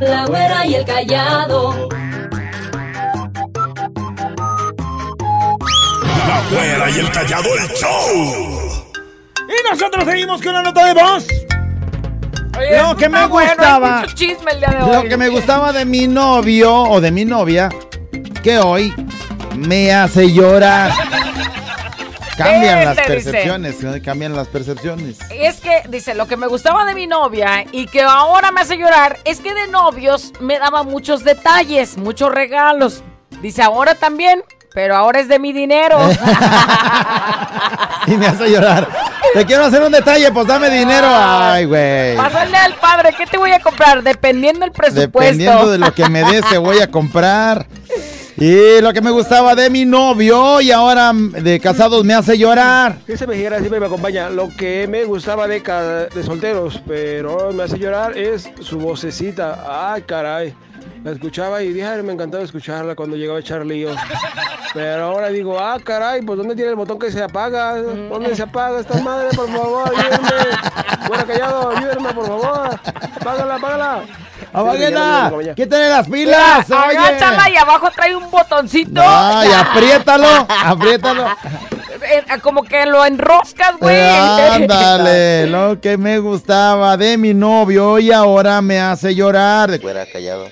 La 0.00 0.26
güera 0.26 0.66
y 0.66 0.74
el 0.74 0.84
callado. 0.84 1.88
La 6.28 6.42
güera 6.50 6.90
y 6.90 6.98
el 7.00 7.12
callado 7.12 7.48
el 7.54 7.68
show. 7.76 8.65
Nosotros 9.70 10.04
seguimos 10.04 10.40
con 10.40 10.50
una 10.50 10.62
nota 10.62 10.86
de 10.86 10.94
voz. 10.94 11.26
Oye, 12.58 12.80
Lo 12.82 12.96
que 12.96 13.08
me 13.08 13.26
bueno, 13.26 13.50
gustaba. 13.50 14.04
el 14.04 14.14
día 14.60 14.68
de 14.70 14.82
hoy. 14.84 15.02
Lo 15.02 15.08
que 15.08 15.16
me 15.16 15.28
gustaba 15.28 15.72
de 15.72 15.84
mi 15.84 16.06
novio 16.06 16.74
o 16.74 17.00
de 17.00 17.10
mi 17.10 17.24
novia, 17.24 17.68
que 18.42 18.58
hoy 18.58 18.94
me 19.56 19.92
hace 19.92 20.32
llorar. 20.32 20.92
Cambian 22.36 22.84
las 22.84 22.98
Este 22.98 23.14
dice. 23.16 23.30
percepciones, 23.30 23.82
¿no? 23.82 24.02
cambian 24.02 24.36
las 24.36 24.46
percepciones. 24.48 25.18
Es 25.30 25.58
que, 25.62 25.82
dice, 25.88 26.14
lo 26.14 26.26
que 26.28 26.36
me 26.36 26.46
gustaba 26.46 26.84
de 26.84 26.94
mi 26.94 27.06
novia 27.06 27.64
y 27.72 27.86
que 27.86 28.02
ahora 28.02 28.52
me 28.52 28.60
hace 28.60 28.76
llorar 28.76 29.18
es 29.24 29.40
que 29.40 29.54
de 29.54 29.68
novios 29.68 30.34
me 30.40 30.58
daba 30.58 30.82
muchos 30.82 31.24
detalles, 31.24 31.96
muchos 31.96 32.30
regalos. 32.30 33.02
Dice, 33.40 33.62
ahora 33.62 33.94
también, 33.94 34.42
pero 34.76 34.94
ahora 34.94 35.20
es 35.20 35.28
de 35.28 35.38
mi 35.38 35.54
dinero. 35.54 35.98
Y 38.08 38.16
me 38.16 38.26
hace 38.28 38.48
llorar. 38.48 38.86
Te 39.34 39.44
quiero 39.44 39.64
hacer 39.64 39.82
un 39.82 39.90
detalle, 39.90 40.30
pues 40.30 40.46
dame 40.46 40.70
dinero. 40.70 41.08
Ay, 41.10 41.64
güey. 41.64 42.14
Pásale 42.14 42.56
al 42.56 42.74
padre, 42.74 43.12
¿qué 43.18 43.26
te 43.26 43.36
voy 43.36 43.50
a 43.50 43.58
comprar? 43.58 44.00
Dependiendo 44.04 44.60
del 44.60 44.70
presupuesto. 44.70 45.18
Dependiendo 45.18 45.68
de 45.68 45.78
lo 45.78 45.92
que 45.92 46.08
me 46.08 46.22
des, 46.22 46.48
te 46.48 46.56
voy 46.56 46.78
a 46.78 46.88
comprar. 46.88 47.66
Y 48.36 48.80
lo 48.80 48.92
que 48.92 49.00
me 49.00 49.10
gustaba 49.10 49.56
de 49.56 49.70
mi 49.70 49.84
novio 49.84 50.60
y 50.60 50.70
ahora 50.70 51.10
de 51.12 51.58
casados 51.58 52.04
me 52.04 52.14
hace 52.14 52.38
llorar. 52.38 52.98
Esa 53.08 53.26
mexicana 53.26 53.58
siempre 53.58 53.80
me 53.80 53.86
acompaña. 53.86 54.28
Lo 54.28 54.50
que 54.56 54.86
me 54.86 55.04
gustaba 55.04 55.48
de, 55.48 55.58
de 56.14 56.22
solteros, 56.22 56.80
pero 56.86 57.50
me 57.52 57.64
hace 57.64 57.78
llorar 57.78 58.16
es 58.16 58.48
su 58.60 58.78
vocecita. 58.78 59.64
Ah, 59.66 59.98
caray. 60.06 60.54
La 61.06 61.12
escuchaba 61.12 61.62
y 61.62 61.72
dije, 61.72 61.86
"Ay, 61.86 62.02
me 62.02 62.12
encantaba 62.14 62.42
escucharla 62.42 62.96
cuando 62.96 63.14
llegaba 63.16 63.38
a 63.38 63.40
echar 63.40 63.64
lío. 63.64 63.90
Pero 64.74 65.04
ahora 65.04 65.28
digo, 65.28 65.56
ah, 65.56 65.78
caray, 65.82 66.20
pues 66.22 66.36
¿dónde 66.36 66.56
tiene 66.56 66.70
el 66.70 66.76
botón 66.76 66.98
que 66.98 67.12
se 67.12 67.22
apaga? 67.22 67.76
¿Dónde 67.76 68.34
se 68.34 68.42
apaga 68.42 68.80
esta 68.80 68.98
madre? 69.00 69.28
Por 69.36 69.48
favor, 69.48 69.88
ayúdenme. 69.88 70.28
Bueno, 71.06 71.26
callado, 71.28 71.70
ayúdenme, 71.70 72.12
por 72.12 72.26
favor. 72.26 72.80
Apágala, 73.20 73.54
apágala. 73.54 74.02
¡Apáguela! 74.52 75.32
¡Quítale 75.54 75.88
las 75.90 76.08
pilas! 76.08 76.68
agáchala 76.72 77.50
y 77.50 77.56
abajo 77.56 77.88
trae 77.94 78.16
un 78.16 78.28
botoncito. 78.28 79.00
¡Ay, 79.04 79.50
apriétalo! 79.52 80.46
¡Apriétalo! 80.64 81.26
Eh, 82.02 82.24
Como 82.42 82.64
que 82.64 82.84
lo 82.84 83.04
enroscas, 83.04 83.76
güey. 83.78 83.96
Ándale, 84.10 85.46
lo 85.50 85.80
que 85.80 85.96
me 85.96 86.18
gustaba 86.18 86.96
de 86.96 87.16
mi 87.16 87.32
novio 87.32 88.00
y 88.00 88.10
ahora 88.10 88.60
me 88.60 88.80
hace 88.80 89.14
llorar. 89.14 89.78
Fuera 89.80 90.04
callado. 90.04 90.48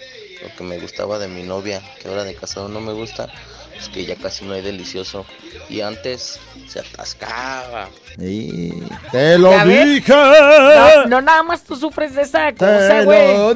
Lo 0.54 0.58
que 0.58 0.64
me 0.64 0.78
gustaba 0.78 1.18
de 1.18 1.26
mi 1.26 1.42
novia, 1.42 1.82
que 2.00 2.06
ahora 2.08 2.22
de 2.22 2.34
casado 2.36 2.68
no 2.68 2.80
me 2.80 2.92
gusta, 2.92 3.28
es 3.76 3.88
que 3.88 4.04
ya 4.04 4.14
casi 4.14 4.44
no 4.44 4.54
hay 4.54 4.62
delicioso. 4.62 5.26
Y 5.68 5.80
antes 5.80 6.38
se 6.68 6.78
atascaba. 6.78 7.88
Te 9.10 9.36
lo 9.38 9.50
dije. 9.64 10.12
No, 10.14 11.06
no 11.06 11.20
nada 11.22 11.42
más 11.42 11.64
tú 11.64 11.74
sufres 11.74 12.14
de 12.14 12.22
esa 12.22 12.52
cosa, 12.52 12.88
Te 13.00 13.04
güey. 13.04 13.36
lo 13.36 13.46
O 13.48 13.54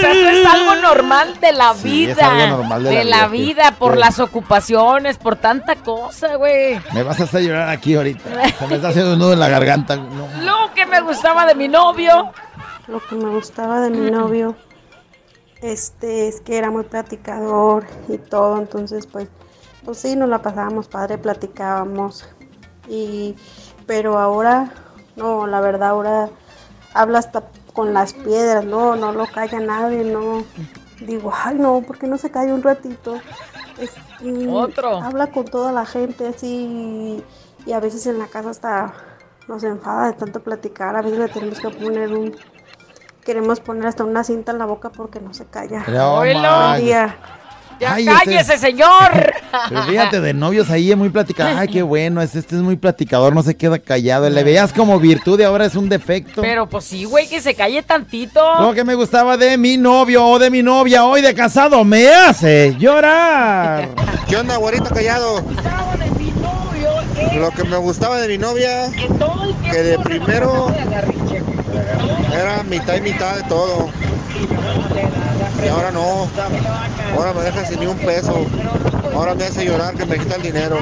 sea, 0.00 0.12
esto 0.12 0.28
es 0.28 0.46
algo 0.46 0.74
normal 0.76 1.40
de 1.40 1.52
la 1.52 1.74
Sí, 1.74 1.88
vida. 2.06 2.12
es 2.12 2.18
algo 2.22 2.46
normal 2.58 2.84
de 2.84 3.04
la 3.04 3.26
vida, 3.26 3.72
por 3.76 3.94
Sí. 3.94 3.98
las 3.98 4.20
ocupaciones, 4.20 5.18
por 5.18 5.34
tanta 5.36 5.74
cosa, 5.74 6.36
güey. 6.36 6.80
Me 6.94 7.02
vas 7.02 7.18
a 7.18 7.24
hacer 7.24 7.42
llorar 7.42 7.68
aquí 7.70 7.96
ahorita. 7.96 8.22
Se 8.60 8.66
me 8.68 8.76
está 8.76 8.88
haciendo 8.90 9.14
un 9.14 9.18
nudo 9.18 9.32
en 9.32 9.40
la 9.40 9.48
garganta. 9.48 9.96
No. 9.96 10.28
Lo 10.44 10.72
que 10.72 10.86
me 10.86 11.00
gustaba 11.00 11.46
de 11.46 11.56
mi 11.56 11.66
novio. 11.66 12.32
Lo 12.86 13.00
que 13.06 13.16
me 13.16 13.28
gustaba 13.28 13.80
de 13.80 13.90
mi 13.90 14.08
novio 14.10 14.56
este 15.62 16.28
es 16.28 16.40
que 16.40 16.56
era 16.58 16.70
muy 16.70 16.84
platicador 16.84 17.84
y 18.08 18.18
todo, 18.18 18.58
entonces 18.58 19.06
pues 19.06 19.28
pues 19.84 19.98
sí 19.98 20.16
nos 20.16 20.28
la 20.28 20.42
pasábamos 20.42 20.88
padre, 20.88 21.18
platicábamos 21.18 22.26
y 22.88 23.34
pero 23.86 24.18
ahora 24.18 24.72
no, 25.16 25.46
la 25.46 25.60
verdad 25.60 25.90
ahora 25.90 26.30
habla 26.94 27.18
hasta 27.18 27.44
con 27.72 27.94
las 27.94 28.12
piedras, 28.12 28.64
no, 28.64 28.96
no 28.96 29.12
lo 29.12 29.26
calla 29.26 29.60
nadie, 29.60 30.04
no 30.04 30.44
digo, 31.00 31.32
ay 31.34 31.56
no, 31.56 31.82
¿por 31.82 31.98
qué 31.98 32.06
no 32.06 32.18
se 32.18 32.30
calla 32.30 32.54
un 32.54 32.62
ratito? 32.62 33.16
Es, 33.78 33.92
Otro. 34.48 35.00
Habla 35.00 35.28
con 35.28 35.46
toda 35.46 35.72
la 35.72 35.86
gente 35.86 36.28
así 36.28 37.24
y 37.64 37.72
a 37.72 37.80
veces 37.80 38.06
en 38.06 38.18
la 38.18 38.26
casa 38.26 38.50
hasta 38.50 38.92
nos 39.48 39.64
enfada 39.64 40.08
de 40.08 40.12
tanto 40.14 40.40
platicar, 40.40 40.96
a 40.96 41.02
veces 41.02 41.18
le 41.18 41.28
tenemos 41.28 41.60
que 41.60 41.70
poner 41.70 42.12
un 42.12 42.36
queremos 43.24 43.60
poner 43.60 43.86
hasta 43.86 44.04
una 44.04 44.24
cinta 44.24 44.52
en 44.52 44.58
la 44.58 44.66
boca 44.66 44.90
porque 44.90 45.20
no 45.20 45.32
se 45.34 45.44
calla. 45.46 45.84
No 45.88 46.16
Buen 46.16 46.40
día. 46.84 47.16
Ya 47.78 47.94
Ay, 47.94 48.04
cállese, 48.04 48.52
ese- 48.54 48.58
señor. 48.58 49.32
Pero 49.70 49.82
fíjate, 49.84 50.20
de 50.20 50.34
novios 50.34 50.68
ahí 50.68 50.90
es 50.90 50.98
muy 50.98 51.08
platicador. 51.08 51.54
Ay, 51.56 51.68
qué 51.68 51.80
bueno, 51.80 52.20
es- 52.20 52.36
este 52.36 52.56
es 52.56 52.60
muy 52.60 52.76
platicador, 52.76 53.34
no 53.34 53.42
se 53.42 53.56
queda 53.56 53.78
callado. 53.78 54.28
Le 54.28 54.44
veías 54.44 54.70
como 54.74 55.00
virtud 55.00 55.40
y 55.40 55.44
ahora 55.44 55.64
es 55.64 55.74
un 55.76 55.88
defecto. 55.88 56.42
Pero 56.42 56.68
pues 56.68 56.84
sí, 56.84 57.04
güey, 57.06 57.26
que 57.26 57.40
se 57.40 57.54
calle 57.54 57.82
tantito. 57.82 58.60
Lo 58.60 58.74
que 58.74 58.84
me 58.84 58.94
gustaba 58.94 59.38
de 59.38 59.56
mi 59.56 59.78
novio 59.78 60.26
o 60.26 60.38
de 60.38 60.50
mi 60.50 60.62
novia 60.62 61.06
hoy 61.06 61.22
de 61.22 61.32
casado 61.34 61.82
me 61.84 62.06
hace 62.12 62.76
llorar. 62.78 63.88
¿Qué 64.28 64.36
onda, 64.36 64.58
güerito 64.58 64.90
callado? 64.94 65.42
Lo 67.38 67.50
que 67.50 67.64
me 67.64 67.76
gustaba 67.78 68.18
de 68.18 68.28
mi 68.28 68.36
novia, 68.38 68.90
que 69.70 69.82
de 69.82 69.98
primero 70.00 70.66
era 72.32 72.62
mitad 72.62 72.96
y 72.96 73.00
mitad 73.00 73.36
de 73.36 73.42
todo. 73.44 73.88
Y 75.64 75.68
ahora 75.68 75.90
no. 75.90 76.28
Ahora 77.16 77.32
me 77.34 77.42
deja 77.42 77.64
sin 77.64 77.80
ni 77.80 77.86
un 77.86 77.98
peso. 77.98 78.46
Ahora 79.14 79.34
me 79.34 79.44
hace 79.44 79.64
llorar 79.64 79.94
que 79.94 80.06
me 80.06 80.18
quita 80.18 80.36
el 80.36 80.42
dinero. 80.42 80.78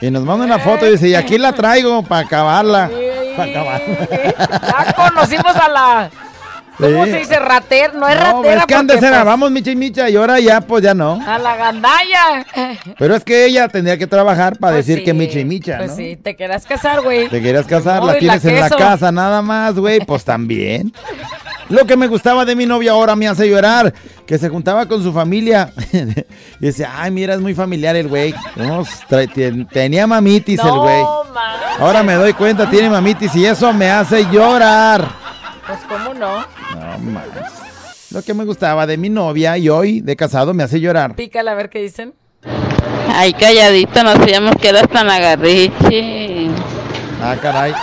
Y 0.00 0.10
nos 0.10 0.24
manda 0.24 0.44
una 0.44 0.58
foto 0.58 0.86
y 0.86 0.92
dice, 0.92 1.08
y 1.08 1.14
aquí 1.14 1.38
la 1.38 1.52
traigo 1.52 2.02
para 2.02 2.26
acabarla. 2.26 2.90
Para 3.36 3.50
acabarla. 3.50 4.08
Ya 4.62 4.92
conocimos 4.94 5.56
a 5.56 5.68
la. 5.68 6.10
¿Cómo 6.78 7.04
se 7.06 7.18
dice? 7.18 7.38
Rater, 7.38 7.94
no 7.94 8.08
es 8.08 8.14
No, 8.16 8.42
ratera. 8.42 8.60
es 8.60 8.66
que 8.66 8.74
antes 8.74 9.02
era, 9.02 9.10
pues, 9.18 9.24
vamos 9.24 9.50
Micha 9.50 9.70
y 9.72 9.76
Micha, 9.76 10.08
y 10.08 10.16
ahora 10.16 10.38
ya, 10.38 10.60
pues 10.60 10.82
ya 10.82 10.94
no. 10.94 11.20
A 11.26 11.38
la 11.38 11.56
gandalla. 11.56 12.46
Pero 12.98 13.16
es 13.16 13.24
que 13.24 13.46
ella 13.46 13.68
tendría 13.68 13.98
que 13.98 14.06
trabajar 14.06 14.56
para 14.58 14.74
Pues 14.76 14.86
decir 14.86 15.00
sí, 15.00 15.04
que 15.04 15.12
Micha 15.14 15.40
y 15.40 15.44
Micha, 15.44 15.78
Pues 15.78 15.90
¿no? 15.90 15.96
sí, 15.96 16.16
te 16.16 16.36
querías 16.36 16.64
casar, 16.64 17.00
güey. 17.02 17.28
Te 17.28 17.42
querías 17.42 17.66
casar, 17.66 18.00
No, 18.00 18.06
la 18.06 18.18
tienes 18.18 18.44
en 18.44 18.60
la 18.60 18.70
casa 18.70 19.10
nada 19.10 19.42
más, 19.42 19.74
güey, 19.74 19.98
pues 20.00 20.24
también. 20.24 20.92
Lo 21.68 21.84
que 21.84 21.96
me 21.98 22.06
gustaba 22.06 22.44
de 22.46 22.54
mi 22.56 22.64
novia 22.64 22.92
ahora 22.92 23.14
me 23.14 23.28
hace 23.28 23.46
llorar, 23.46 23.92
que 24.26 24.38
se 24.38 24.48
juntaba 24.48 24.86
con 24.86 25.02
su 25.02 25.12
familia 25.12 25.70
y 25.92 26.64
decía, 26.66 26.90
ay, 26.96 27.10
mira, 27.10 27.34
es 27.34 27.40
muy 27.40 27.54
familiar 27.54 27.94
el 27.96 28.08
güey. 28.08 28.34
Tenía 29.72 30.06
mamitis 30.06 30.60
el 30.60 30.70
güey. 30.78 31.02
Ahora 31.78 32.02
me 32.02 32.14
doy 32.14 32.32
cuenta, 32.32 32.70
tiene 32.70 32.88
mamitis 32.88 33.34
y 33.36 33.44
eso 33.44 33.72
me 33.72 33.90
hace 33.90 34.24
llorar. 34.30 35.06
Pues 35.68 35.80
cómo 35.86 36.14
no. 36.14 36.38
No 36.74 36.98
manches. 36.98 38.10
Lo 38.10 38.22
que 38.22 38.32
me 38.32 38.46
gustaba 38.46 38.86
de 38.86 38.96
mi 38.96 39.10
novia 39.10 39.58
y 39.58 39.68
hoy 39.68 40.00
de 40.00 40.16
casado 40.16 40.54
me 40.54 40.62
hace 40.62 40.80
llorar. 40.80 41.14
Pícala 41.14 41.52
a 41.52 41.54
ver 41.54 41.68
qué 41.68 41.80
dicen. 41.80 42.14
Ay, 43.14 43.34
calladito, 43.34 44.02
no 44.02 44.12
sabíamos 44.14 44.56
que 44.56 44.70
eras 44.70 44.88
tan 44.88 45.10
agarriche. 45.10 46.48
Ah, 47.22 47.36
caray. 47.42 47.74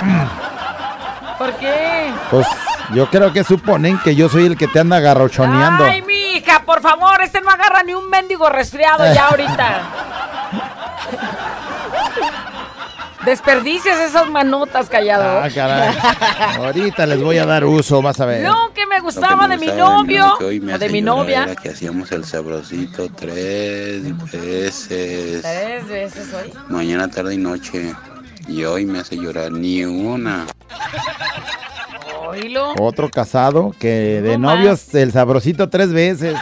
¿Por 1.38 1.54
qué? 1.58 2.12
Pues 2.32 2.48
yo 2.96 3.08
creo 3.12 3.32
que 3.32 3.44
suponen 3.44 4.00
que 4.00 4.16
yo 4.16 4.30
soy 4.30 4.48
el 4.48 4.58
que 4.58 4.68
te 4.68 4.80
anda 4.80 5.00
garrochoneando. 5.00 5.84
Ay, 5.84 6.02
mi 6.02 6.38
hija, 6.38 6.64
por 6.66 6.82
favor, 6.82 7.22
este 7.22 7.40
no 7.42 7.52
agarra 7.52 7.84
ni 7.84 7.94
un 7.94 8.10
mendigo 8.10 8.50
resfriado 8.50 9.14
ya 9.14 9.28
ahorita. 9.28 9.82
Desperdicias 13.26 14.00
esas 14.00 14.30
manotas, 14.30 14.88
callado. 14.88 15.40
Ah, 15.44 15.50
caray. 15.54 15.96
Ahorita 16.58 17.06
les 17.06 17.22
voy 17.22 17.38
a 17.38 17.46
dar 17.46 17.66
uso, 17.66 18.02
vas 18.02 18.20
a 18.20 18.26
ver. 18.26 18.44
Lo 18.44 18.72
que 18.74 18.86
me 18.86 19.00
gustaba 19.02 19.48
de 19.48 19.58
mi 19.58 19.68
novio 19.68 20.38
o 20.40 20.78
de 20.78 20.90
mi 20.90 21.02
novia. 21.02 21.44
Era 21.44 21.56
que 21.56 21.70
hacíamos 21.70 22.12
el 22.12 22.24
sabrosito 22.26 23.10
tres 23.10 24.04
veces. 24.32 25.42
Tres 25.42 25.88
veces 25.88 26.28
hoy. 26.34 26.54
Mañana, 26.70 27.10
tarde 27.10 27.34
y 27.34 27.38
noche. 27.38 27.94
Y 28.48 28.64
hoy 28.64 28.86
me 28.86 29.00
hace 29.00 29.18
llorar 29.18 29.52
ni 29.52 29.84
una. 29.84 30.46
Oílo. 32.28 32.74
Otro 32.80 33.10
casado 33.10 33.74
que 33.80 34.22
de 34.22 34.38
novios 34.38 34.94
el 34.94 35.12
sabrosito 35.12 35.70
tres 35.70 35.92
veces. 35.92 36.38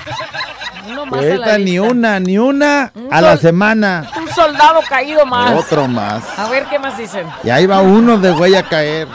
Uno 0.89 1.05
más 1.05 1.19
a 1.19 1.23
la 1.23 1.29
Ahorita 1.35 1.57
ni 1.59 1.63
lista. 1.65 1.81
una, 1.91 2.19
ni 2.19 2.37
una 2.37 2.91
a 3.11 3.21
la 3.21 3.37
semana. 3.37 4.05
Un 4.17 4.27
soldado 4.29 4.79
caído 4.89 5.25
más. 5.25 5.51
Otro 5.65 5.87
más. 5.87 6.23
A 6.37 6.49
ver 6.49 6.65
qué 6.69 6.79
más 6.79 6.97
dicen. 6.97 7.25
Y 7.43 7.49
ahí 7.49 7.65
va 7.65 7.81
uno 7.81 8.17
de 8.17 8.31
güey 8.31 8.55
a 8.55 8.63
caer. 8.63 9.07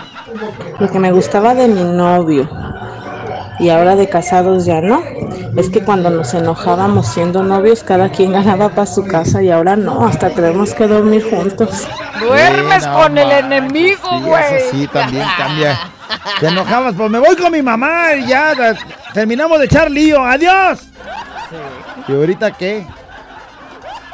Lo 0.78 0.90
que 0.90 0.98
me 0.98 1.10
gustaba 1.12 1.54
de 1.54 1.68
mi 1.68 1.82
novio 1.82 2.48
y 3.60 3.70
ahora 3.70 3.96
de 3.96 4.08
casados 4.08 4.66
ya 4.66 4.80
no, 4.80 5.02
es 5.56 5.68
que 5.70 5.82
cuando 5.82 6.10
nos 6.10 6.32
enojábamos 6.34 7.08
siendo 7.08 7.42
novios 7.42 7.82
cada 7.82 8.08
quien 8.10 8.32
ganaba 8.32 8.68
para 8.68 8.86
su 8.86 9.04
casa 9.04 9.42
y 9.42 9.50
ahora 9.50 9.74
no, 9.74 10.06
hasta 10.06 10.30
tenemos 10.30 10.74
que 10.74 10.86
dormir 10.86 11.28
juntos. 11.28 11.88
Duermes 12.20 12.86
no 12.86 12.92
con 12.98 13.18
el 13.18 13.30
enemigo, 13.32 14.08
Sí, 14.10 14.22
güey. 14.24 14.44
eso 14.54 14.66
sí, 14.70 14.86
también 14.86 15.26
cambia. 15.36 15.76
Te 16.38 16.46
enojabas, 16.48 16.94
pues 16.94 17.10
me 17.10 17.18
voy 17.18 17.34
con 17.36 17.50
mi 17.50 17.62
mamá 17.62 18.12
y 18.14 18.26
ya 18.28 18.52
terminamos 19.12 19.58
de 19.58 19.64
echar 19.64 19.90
lío. 19.90 20.24
¡Adiós! 20.24 20.78
¿Y 22.08 22.12
ahorita 22.12 22.52
qué? 22.52 22.86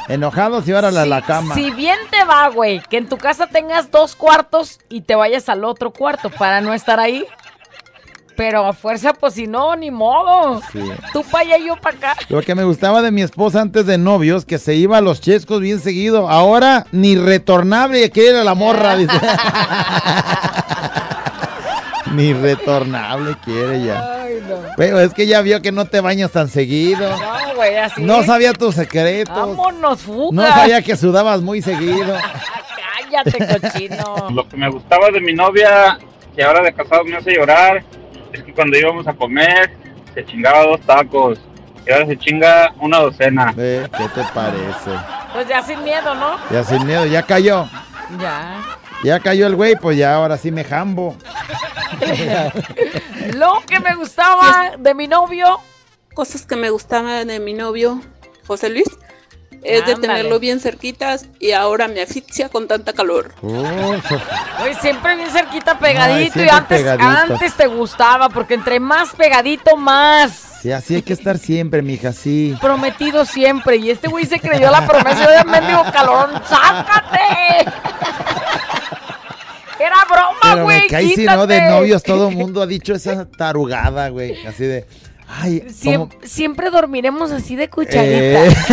Enojados 0.09 0.69
y 0.69 0.73
ahora 0.73 0.89
a 0.89 1.07
la 1.07 1.23
cama. 1.23 1.55
Si 1.55 1.71
bien 1.71 1.99
te 2.11 2.25
va, 2.25 2.49
güey, 2.49 2.83
que 2.91 2.99
en 2.99 3.09
tu 3.09 3.17
casa 3.17 3.47
tengas 3.47 3.91
dos 3.91 4.17
cuartos 4.17 4.81
y 4.89 5.03
te 5.03 5.15
vayas 5.15 5.49
al 5.49 5.65
otro 5.65 5.93
cuarto 5.93 6.29
para 6.29 6.61
no 6.61 6.75
estar 6.75 7.01
ahí. 7.01 7.25
Pero 8.37 8.67
a 8.67 8.73
fuerza, 8.73 9.15
pues 9.15 9.35
si 9.35 9.47
no, 9.47 9.77
ni 9.77 9.93
modo. 9.93 10.61
Sí. 10.73 10.81
Tú 11.13 11.23
para 11.23 11.45
allá 11.45 11.59
y 11.59 11.69
yo 11.69 11.77
para 11.77 11.97
acá. 11.97 12.17
Lo 12.29 12.43
que 12.43 12.57
me 12.57 12.65
gustaba 12.65 13.01
de 13.01 13.13
mi 13.13 13.23
esposa 13.23 13.61
antes 13.61 13.87
de 13.87 13.97
novios, 13.97 14.45
que 14.45 14.59
se 14.59 14.75
iba 14.75 14.99
a 14.99 15.01
los 15.01 15.21
chescos 15.21 15.61
bien 15.61 15.79
seguido. 15.79 16.29
Ahora 16.29 16.87
ni 16.91 17.15
retornable 17.17 18.11
quiere 18.11 18.43
la 18.43 18.55
morra, 18.55 18.97
dice. 18.97 19.15
ni 22.17 22.33
retornable 22.33 23.37
quiere 23.45 23.85
ya. 23.85 24.23
Ay, 24.23 24.43
no. 24.49 24.57
Pero 24.77 25.01
es 25.01 25.13
que 25.15 25.27
ya 25.27 25.41
vio 25.43 25.61
que 25.63 25.73
no 25.73 25.85
te 25.87 26.01
bañas 26.01 26.31
tan 26.31 26.49
seguido. 26.49 27.09
No, 27.11 27.55
güey, 27.57 27.77
así. 27.77 28.03
No 28.03 28.23
sabía 28.23 28.53
tus 28.53 28.75
secretos. 28.75 29.35
Vámonos, 29.35 30.01
fuga. 30.01 30.43
No 30.43 30.55
sabía 30.55 30.83
que 30.83 30.97
sudabas 30.97 31.41
muy 31.41 31.63
seguido. 31.63 32.17
Cállate, 33.03 33.61
cochino. 33.61 34.31
Lo 34.31 34.49
que 34.49 34.57
me 34.57 34.69
gustaba 34.71 35.11
de 35.11 35.21
mi 35.21 35.33
novia, 35.33 35.99
que 36.35 36.43
ahora 36.43 36.63
de 36.63 36.73
casado 36.73 37.05
me 37.05 37.17
hace 37.17 37.35
llorar, 37.35 37.85
es 38.33 38.43
que 38.43 38.53
cuando 38.53 38.77
íbamos 38.77 39.07
a 39.07 39.13
comer, 39.13 39.73
se 40.15 40.25
chingaba 40.25 40.65
dos 40.65 40.81
tacos. 40.81 41.39
Y 41.87 41.93
ahora 41.93 42.07
se 42.07 42.17
chinga 42.17 42.73
una 42.81 42.99
docena. 42.99 43.53
Ve, 43.55 43.89
¿Qué 43.97 44.09
te 44.09 44.23
parece? 44.33 44.91
Pues 45.33 45.47
ya 45.47 45.63
sin 45.63 45.85
miedo, 45.85 46.15
¿no? 46.15 46.37
Ya 46.51 46.65
sin 46.65 46.87
miedo, 46.87 47.05
ya 47.05 47.23
cayó. 47.23 47.69
Ya. 48.19 48.57
Ya 49.03 49.21
cayó 49.21 49.47
el 49.47 49.55
güey, 49.55 49.77
pues 49.77 49.99
ya 49.99 50.15
ahora 50.15 50.39
sí 50.39 50.51
me 50.51 50.65
jambo. 50.65 51.15
Lo 53.35 53.63
que 53.67 53.81
me 53.81 53.95
gustaba 53.95 54.73
de 54.79 54.95
mi 54.95 55.07
novio. 55.09 55.61
Cosas 56.15 56.47
que 56.47 56.55
me 56.57 56.71
gustaban 56.71 57.27
de 57.27 57.41
mi 57.41 57.55
novio, 57.55 58.01
José 58.47 58.69
Luis, 58.71 58.87
es 59.65 59.85
de 59.85 59.97
tenerlo 59.97 60.39
bien 60.39 60.61
cerquitas 60.61 61.27
y 61.41 61.51
ahora 61.53 61.89
me 61.89 62.03
asfixia 62.03 62.49
con 62.51 62.69
tanta 62.69 62.93
calor. 62.93 63.35
Oh, 63.43 63.95
so- 64.09 64.21
Güey, 64.61 64.75
siempre 64.77 65.17
bien 65.17 65.31
cerquita, 65.31 65.73
Ay, 65.73 65.79
pegadito. 65.81 66.41
y 66.41 66.49
antes, 66.49 66.79
pegadito. 66.79 67.05
antes 67.09 67.55
te 67.55 67.67
gustaba, 67.67 68.29
porque 68.29 68.55
entre 68.55 68.79
más 68.79 69.09
pegadito, 69.17 69.77
más. 69.77 70.31
Sí, 70.63 70.71
así 70.71 70.95
hay 70.95 71.03
que 71.03 71.13
estar 71.15 71.37
siempre, 71.37 71.83
mija, 71.83 72.13
sí. 72.13 72.57
Prometido 72.61 73.25
siempre. 73.25 73.77
Y 73.79 73.91
este 73.91 74.07
güey 74.09 74.25
se 74.27 74.39
creyó 74.39 74.71
la 74.71 74.87
promesa 74.87 75.29
de 75.29 75.45
mendigo 75.45 75.83
calorón. 75.93 76.31
¡Sácate! 76.49 77.71
Era 79.79 79.97
broma, 80.09 80.39
Pero 80.43 80.65
güey. 80.65 80.81
me 80.83 80.87
cae 80.87 81.09
si 81.15 81.25
no, 81.25 81.47
de 81.47 81.61
novios 81.63 82.03
todo 82.03 82.29
el 82.29 82.37
mundo 82.37 82.63
ha 82.63 82.67
dicho 82.67 82.95
esa 82.95 83.27
tarugada, 83.27 84.09
güey. 84.09 84.47
Así 84.47 84.65
de, 84.65 84.87
ay, 85.29 85.65
siempre 86.23 86.71
dormiremos 86.71 87.31
así 87.33 87.57
de 87.57 87.69
cucharita. 87.69 88.05
Eh, 88.47 88.57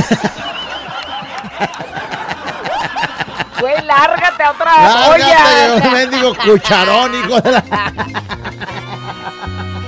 Güey, 3.60 3.76
lárgate 3.86 4.42
a 4.44 4.52
otra 4.52 4.72
lárgate, 4.82 5.24
olla. 5.24 5.86
un 5.88 5.94
mendigo 5.94 6.36
cucharón, 6.36 7.14
hijo 7.14 7.40
de 7.42 7.52
la... 7.52 7.64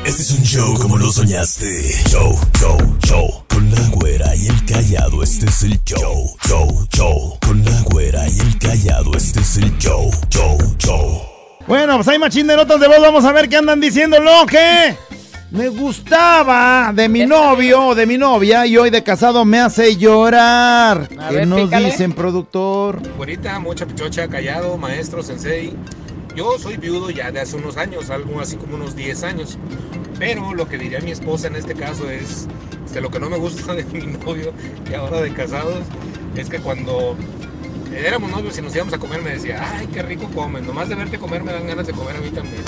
Este 0.05 0.21
es 0.21 0.31
un 0.31 0.43
show 0.43 0.73
como 0.79 0.97
lo 0.97 1.09
soñaste. 1.11 1.65
Show, 2.09 2.37
show, 2.59 2.77
show. 3.03 3.43
Con 3.47 3.69
la 3.71 3.81
güera 3.89 4.35
y 4.35 4.47
el 4.47 4.65
callado, 4.65 5.23
este 5.23 5.45
es 5.47 5.63
el 5.63 5.79
show. 5.83 6.35
Show, 6.47 6.87
show. 6.93 7.37
Con 7.45 7.63
la 7.63 7.81
güera 7.83 8.27
y 8.27 8.39
el 8.39 8.57
callado, 8.59 9.11
este 9.15 9.39
es 9.39 9.57
el 9.57 9.77
show. 9.77 10.11
Show, 10.29 10.57
show. 10.77 11.21
Bueno, 11.67 11.95
pues 11.95 12.07
hay 12.09 12.19
machín 12.19 12.47
de 12.47 12.55
notas 12.55 12.79
de 12.79 12.87
voz. 12.87 12.99
Vamos 12.99 13.23
a 13.25 13.31
ver 13.31 13.47
qué 13.49 13.57
andan 13.57 13.79
diciendo. 13.79 14.19
Lo 14.19 14.45
que 14.45 14.95
me 15.51 15.69
gustaba 15.69 16.91
de 16.93 17.07
mi 17.07 17.25
novio 17.25 17.87
o 17.87 17.95
de 17.95 18.05
mi 18.05 18.17
novia 18.17 18.65
y 18.65 18.75
hoy 18.77 18.89
de 18.89 19.03
casado 19.03 19.45
me 19.45 19.59
hace 19.59 19.95
llorar. 19.95 21.09
A 21.19 21.29
¿Qué 21.29 21.35
ver, 21.35 21.47
nos 21.47 21.61
pícale. 21.61 21.91
dicen, 21.91 22.11
productor? 22.13 23.01
Güerita, 23.17 23.59
mucha 23.59 23.85
pichocha, 23.85 24.27
callado, 24.27 24.77
maestro, 24.77 25.23
sensei. 25.23 25.73
Yo 26.35 26.57
soy 26.57 26.77
viudo 26.77 27.09
ya 27.09 27.31
de 27.31 27.41
hace 27.41 27.55
unos 27.55 27.77
años, 27.77 28.09
algo 28.09 28.41
así 28.41 28.55
como 28.55 28.75
unos 28.75 28.95
10 28.95 29.23
años. 29.23 29.57
Pero 30.17 30.53
lo 30.53 30.67
que 30.67 30.77
diría 30.77 30.99
mi 30.99 31.11
esposa 31.11 31.47
en 31.47 31.55
este 31.55 31.75
caso 31.75 32.09
es, 32.09 32.47
este, 32.85 33.01
lo 33.01 33.09
que 33.09 33.19
no 33.19 33.29
me 33.29 33.37
gusta 33.37 33.73
de 33.73 33.83
mi 33.93 34.05
novio 34.17 34.53
y 34.89 34.93
ahora 34.93 35.21
de 35.21 35.33
casados, 35.33 35.83
es 36.35 36.49
que 36.49 36.59
cuando 36.59 37.15
éramos 37.95 38.31
novios 38.31 38.57
y 38.57 38.61
nos 38.61 38.75
íbamos 38.75 38.93
a 38.93 38.97
comer 38.97 39.21
me 39.21 39.31
decía, 39.31 39.63
ay, 39.75 39.87
qué 39.87 40.01
rico 40.01 40.27
comes, 40.33 40.63
nomás 40.63 40.89
de 40.89 40.95
verte 40.95 41.19
comer 41.19 41.43
me 41.43 41.51
dan 41.51 41.67
ganas 41.67 41.85
de 41.85 41.93
comer 41.93 42.15
a 42.15 42.19
mí 42.19 42.29
también. 42.29 42.63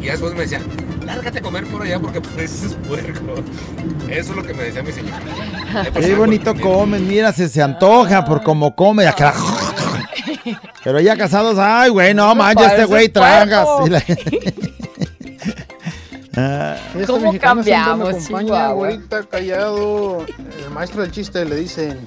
Y 0.00 0.06
después 0.06 0.34
me 0.34 0.40
decía, 0.40 0.60
lárgate 1.04 1.38
a 1.38 1.42
comer 1.42 1.64
por 1.66 1.82
allá 1.82 1.98
porque 2.00 2.20
pareces 2.20 2.74
puerco. 2.88 3.42
Eso 4.08 4.30
es 4.30 4.36
lo 4.36 4.42
que 4.42 4.54
me 4.54 4.64
decía 4.64 4.82
mi 4.82 4.92
señora. 4.92 5.20
Qué 5.94 6.14
bonito 6.14 6.54
comes, 6.54 7.00
mira, 7.00 7.32
se, 7.32 7.48
se 7.48 7.62
antoja 7.62 8.24
por 8.24 8.42
cómo 8.42 8.74
come. 8.74 9.06
acá. 9.06 9.32
Pero 10.84 11.00
ya 11.00 11.16
casados, 11.16 11.56
ay, 11.58 11.90
güey, 11.90 12.14
no 12.14 12.34
manches, 12.34 12.72
este 12.72 12.84
güey 12.84 13.08
tragas. 13.08 13.66
Ah, 16.38 16.76
Este 16.94 17.06
¿Cómo 17.06 17.38
cambiamos, 17.38 18.28
güerita, 18.28 19.22
callado. 19.22 20.26
El 20.62 20.70
maestro 20.70 21.00
del 21.00 21.10
chiste 21.10 21.42
le 21.46 21.56
dicen. 21.56 22.06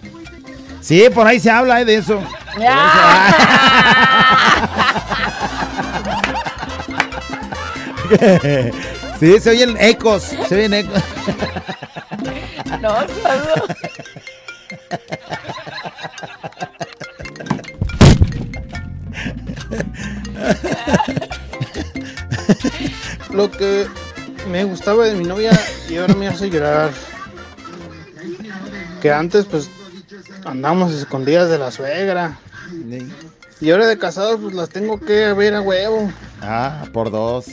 Sí, 0.82 1.04
por 1.14 1.26
ahí 1.26 1.40
se 1.40 1.50
habla 1.50 1.82
eh, 1.82 1.86
de 1.86 1.96
eso. 1.96 2.22
Sí, 9.20 9.40
se 9.40 9.50
oyen 9.50 9.76
ecos, 9.80 10.24
se 10.48 10.56
oyen 10.56 10.74
ecos. 10.74 11.02
No, 12.82 12.96
solo- 13.02 13.66
Lo 23.32 23.50
que 23.52 23.88
me 24.50 24.64
gustaba 24.64 25.06
de 25.06 25.16
mi 25.16 25.26
novia 25.26 25.52
y 25.89 25.97
ahora 25.97 26.14
me 26.16 26.28
hace 26.28 26.50
llorar. 26.50 26.91
Que 29.02 29.12
antes, 29.12 29.45
pues, 29.45 29.70
andamos 30.45 30.93
escondidas 30.93 31.50
de 31.50 31.58
la 31.58 31.72
suegra. 31.72 32.38
Y 33.62 33.72
ahora 33.72 33.88
de 33.88 33.97
casados, 33.97 34.39
pues 34.41 34.54
las 34.54 34.70
tengo 34.70 35.00
que 35.00 35.34
ver 35.34 35.56
a 35.56 35.62
huevo. 35.62 36.12
Ah, 36.41 36.86
por 36.93 37.12
dos. 37.12 37.45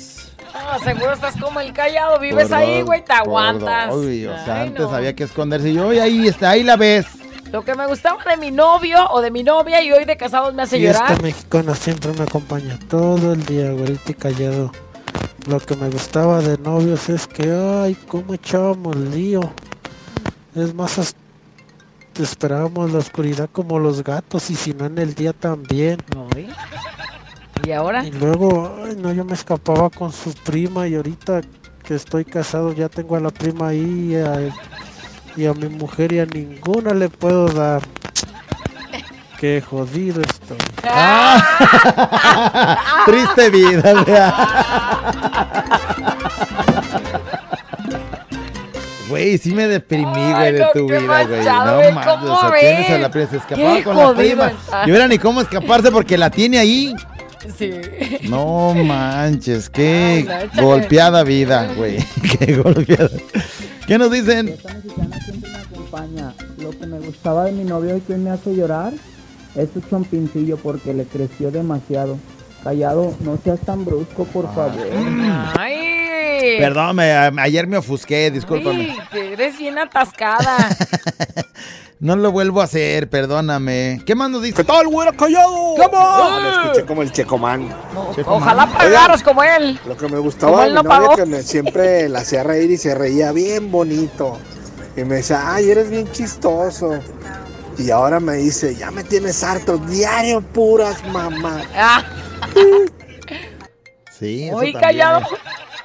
No, 0.54 0.78
seguro 0.84 1.12
estás 1.12 1.34
como 1.40 1.60
el 1.60 1.72
callado, 1.72 2.18
vives 2.18 2.48
por 2.48 2.56
ahí, 2.58 2.82
güey, 2.82 3.04
te 3.04 3.12
aguantas. 3.12 3.90
dos. 3.90 4.04
Uy, 4.04 4.26
o 4.26 4.34
sea, 4.44 4.62
Ay, 4.62 4.68
antes 4.68 4.82
no. 4.88 4.94
había 4.94 5.14
que 5.14 5.24
esconderse. 5.24 5.68
Y 5.70 5.78
hoy 5.78 5.98
ahí 5.98 6.26
está, 6.28 6.50
ahí 6.50 6.62
la 6.62 6.76
ves. 6.76 7.06
Lo 7.52 7.64
que 7.64 7.74
me 7.74 7.86
gustaba 7.86 8.22
de 8.24 8.36
mi 8.36 8.50
novio 8.50 9.06
o 9.10 9.20
de 9.20 9.30
mi 9.30 9.42
novia 9.44 9.82
y 9.82 9.92
hoy 9.92 10.04
de 10.04 10.16
casados 10.16 10.52
me 10.54 10.62
hace 10.62 10.78
Y 10.78 10.82
llorar. 10.82 11.10
esta 11.12 11.22
mexicana 11.22 11.74
siempre 11.74 12.12
me 12.12 12.22
acompaña 12.24 12.78
todo 12.88 13.34
el 13.34 13.44
día, 13.46 13.70
güerita 13.70 14.10
y 14.10 14.14
callado. 14.14 14.72
Lo 15.46 15.60
que 15.60 15.76
me 15.76 15.88
gustaba 15.90 16.40
de 16.40 16.58
novios 16.58 17.08
es 17.08 17.26
que, 17.28 17.52
ay, 17.52 17.94
cómo 18.08 18.34
echábamos 18.34 18.96
lío. 18.96 19.48
Es 20.56 20.74
más, 20.74 20.98
hasta 20.98 21.20
esperábamos 22.18 22.92
la 22.92 22.98
oscuridad 22.98 23.48
como 23.52 23.78
los 23.78 24.02
gatos 24.02 24.50
y 24.50 24.56
si 24.56 24.72
no 24.74 24.86
en 24.86 24.98
el 24.98 25.14
día 25.14 25.32
también. 25.32 25.98
¿Y 27.64 27.70
ahora? 27.70 28.04
Y 28.04 28.10
luego, 28.10 28.74
ay, 28.84 28.96
no, 28.96 29.12
yo 29.12 29.24
me 29.24 29.34
escapaba 29.34 29.88
con 29.88 30.12
su 30.12 30.34
prima 30.34 30.88
y 30.88 30.96
ahorita 30.96 31.42
que 31.84 31.94
estoy 31.94 32.24
casado 32.24 32.72
ya 32.72 32.88
tengo 32.88 33.14
a 33.14 33.20
la 33.20 33.30
prima 33.30 33.68
ahí 33.68 34.12
y 34.12 34.16
a, 34.16 34.52
y 35.36 35.46
a 35.46 35.54
mi 35.54 35.68
mujer 35.68 36.12
y 36.12 36.18
a 36.18 36.26
ninguna 36.26 36.92
le 36.92 37.08
puedo 37.08 37.52
dar. 37.52 37.82
Qué 39.38 39.60
jodido 39.60 40.22
estoy. 40.22 40.56
Triste 43.06 43.50
vida, 43.50 43.92
Güey, 49.08 49.38
sí 49.38 49.52
me 49.52 49.68
deprimí, 49.68 50.32
güey, 50.32 50.52
de 50.52 50.60
no, 50.60 50.70
tu 50.72 50.86
vida, 50.86 51.24
güey. 51.24 51.44
No 51.44 51.54
mames, 51.54 52.06
¿cómo 52.06 52.32
o 52.32 52.40
sea, 52.40 52.52
tienes 52.58 52.90
a 52.90 52.98
la 52.98 53.10
prima, 53.10 53.28
se 53.28 53.36
escapaba 53.36 53.76
Qué 53.76 53.84
con 53.84 53.96
la 53.96 54.14
prima. 54.14 54.52
Y 54.86 54.90
ahora 54.90 55.06
ni 55.06 55.18
cómo 55.18 55.40
escaparse 55.40 55.90
porque 55.90 56.18
la 56.18 56.30
tiene 56.30 56.58
ahí. 56.58 56.94
Sí. 57.56 57.70
No 58.22 58.74
manches, 58.74 59.70
qué 59.70 60.26
Ay, 60.28 60.50
no, 60.54 60.62
golpeada 60.64 61.22
vida, 61.22 61.72
güey. 61.76 62.04
Qué 62.38 62.56
golpeada. 62.56 63.10
¿Qué 63.86 63.98
nos 63.98 64.10
dicen? 64.10 64.56
acompaña. 65.54 66.32
Lo 66.58 66.70
que 66.70 66.86
me 66.86 66.98
gustaba 66.98 67.44
de 67.44 67.52
mi 67.52 67.62
novio 67.62 67.96
y 67.96 68.00
que 68.00 68.14
hoy 68.14 68.18
me 68.18 68.30
hace 68.30 68.56
llorar 68.56 68.92
es 69.56 69.68
su 69.72 69.80
chompincillo 69.80 70.56
porque 70.58 70.92
le 70.94 71.04
creció 71.04 71.50
demasiado. 71.50 72.18
Callado, 72.62 73.14
no 73.20 73.38
seas 73.42 73.60
tan 73.60 73.84
brusco, 73.84 74.24
por 74.24 74.52
favor. 74.54 74.86
Ay. 75.58 76.58
Perdón, 76.58 76.96
me- 76.96 77.12
a- 77.12 77.32
ayer 77.38 77.66
me 77.66 77.76
ofusqué, 77.76 78.30
discúlpame. 78.30 78.90
Ay, 78.90 78.98
que 79.12 79.32
eres 79.32 79.58
bien 79.58 79.78
atascada. 79.78 80.68
No 81.98 82.14
lo 82.14 82.30
vuelvo 82.30 82.60
a 82.60 82.64
hacer, 82.64 83.08
perdóname. 83.08 84.02
¿Qué 84.04 84.14
más 84.14 84.28
nos 84.28 84.42
dice? 84.42 84.56
¿Qué 84.56 84.64
tal, 84.64 84.86
güera 84.86 85.12
callado? 85.12 85.50
¿Cómo? 85.78 85.88
Ah, 85.94 86.38
lo 86.42 86.62
escuché 86.68 86.84
como 86.86 87.00
el 87.00 87.10
Checomán. 87.10 87.74
Ojalá 88.26 88.66
pagaras 88.66 89.22
como 89.22 89.42
él. 89.42 89.80
Lo 89.86 89.96
que 89.96 90.04
me 90.04 90.10
Como 90.10 90.22
gustaba 90.24 90.60
de 90.60 90.66
él 90.66 90.72
mi 90.72 90.74
no 90.74 90.82
novia 90.82 90.98
pagó. 91.00 91.16
que 91.16 91.24
me- 91.24 91.42
siempre 91.42 92.06
la 92.10 92.18
hacía 92.18 92.42
reír 92.42 92.70
y 92.70 92.76
se 92.76 92.94
reía 92.94 93.32
bien 93.32 93.70
bonito. 93.72 94.36
Y 94.94 95.04
me 95.04 95.16
decía, 95.16 95.54
ay, 95.54 95.70
eres 95.70 95.88
bien 95.88 96.06
chistoso. 96.12 96.98
Y 97.78 97.90
ahora 97.90 98.20
me 98.20 98.34
dice, 98.34 98.74
ya 98.74 98.90
me 98.90 99.04
tienes 99.04 99.42
harto, 99.44 99.76
diario 99.78 100.40
puras 100.40 101.04
mamá. 101.08 101.62
Ah, 101.74 102.04
Sí, 104.18 104.44
eso 104.44 104.56
Muy 104.56 104.72
también, 104.72 104.80
callado. 104.80 105.26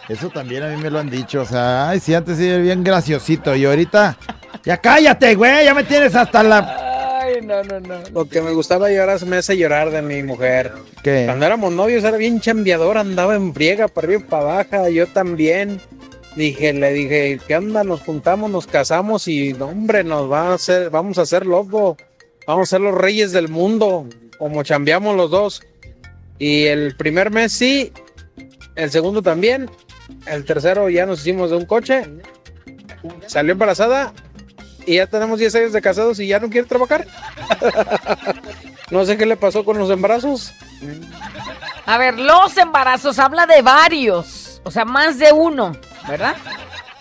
Eso 0.07 0.29
también 0.29 0.63
a 0.63 0.67
mí 0.69 0.81
me 0.81 0.89
lo 0.89 0.99
han 0.99 1.09
dicho. 1.09 1.41
O 1.41 1.45
sea, 1.45 1.89
ay, 1.89 1.99
sí, 1.99 2.13
antes 2.13 2.37
sí 2.37 2.47
era 2.47 2.59
bien 2.59 2.83
graciosito. 2.83 3.53
Y 3.55 3.65
ahorita, 3.65 4.17
ya 4.63 4.77
cállate, 4.77 5.35
güey, 5.35 5.65
ya 5.65 5.73
me 5.73 5.83
tienes 5.83 6.15
hasta 6.15 6.41
la. 6.41 7.19
Ay, 7.23 7.41
no, 7.41 7.61
no, 7.63 7.79
no. 7.81 7.95
Lo 8.13 8.29
que 8.29 8.41
me 8.41 8.51
gustaba 8.51 8.89
y 8.91 8.97
ahora 8.97 9.19
se 9.19 9.25
me 9.25 9.37
hace 9.37 9.57
llorar 9.57 9.91
de 9.91 10.01
mi 10.01 10.23
mujer. 10.23 10.71
¿Qué? 11.03 11.23
Cuando 11.25 11.45
éramos 11.45 11.73
novios 11.73 12.03
era 12.05 12.15
bien 12.15 12.39
chambeadora, 12.39 13.01
andaba 13.01 13.35
en 13.35 13.53
friega 13.53 13.89
para 13.89 14.07
arriba 14.07 14.21
y 14.21 14.29
para 14.29 14.43
abajo, 14.61 14.89
yo 14.89 15.07
también. 15.07 15.81
Dije, 16.35 16.73
le 16.73 16.93
dije, 16.93 17.39
¿qué 17.45 17.57
onda? 17.57 17.83
Nos 17.83 18.01
juntamos, 18.01 18.49
nos 18.49 18.67
casamos 18.67 19.27
y 19.27 19.53
hombre, 19.53 20.03
nos 20.03 20.31
va 20.31 20.49
a 20.49 20.53
hacer, 20.53 20.89
vamos 20.89 21.17
a 21.17 21.23
hacer 21.23 21.45
lobo. 21.45 21.97
Vamos 22.47 22.69
a 22.69 22.71
ser 22.71 22.81
los 22.81 22.95
reyes 22.95 23.31
del 23.31 23.49
mundo, 23.49 24.07
como 24.37 24.63
chambeamos 24.63 25.15
los 25.15 25.29
dos. 25.29 25.61
Y 26.39 26.65
el 26.65 26.95
primer 26.95 27.29
mes 27.29 27.51
sí, 27.51 27.93
el 28.75 28.89
segundo 28.89 29.21
también, 29.21 29.69
el 30.25 30.43
tercero 30.43 30.89
ya 30.89 31.05
nos 31.05 31.21
hicimos 31.21 31.51
de 31.51 31.57
un 31.57 31.65
coche, 31.65 32.03
salió 33.27 33.51
embarazada 33.51 34.13
y 34.85 34.95
ya 34.95 35.07
tenemos 35.07 35.39
10 35.39 35.55
años 35.55 35.73
de 35.73 35.81
casados 35.81 36.19
y 36.19 36.27
ya 36.27 36.39
no 36.39 36.49
quiere 36.49 36.67
trabajar. 36.67 37.05
no 38.91 39.05
sé 39.05 39.17
qué 39.17 39.25
le 39.25 39.37
pasó 39.37 39.63
con 39.63 39.77
los 39.77 39.89
embarazos. 39.91 40.51
A 41.85 41.97
ver, 41.97 42.17
los 42.17 42.57
embarazos 42.57 43.19
habla 43.19 43.45
de 43.45 43.61
varios, 43.61 44.40
o 44.63 44.71
sea, 44.71 44.85
más 44.85 45.17
de 45.19 45.31
uno, 45.31 45.73
¿verdad? 46.07 46.35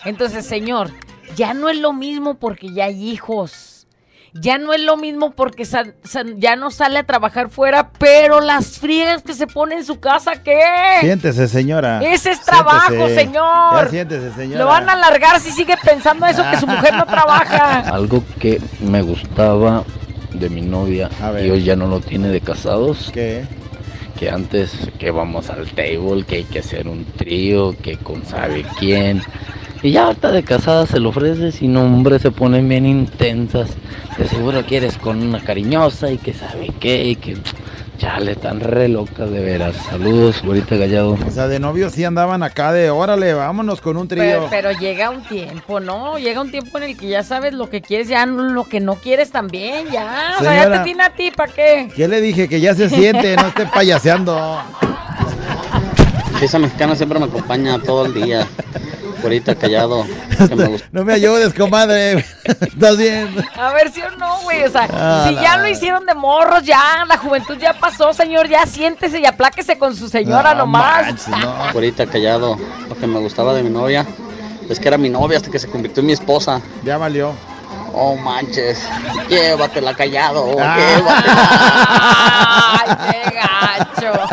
Entonces, 0.05 0.45
señor, 0.45 0.91
ya 1.35 1.53
no 1.53 1.69
es 1.69 1.77
lo 1.77 1.93
mismo 1.93 2.35
porque 2.35 2.73
ya 2.73 2.85
hay 2.85 3.09
hijos. 3.09 3.67
Ya 4.33 4.57
no 4.57 4.71
es 4.71 4.79
lo 4.79 4.95
mismo 4.95 5.31
porque 5.31 5.65
ya 6.37 6.55
no 6.55 6.71
sale 6.71 6.99
a 6.99 7.03
trabajar 7.03 7.49
fuera, 7.49 7.91
pero 7.99 8.39
las 8.39 8.79
friegas 8.79 9.23
que 9.23 9.33
se 9.33 9.45
pone 9.45 9.75
en 9.75 9.83
su 9.83 9.99
casa, 9.99 10.41
¿qué? 10.41 10.57
Siéntese, 11.01 11.49
señora. 11.49 12.01
Ese 12.01 12.31
es 12.31 12.39
trabajo, 12.39 12.87
Siéntese. 12.91 13.15
señor. 13.15 13.83
Ya 13.83 13.89
siéntese, 13.89 14.31
señora. 14.33 14.63
Lo 14.63 14.67
van 14.69 14.87
a 14.89 14.93
alargar 14.93 15.41
si 15.41 15.51
sigue 15.51 15.75
pensando 15.83 16.25
eso, 16.27 16.43
que 16.49 16.57
su 16.57 16.65
mujer 16.65 16.93
no 16.93 17.05
trabaja. 17.05 17.79
Algo 17.93 18.23
que 18.39 18.61
me 18.79 19.01
gustaba 19.01 19.83
de 20.31 20.49
mi 20.49 20.61
novia 20.61 21.09
y 21.43 21.49
hoy 21.49 21.63
ya 21.63 21.75
no 21.75 21.87
lo 21.87 21.99
tiene 21.99 22.29
de 22.29 22.39
casados. 22.39 23.11
¿Qué? 23.13 23.45
Que 24.21 24.29
antes 24.29 24.71
que 24.99 25.09
vamos 25.09 25.49
al 25.49 25.65
table, 25.71 26.23
que 26.27 26.35
hay 26.35 26.43
que 26.43 26.59
hacer 26.59 26.87
un 26.87 27.05
trío, 27.05 27.75
que 27.81 27.97
con 27.97 28.23
sabe 28.23 28.63
quién. 28.77 29.23
Y 29.81 29.93
ya 29.93 30.05
ahorita 30.05 30.31
de 30.31 30.43
casada 30.43 30.85
se 30.85 30.99
lo 30.99 31.09
ofreces 31.09 31.59
y 31.63 31.67
no, 31.67 31.81
hombre, 31.81 32.19
se 32.19 32.29
ponen 32.29 32.69
bien 32.69 32.85
intensas. 32.85 33.71
De 34.19 34.27
seguro 34.27 34.63
quieres 34.63 34.95
con 34.99 35.23
una 35.23 35.39
cariñosa 35.39 36.11
y 36.11 36.19
que 36.19 36.33
sabe 36.33 36.71
qué, 36.79 37.03
y 37.03 37.15
que 37.15 37.35
ya 38.01 38.19
le 38.19 38.31
están 38.31 38.59
re 38.59 38.87
locas 38.87 39.29
de 39.29 39.39
veras. 39.39 39.75
Saludos, 39.75 40.41
ahorita 40.43 40.75
Gallado. 40.75 41.17
O 41.25 41.29
sea, 41.31 41.47
de 41.47 41.59
novios 41.59 41.93
sí 41.93 42.03
andaban 42.03 42.41
acá 42.41 42.73
de 42.73 42.89
órale, 42.89 43.35
vámonos 43.35 43.79
con 43.79 43.95
un 43.95 44.07
trío. 44.07 44.23
Pero, 44.23 44.47
pero 44.49 44.71
llega 44.71 45.11
un 45.11 45.21
tiempo, 45.23 45.79
¿no? 45.79 46.17
Llega 46.17 46.41
un 46.41 46.49
tiempo 46.49 46.79
en 46.79 46.85
el 46.85 46.97
que 46.97 47.09
ya 47.09 47.21
sabes 47.21 47.53
lo 47.53 47.69
que 47.69 47.81
quieres, 47.81 48.07
ya 48.07 48.25
lo 48.25 48.63
que 48.63 48.79
no 48.79 48.95
quieres 48.95 49.29
también, 49.29 49.87
ya. 49.91 50.35
O 50.39 50.43
sea, 50.43 50.55
ya 50.55 50.63
Señora. 50.63 50.79
te 50.79 50.83
tiene 50.85 51.03
a 51.03 51.09
ti, 51.13 51.29
¿para 51.29 51.53
qué? 51.53 51.89
¿Qué 51.95 52.07
le 52.07 52.21
dije? 52.21 52.49
Que 52.49 52.59
ya 52.59 52.73
se 52.73 52.89
siente, 52.89 53.35
no 53.35 53.47
esté 53.47 53.67
payaseando. 53.67 54.59
Esa 56.41 56.57
mexicana 56.57 56.95
siempre 56.95 57.19
me 57.19 57.25
acompaña 57.25 57.77
todo 57.77 58.07
el 58.07 58.15
día. 58.15 58.47
Ahorita 59.23 59.55
callado. 59.55 60.05
que 60.49 60.55
me 60.55 60.65
gusta. 60.67 60.87
No 60.91 61.03
me 61.05 61.13
ayudes, 61.13 61.53
comadre. 61.53 62.25
¿Estás 62.43 62.97
bien? 62.97 63.33
A 63.55 63.71
ver 63.73 63.91
si 63.91 64.01
o 64.01 64.09
no, 64.11 64.39
güey. 64.41 64.63
O 64.63 64.69
sea, 64.69 64.87
Ah, 64.91 65.25
si 65.27 65.35
ya 65.35 65.57
lo 65.57 65.67
hicieron 65.67 66.05
de 66.05 66.13
morros, 66.15 66.63
ya, 66.63 67.05
la 67.07 67.17
juventud 67.17 67.57
ya 67.57 67.73
pasó, 67.73 68.13
señor, 68.13 68.47
ya 68.49 68.65
siéntese 68.65 69.19
y 69.19 69.25
apláquese 69.25 69.77
con 69.77 69.95
su 69.95 70.09
señora 70.09 70.53
nomás. 70.55 71.27
Ahorita 71.73 72.05
callado. 72.11 72.57
Lo 72.89 72.95
que 72.97 73.07
me 73.07 73.19
gustaba 73.19 73.53
de 73.53 73.63
mi 73.63 73.69
novia 73.69 74.05
es 74.69 74.79
que 74.79 74.87
era 74.87 74.97
mi 74.97 75.09
novia 75.09 75.37
hasta 75.37 75.49
que 75.51 75.59
se 75.59 75.67
convirtió 75.69 76.01
en 76.01 76.07
mi 76.07 76.13
esposa. 76.13 76.61
Ya 76.83 76.97
valió. 76.97 77.33
Oh 77.93 78.15
manches. 78.15 78.79
Llévatela 79.29 79.93
callado. 79.93 80.55
Ah. 80.59 80.77
Llévatela. 80.77 81.49
Ay, 82.73 83.11
qué 83.11 83.35
gacho. 83.35 84.29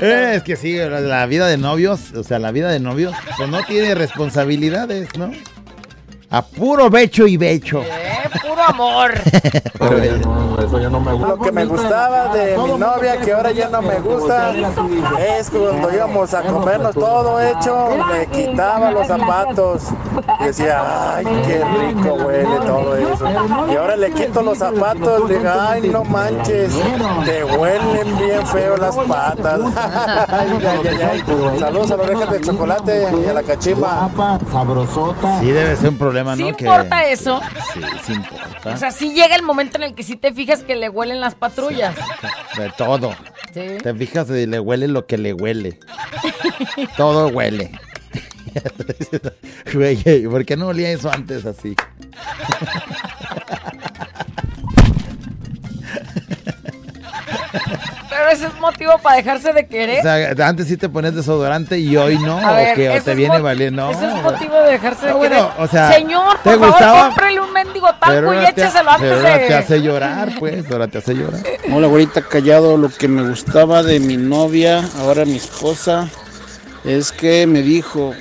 Es 0.00 0.42
que 0.42 0.56
sí, 0.56 0.76
la, 0.76 1.00
la 1.00 1.26
vida 1.26 1.46
de 1.46 1.56
novios, 1.56 2.12
o 2.14 2.22
sea, 2.22 2.38
la 2.38 2.50
vida 2.50 2.70
de 2.70 2.80
novios, 2.80 3.14
pues 3.36 3.48
no 3.48 3.64
tiene 3.64 3.94
responsabilidades, 3.94 5.08
¿no? 5.18 5.30
A 6.30 6.42
puro 6.42 6.90
becho 6.90 7.26
y 7.26 7.36
becho. 7.36 7.82
Eh, 7.82 8.28
puro 8.42 8.62
amor. 8.62 9.12
Lo 11.28 11.38
que 11.38 11.52
me 11.52 11.64
gustaba 11.64 12.34
de 12.34 12.56
mi 12.56 12.78
novia, 12.78 13.18
que 13.18 13.32
ahora 13.32 13.52
ya 13.52 13.68
no 13.68 13.82
me 13.82 13.96
gusta, 14.00 14.52
es 15.38 15.50
cuando 15.50 15.92
íbamos 15.92 16.32
a 16.34 16.42
comernos 16.42 16.94
todo 16.94 17.40
hecho, 17.40 17.90
me 18.10 18.26
quitaba 18.26 18.90
los 18.90 19.06
zapatos. 19.06 19.82
Y 20.40 20.44
decía, 20.44 21.16
ay, 21.16 21.24
qué 21.46 21.62
rico 21.64 22.14
huele 22.14 22.56
todo 22.66 22.96
eso. 22.96 23.24
Y 23.70 23.76
ahora 23.76 23.96
le 23.96 24.10
quito 24.12 24.42
los 24.42 24.58
zapatos, 24.58 25.28
digo, 25.28 25.50
ay, 25.60 25.88
no 25.88 26.04
manches, 26.04 26.72
te 27.24 27.44
huelen 27.44 28.18
bien 28.18 28.46
feo 28.46 28.76
las 28.76 28.96
patas. 28.96 29.60
Ay, 30.28 30.58
ay, 30.60 30.88
ay, 30.88 31.02
ay. 31.02 31.24
Saludos 31.58 31.90
a 31.90 31.96
las 31.96 32.08
orejas 32.08 32.30
de 32.30 32.40
chocolate 32.40 33.08
y 33.24 33.28
a 33.28 33.32
la 33.34 33.42
cachimba. 33.42 34.10
Sabrosota. 34.50 35.40
Sí 35.40 35.50
debe 35.50 35.76
ser 35.76 35.90
un 35.90 35.98
problema, 35.98 36.13
¿Sí 36.36 36.42
¿no? 36.42 36.56
Que- 36.56 36.64
importa 36.64 37.04
eso? 37.08 37.40
Sí, 37.72 37.80
sí 38.06 38.12
importa. 38.12 38.74
O 38.74 38.76
sea, 38.76 38.90
sí 38.90 39.12
llega 39.14 39.34
el 39.36 39.42
momento 39.42 39.76
en 39.76 39.84
el 39.84 39.94
que 39.94 40.02
sí 40.02 40.16
te 40.16 40.32
fijas 40.32 40.62
que 40.62 40.74
le 40.76 40.88
huelen 40.88 41.20
las 41.20 41.34
patrullas. 41.34 41.94
De 42.56 42.70
todo. 42.76 43.14
Sí. 43.52 43.78
Te 43.82 43.94
fijas 43.94 44.28
y 44.30 44.46
le 44.46 44.60
huele 44.60 44.88
lo 44.88 45.06
que 45.06 45.18
le 45.18 45.32
huele. 45.32 45.78
Todo 46.96 47.28
huele. 47.28 47.72
Güey, 49.72 50.28
¿por 50.28 50.44
qué 50.44 50.56
no 50.56 50.68
olía 50.68 50.90
eso 50.92 51.10
antes 51.10 51.44
así? 51.44 51.74
Pero 58.24 58.36
ese 58.36 58.46
es 58.46 58.54
motivo 58.58 58.92
para 59.02 59.16
dejarse 59.16 59.52
de 59.52 59.66
querer. 59.66 59.98
O 60.00 60.02
sea, 60.02 60.48
antes 60.48 60.66
sí 60.66 60.78
te 60.78 60.88
pones 60.88 61.14
desodorante 61.14 61.78
y 61.78 61.94
hoy 61.98 62.18
no, 62.18 62.38
A 62.38 62.52
o 62.52 62.54
ver, 62.54 62.74
que 62.74 62.88
o 62.88 63.02
te 63.02 63.14
viene 63.14 63.38
valiendo. 63.38 63.90
Ese 63.90 64.06
es 64.06 64.14
motivo 64.22 64.54
de 64.62 64.70
dejarse 64.72 65.06
de 65.06 65.12
No, 65.12 65.20
querer. 65.20 65.38
bueno, 65.42 65.52
o 65.58 65.68
sea, 65.68 65.92
Señor, 65.92 66.38
¿te 66.38 66.50
por 66.50 66.52
favor, 66.60 66.70
gustaba? 66.70 67.06
cómprele 67.08 67.40
un 67.42 67.52
mendigo 67.52 67.86
tanco 67.88 68.06
pero 68.06 68.32
y 68.32 68.36
ahora 68.38 68.52
te- 68.52 68.62
écheselo 68.62 68.90
antes 68.90 69.08
pero 69.10 69.16
ahora 69.28 69.46
te 69.46 69.54
hace 69.54 69.82
llorar, 69.82 70.32
pues, 70.38 70.70
ahora 70.70 70.88
te 70.88 70.98
hace 70.98 71.14
llorar. 71.14 71.40
Hola, 71.70 71.86
güerita 71.86 72.22
callado. 72.22 72.78
Lo 72.78 72.88
que 72.88 73.08
me 73.08 73.28
gustaba 73.28 73.82
de 73.82 74.00
mi 74.00 74.16
novia, 74.16 74.82
ahora 75.00 75.26
mi 75.26 75.36
esposa, 75.36 76.08
es 76.84 77.12
que 77.12 77.46
me 77.46 77.60
dijo, 77.60 78.14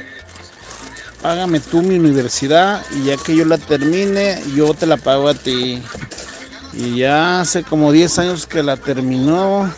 págame 1.21 1.61
tú 1.61 1.81
mi 1.81 1.95
universidad 1.97 2.81
y 2.95 3.05
ya 3.05 3.15
que 3.17 3.35
yo 3.37 3.45
la 3.45 3.57
termine, 3.57 4.41
yo 4.53 4.73
te 4.73 4.85
la 4.85 4.97
pago 4.97 5.29
a 5.29 5.33
ti. 5.33 5.81
Y 6.73 6.97
ya 6.97 7.41
hace 7.41 7.61
como 7.63 7.91
10 7.91 8.17
años 8.17 8.47
que 8.47 8.63
la 8.63 8.75
terminó, 8.77 9.71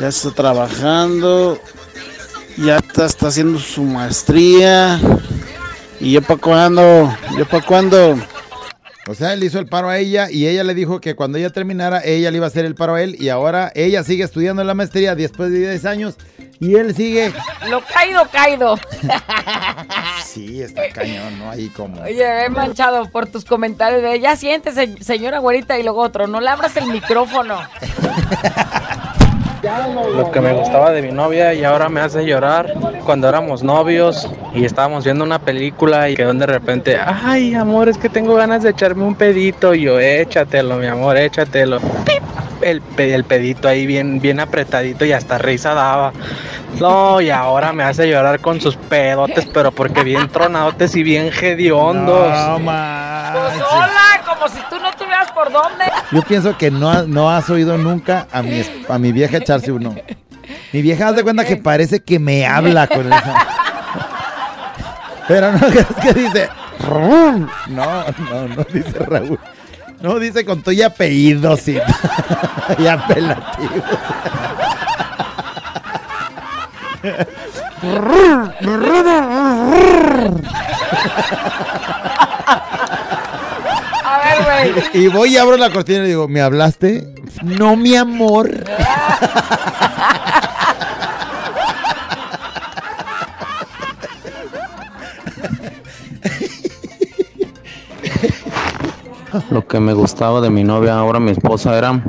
ya 0.00 0.08
está 0.08 0.30
trabajando, 0.30 1.60
ya 2.56 2.76
está, 2.76 3.06
está 3.06 3.28
haciendo 3.28 3.58
su 3.58 3.82
maestría. 3.82 5.00
¿Y 6.00 6.12
yo 6.12 6.22
para 6.22 6.40
cuándo? 6.40 7.12
¿Yo 7.36 7.46
para 7.46 7.64
cuándo? 7.64 8.16
O 9.08 9.14
sea, 9.14 9.32
él 9.32 9.42
hizo 9.42 9.58
el 9.58 9.66
paro 9.66 9.88
a 9.88 9.98
ella 9.98 10.30
y 10.30 10.46
ella 10.46 10.62
le 10.64 10.74
dijo 10.74 11.00
que 11.00 11.16
cuando 11.16 11.38
ella 11.38 11.48
terminara, 11.48 12.02
ella 12.04 12.30
le 12.30 12.36
iba 12.36 12.46
a 12.46 12.48
hacer 12.48 12.66
el 12.66 12.74
paro 12.74 12.94
a 12.94 13.02
él 13.02 13.16
y 13.18 13.30
ahora 13.30 13.72
ella 13.74 14.04
sigue 14.04 14.22
estudiando 14.22 14.62
la 14.64 14.74
maestría 14.74 15.14
después 15.14 15.50
de 15.50 15.60
10 15.60 15.84
años 15.86 16.16
y 16.60 16.74
él 16.74 16.94
sigue. 16.94 17.32
Lo 17.70 17.82
caído, 17.84 18.28
caído. 18.30 18.78
Sí, 20.24 20.60
está 20.60 20.82
cañón, 20.90 21.38
¿no? 21.38 21.50
Ahí 21.50 21.68
como. 21.70 22.02
Oye, 22.02 22.44
he 22.44 22.50
manchado 22.50 23.08
por 23.10 23.26
tus 23.26 23.46
comentarios 23.46 24.02
de 24.02 24.20
ya 24.20 24.36
siéntese, 24.36 25.02
señora 25.02 25.38
güerita, 25.38 25.78
y 25.78 25.82
luego 25.82 26.02
otro, 26.02 26.26
no 26.26 26.40
le 26.40 26.50
abras 26.50 26.76
el 26.76 26.86
micrófono. 26.86 27.58
Lo 30.14 30.30
que 30.30 30.40
me 30.40 30.52
gustaba 30.52 30.92
de 30.92 31.02
mi 31.02 31.10
novia 31.10 31.52
y 31.52 31.64
ahora 31.64 31.88
me 31.88 32.00
hace 32.00 32.24
llorar 32.24 32.72
cuando 33.04 33.28
éramos 33.28 33.62
novios 33.62 34.28
y 34.54 34.64
estábamos 34.64 35.04
viendo 35.04 35.24
una 35.24 35.38
película 35.40 36.08
y 36.08 36.14
que 36.14 36.24
de 36.24 36.46
repente, 36.46 36.98
ay 37.00 37.54
amor, 37.54 37.88
es 37.88 37.98
que 37.98 38.08
tengo 38.08 38.34
ganas 38.36 38.62
de 38.62 38.70
echarme 38.70 39.04
un 39.04 39.14
pedito. 39.14 39.74
Y 39.74 39.82
yo, 39.82 39.98
échatelo, 39.98 40.76
mi 40.76 40.86
amor, 40.86 41.16
échatelo. 41.16 41.80
Pip. 41.80 42.22
El, 42.60 42.82
el 42.98 43.24
pedito 43.24 43.68
ahí 43.68 43.86
bien, 43.86 44.20
bien 44.20 44.40
apretadito 44.40 45.04
y 45.04 45.12
hasta 45.12 45.38
risa 45.38 45.74
daba. 45.74 46.12
No, 46.80 47.20
y 47.20 47.30
ahora 47.30 47.72
me 47.72 47.82
hace 47.82 48.08
llorar 48.08 48.40
con 48.40 48.60
sus 48.60 48.76
pedotes, 48.76 49.46
pero 49.52 49.72
porque 49.72 50.04
bien 50.04 50.28
tronadotes 50.28 50.94
y 50.96 51.02
bien 51.02 51.32
hediondos. 51.40 52.28
No, 52.30 52.58
ma. 52.60 53.32
Pues 53.32 53.62
hola, 53.70 54.22
como 54.26 54.48
si 54.48 54.60
tú 54.68 54.78
no 54.80 54.87
por 55.38 55.52
dónde. 55.52 55.84
Yo 56.10 56.22
pienso 56.22 56.56
que 56.58 56.70
no, 56.70 57.06
no 57.06 57.30
has 57.30 57.48
oído 57.50 57.78
nunca 57.78 58.26
a 58.32 58.42
mi, 58.42 58.62
a 58.88 58.98
mi 58.98 59.12
vieja 59.12 59.36
echarse 59.36 59.70
uno. 59.70 59.94
Mi 60.72 60.82
vieja, 60.82 61.08
haz 61.08 61.16
de 61.16 61.22
cuenta 61.22 61.44
que 61.44 61.56
parece 61.56 62.00
que 62.00 62.18
me 62.18 62.46
habla 62.46 62.86
con 62.86 63.12
eso. 63.12 63.32
Pero 65.28 65.52
no 65.52 65.66
es 65.66 65.86
que 66.02 66.12
dice. 66.14 66.48
No, 66.88 67.48
no, 67.68 68.48
no 68.48 68.64
dice 68.72 68.98
Raúl. 69.00 69.38
No, 70.00 70.18
dice 70.18 70.44
con 70.44 70.62
tu 70.62 70.70
y 70.70 70.82
apellidos 70.82 71.66
y, 71.68 71.78
y 72.78 72.86
apelativos. 72.86 73.82
Güey. 84.44 85.04
Y 85.04 85.08
voy 85.08 85.34
y 85.34 85.36
abro 85.36 85.56
la 85.56 85.70
cortina 85.70 86.04
y 86.04 86.08
digo, 86.08 86.28
¿me 86.28 86.40
hablaste? 86.40 87.14
No, 87.42 87.76
mi 87.76 87.96
amor. 87.96 88.50
Lo 99.50 99.66
que 99.66 99.80
me 99.80 99.92
gustaba 99.92 100.40
de 100.40 100.50
mi 100.50 100.64
novia, 100.64 100.98
ahora 100.98 101.20
mi 101.20 101.30
esposa, 101.30 101.76
era 101.76 102.02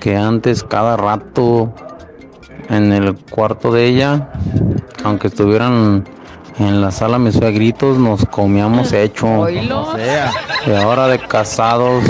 que 0.00 0.16
antes 0.16 0.62
cada 0.62 0.96
rato 0.96 1.74
en 2.68 2.92
el 2.92 3.16
cuarto 3.16 3.72
de 3.72 3.86
ella, 3.86 4.30
aunque 5.04 5.28
estuvieran 5.28 6.04
en 6.58 6.80
la 6.80 6.90
sala 6.90 7.18
mis 7.18 7.34
suegritos, 7.34 7.98
nos 7.98 8.24
comíamos 8.26 8.92
hecho. 8.92 9.26
Oílo. 9.26 9.88
O 9.88 9.96
sea, 9.96 10.32
Y 10.66 10.72
ahora 10.72 11.08
de 11.08 11.18
casados, 11.18 12.04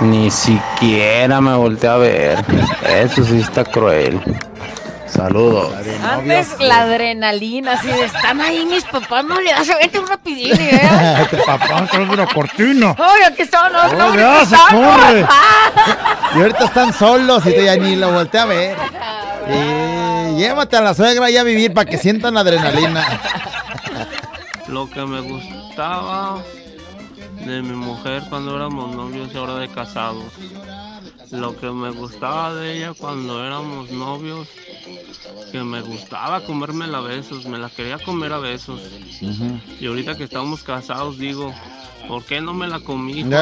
ni 0.00 0.30
siquiera 0.30 1.40
me 1.40 1.54
volteé 1.54 1.90
a 1.90 1.96
ver. 1.96 2.44
Eso 2.88 3.24
sí 3.24 3.40
está 3.40 3.64
cruel. 3.64 4.20
Saludos. 5.06 5.72
Antes 6.02 6.58
la 6.58 6.80
adrenalina, 6.80 7.74
así 7.74 7.86
de 7.86 8.04
están 8.04 8.40
ahí 8.40 8.66
mis 8.66 8.82
papás, 8.84 9.24
no 9.24 9.40
le 9.40 9.52
das 9.52 9.70
a 9.70 9.76
vete 9.76 10.00
rapidín, 10.00 10.56
¿eh? 10.58 11.26
tu 11.30 11.36
papá 11.44 11.86
trae 11.88 12.02
una 12.02 12.26
cortina. 12.26 12.96
Ay, 12.98 13.22
aquí 13.28 13.42
están, 13.42 13.72
no, 13.72 13.92
no, 13.92 14.40
¡Oh, 14.40 14.44
se 14.44 14.56
corre! 14.56 15.26
Y 16.34 16.40
ahorita 16.40 16.64
están 16.64 16.92
solos 16.92 17.46
y 17.46 17.54
tú 17.54 17.60
ya 17.60 17.76
ni 17.76 17.94
lo 17.94 18.10
volteé 18.12 18.40
a 18.40 18.46
ver. 18.46 18.76
Llévate 20.36 20.76
a 20.76 20.80
la 20.80 20.94
suegra 20.94 21.30
ya 21.30 21.42
a 21.42 21.44
vivir 21.44 21.72
para 21.72 21.88
que 21.88 21.98
sientan 21.98 22.36
adrenalina. 22.36 23.20
Lo 24.68 24.88
que 24.90 25.04
me 25.04 25.20
gustaba 25.20 26.42
de 27.44 27.62
mi 27.62 27.74
mujer 27.74 28.24
cuando 28.28 28.56
éramos 28.56 28.94
novios 28.94 29.30
y 29.32 29.36
ahora 29.36 29.56
de 29.56 29.68
casados. 29.68 30.32
Lo 31.30 31.56
que 31.56 31.66
me 31.70 31.90
gustaba 31.90 32.54
de 32.54 32.76
ella 32.76 32.92
cuando 32.96 33.44
éramos 33.44 33.90
novios, 33.90 34.48
que 35.52 35.62
me 35.62 35.80
gustaba 35.80 36.40
comérmela 36.40 36.98
a 36.98 37.02
besos, 37.02 37.46
me 37.46 37.58
la 37.58 37.70
quería 37.70 37.98
comer 37.98 38.32
a 38.32 38.38
besos. 38.38 38.80
Y 39.80 39.86
ahorita 39.86 40.16
que 40.16 40.24
estamos 40.24 40.62
casados 40.62 41.18
digo, 41.18 41.52
¿por 42.08 42.24
qué 42.24 42.40
no 42.40 42.54
me 42.54 42.66
la 42.68 42.80
comí? 42.80 43.24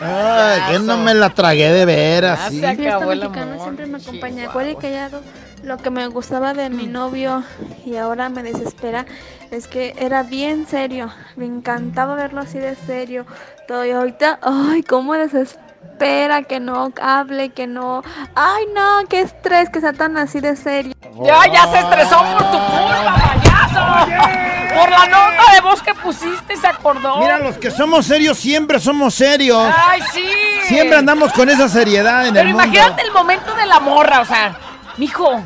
Ay, 0.00 0.72
que 0.72 0.78
no 0.80 0.96
me 0.98 1.14
la 1.14 1.30
tragué 1.30 1.70
de 1.72 1.84
veras. 1.84 2.48
Sí. 2.48 2.60
se 2.60 2.66
acabó 2.66 3.12
el 3.12 3.20
mexicano 3.20 3.52
amor. 3.52 3.62
siempre 3.62 3.86
me 3.86 3.98
acompaña. 3.98 4.52
¿Cuál 4.52 4.68
he 4.68 4.76
callado? 4.76 5.20
Lo 5.62 5.78
que 5.78 5.90
me 5.90 6.06
gustaba 6.08 6.54
de 6.54 6.70
mi 6.70 6.86
novio 6.86 7.44
y 7.86 7.96
ahora 7.96 8.28
me 8.28 8.42
desespera 8.42 9.06
es 9.50 9.68
que 9.68 9.94
era 9.98 10.24
bien 10.24 10.66
serio. 10.66 11.10
Me 11.36 11.46
encantaba 11.46 12.14
verlo 12.14 12.40
así 12.40 12.58
de 12.58 12.74
serio. 12.74 13.26
Todo 13.68 13.84
y 13.86 13.92
ahorita, 13.92 14.40
ay, 14.42 14.82
cómo 14.82 15.14
desespera 15.14 16.42
que 16.42 16.58
no 16.58 16.90
hable, 17.00 17.50
que 17.50 17.66
no. 17.66 18.02
Ay, 18.34 18.64
no, 18.74 19.06
qué 19.08 19.20
estrés 19.20 19.70
que 19.70 19.80
sea 19.80 19.92
tan 19.92 20.16
así 20.16 20.40
de 20.40 20.56
serio. 20.56 20.94
Ya, 21.22 21.46
ya 21.52 21.66
se 21.70 21.78
estresó 21.78 22.18
por 22.18 22.50
tu 22.50 22.58
culpa, 22.58 23.16
payaso. 23.16 24.51
Por 24.74 24.90
la 24.90 25.06
nota 25.06 25.52
de 25.54 25.60
voz 25.60 25.82
que 25.82 25.94
pusiste, 25.94 26.56
se 26.56 26.66
acordó. 26.66 27.18
Mira, 27.18 27.38
los 27.38 27.56
que 27.58 27.70
somos 27.70 28.06
serios 28.06 28.38
siempre 28.38 28.78
somos 28.80 29.14
serios. 29.14 29.72
Ay, 29.76 30.00
sí. 30.12 30.24
Siempre 30.66 30.96
andamos 30.98 31.32
con 31.32 31.48
esa 31.50 31.68
seriedad 31.68 32.26
en 32.26 32.34
Pero 32.34 32.48
el 32.48 32.54
mundo. 32.54 32.64
imagínate 32.64 33.02
el 33.02 33.12
momento 33.12 33.54
de 33.54 33.66
la 33.66 33.80
morra, 33.80 34.20
o 34.20 34.24
sea, 34.24 34.56
mijo, 34.96 35.42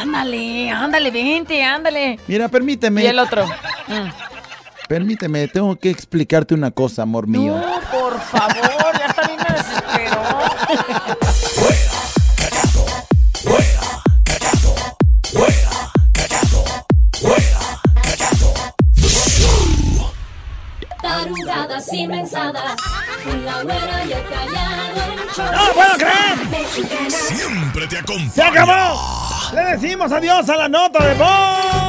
ándale, 0.00 0.70
ándale, 0.70 1.10
vente, 1.10 1.62
ándale. 1.62 2.18
Mira, 2.26 2.48
permíteme. 2.48 3.02
Y 3.02 3.06
el 3.06 3.18
otro. 3.18 3.46
mm. 3.46 4.08
permíteme, 4.88 5.48
tengo 5.48 5.76
que 5.76 5.90
explicarte 5.90 6.54
una 6.54 6.70
cosa, 6.70 7.02
amor 7.02 7.26
mío. 7.26 7.56
No, 7.56 7.80
por 7.98 8.20
favor, 8.20 8.54
ya 8.98 9.12
también 9.12 9.40
me 9.48 9.54
desesperó. 9.56 10.22
Tarugadas 21.74 21.92
y 21.92 22.06
mensadas, 22.06 22.76
con 23.24 23.44
la 23.44 23.62
güera 23.62 24.04
y 24.04 24.12
el 24.12 24.22
callado 24.28 25.12
el 25.12 25.28
show. 25.34 25.46
¡No 25.52 25.72
puedo 25.72 25.94
creer! 25.96 27.10
Siempre 27.10 27.86
te 27.88 27.98
acompaña. 27.98 28.30
¡Se 28.30 28.42
acabó! 28.42 29.52
Le 29.52 29.62
decimos 29.76 30.12
adiós 30.12 30.48
a 30.48 30.56
la 30.56 30.68
nota 30.68 31.04
de 31.04 31.14
voz. 31.14 31.83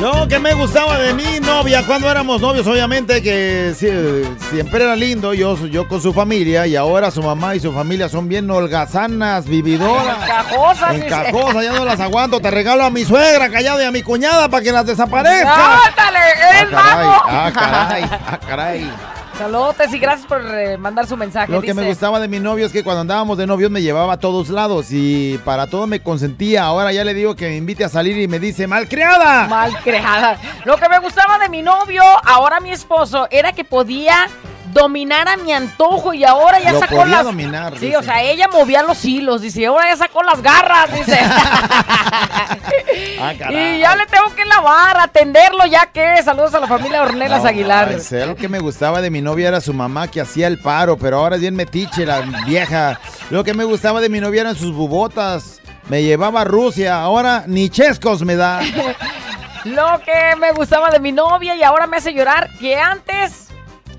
Lo 0.00 0.28
que 0.28 0.38
me 0.38 0.52
gustaba 0.52 0.98
de 0.98 1.14
mi 1.14 1.40
novia 1.40 1.82
cuando 1.86 2.10
éramos 2.10 2.38
novios, 2.40 2.66
obviamente 2.66 3.22
que 3.22 3.74
siempre 3.74 4.84
era 4.84 4.94
lindo, 4.94 5.32
yo, 5.32 5.56
yo 5.68 5.88
con 5.88 6.02
su 6.02 6.12
familia 6.12 6.66
y 6.66 6.76
ahora 6.76 7.10
su 7.10 7.22
mamá 7.22 7.54
y 7.54 7.60
su 7.60 7.72
familia 7.72 8.08
son 8.10 8.28
bien 8.28 8.50
holgazanas, 8.50 9.46
vividoras. 9.46 10.18
Encajosas. 10.22 10.94
Encajosas, 10.96 11.64
ya 11.64 11.72
no 11.72 11.84
las 11.86 11.98
aguanto. 11.98 12.40
Te 12.40 12.50
regalo 12.50 12.84
a 12.84 12.90
mi 12.90 13.06
suegra 13.06 13.48
callado 13.48 13.80
y 13.80 13.84
a 13.84 13.90
mi 13.90 14.02
cuñada 14.02 14.50
para 14.50 14.62
que 14.62 14.70
las 14.70 14.84
desaparezca. 14.84 15.86
¡Ándale! 15.86 16.18
Ah, 16.18 16.60
¡Es 16.60 16.68
caray, 16.70 17.08
ah, 17.08 17.52
caray, 17.54 18.02
ah, 18.12 18.38
caray. 18.46 18.90
Saludos 19.38 19.76
y 19.92 19.98
gracias 19.98 20.26
por 20.26 20.40
eh, 20.42 20.78
mandar 20.78 21.06
su 21.06 21.14
mensaje. 21.14 21.52
Lo 21.52 21.60
que 21.60 21.74
me 21.74 21.86
gustaba 21.86 22.18
de 22.20 22.26
mi 22.26 22.40
novio 22.40 22.64
es 22.64 22.72
que 22.72 22.82
cuando 22.82 23.02
andábamos 23.02 23.36
de 23.36 23.46
novios 23.46 23.70
me 23.70 23.82
llevaba 23.82 24.14
a 24.14 24.16
todos 24.16 24.48
lados 24.48 24.86
y 24.90 25.38
para 25.44 25.66
todo 25.66 25.86
me 25.86 26.00
consentía. 26.00 26.64
Ahora 26.64 26.90
ya 26.90 27.04
le 27.04 27.12
digo 27.12 27.36
que 27.36 27.48
me 27.48 27.56
invite 27.56 27.84
a 27.84 27.90
salir 27.90 28.16
y 28.16 28.28
me 28.28 28.38
dice, 28.38 28.66
malcriada. 28.66 29.46
Malcriada. 29.46 30.38
Lo 30.64 30.78
que 30.78 30.88
me 30.88 31.00
gustaba 31.00 31.38
de 31.38 31.50
mi 31.50 31.60
novio, 31.60 32.02
ahora 32.24 32.60
mi 32.60 32.70
esposo, 32.70 33.28
era 33.30 33.52
que 33.52 33.64
podía 33.64 34.26
dominar 34.76 35.28
a 35.28 35.36
mi 35.36 35.52
antojo 35.52 36.12
y 36.14 36.24
ahora 36.24 36.60
ya 36.60 36.72
Lo 36.72 36.80
sacó 36.80 36.96
podía 36.96 37.16
las 37.16 37.24
dominar, 37.24 37.72
Sí, 37.78 37.86
dice. 37.86 37.96
o 37.96 38.02
sea, 38.02 38.22
ella 38.22 38.48
movía 38.48 38.82
los 38.82 39.04
hilos, 39.04 39.40
dice, 39.40 39.66
ahora 39.66 39.88
ya 39.90 39.96
sacó 39.96 40.22
las 40.22 40.42
garras, 40.42 40.92
dice. 40.94 41.18
Ah, 43.20 43.32
y 43.32 43.80
ya 43.80 43.96
le 43.96 44.06
tengo 44.06 44.34
que 44.34 44.44
lavar, 44.44 44.98
atenderlo, 44.98 45.66
ya 45.66 45.86
que 45.86 46.22
saludos 46.22 46.54
a 46.54 46.60
la 46.60 46.66
familia 46.66 47.02
Ornelas 47.02 47.42
No, 47.42 47.48
Aguilar. 47.48 48.00
sé, 48.00 48.26
Lo 48.26 48.36
que 48.36 48.48
me 48.48 48.58
gustaba 48.58 49.00
de 49.00 49.10
mi 49.10 49.20
novia 49.20 49.48
era 49.48 49.60
su 49.60 49.72
mamá 49.74 50.08
que 50.08 50.20
hacía 50.20 50.46
el 50.46 50.58
paro, 50.58 50.96
pero 50.96 51.18
ahora 51.18 51.36
es 51.36 51.40
bien 51.42 51.54
metiche 51.56 52.04
la 52.06 52.20
vieja. 52.46 52.98
Lo 53.30 53.42
que 53.44 53.54
me 53.54 53.64
gustaba 53.64 54.00
de 54.00 54.08
mi 54.08 54.20
novia 54.20 54.42
eran 54.42 54.56
sus 54.56 54.72
bubotas. 54.72 55.60
Me 55.88 56.02
llevaba 56.02 56.42
a 56.42 56.44
Rusia, 56.44 57.00
ahora 57.00 57.44
ni 57.46 57.68
chescos 57.70 58.22
me 58.22 58.36
da. 58.36 58.60
Lo 59.64 60.00
que 60.04 60.36
me 60.38 60.52
gustaba 60.52 60.90
de 60.90 61.00
mi 61.00 61.12
novia 61.12 61.54
y 61.56 61.62
ahora 61.62 61.86
me 61.86 61.96
hace 61.96 62.12
llorar 62.12 62.50
que 62.60 62.76
antes. 62.76 63.45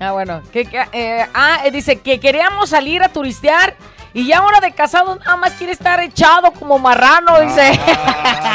Ah, 0.00 0.12
bueno. 0.12 0.42
Que, 0.52 0.64
que, 0.64 0.80
eh, 0.92 1.26
ah, 1.34 1.60
eh, 1.64 1.70
dice 1.70 1.96
que 2.00 2.20
queríamos 2.20 2.70
salir 2.70 3.02
a 3.02 3.08
turistear 3.08 3.76
y 4.14 4.26
ya 4.26 4.38
ahora 4.38 4.60
de 4.60 4.72
casado 4.72 5.16
nada 5.16 5.36
más 5.36 5.52
quiere 5.54 5.72
estar 5.72 6.00
echado 6.00 6.52
como 6.52 6.78
marrano, 6.78 7.40
dice. 7.40 7.78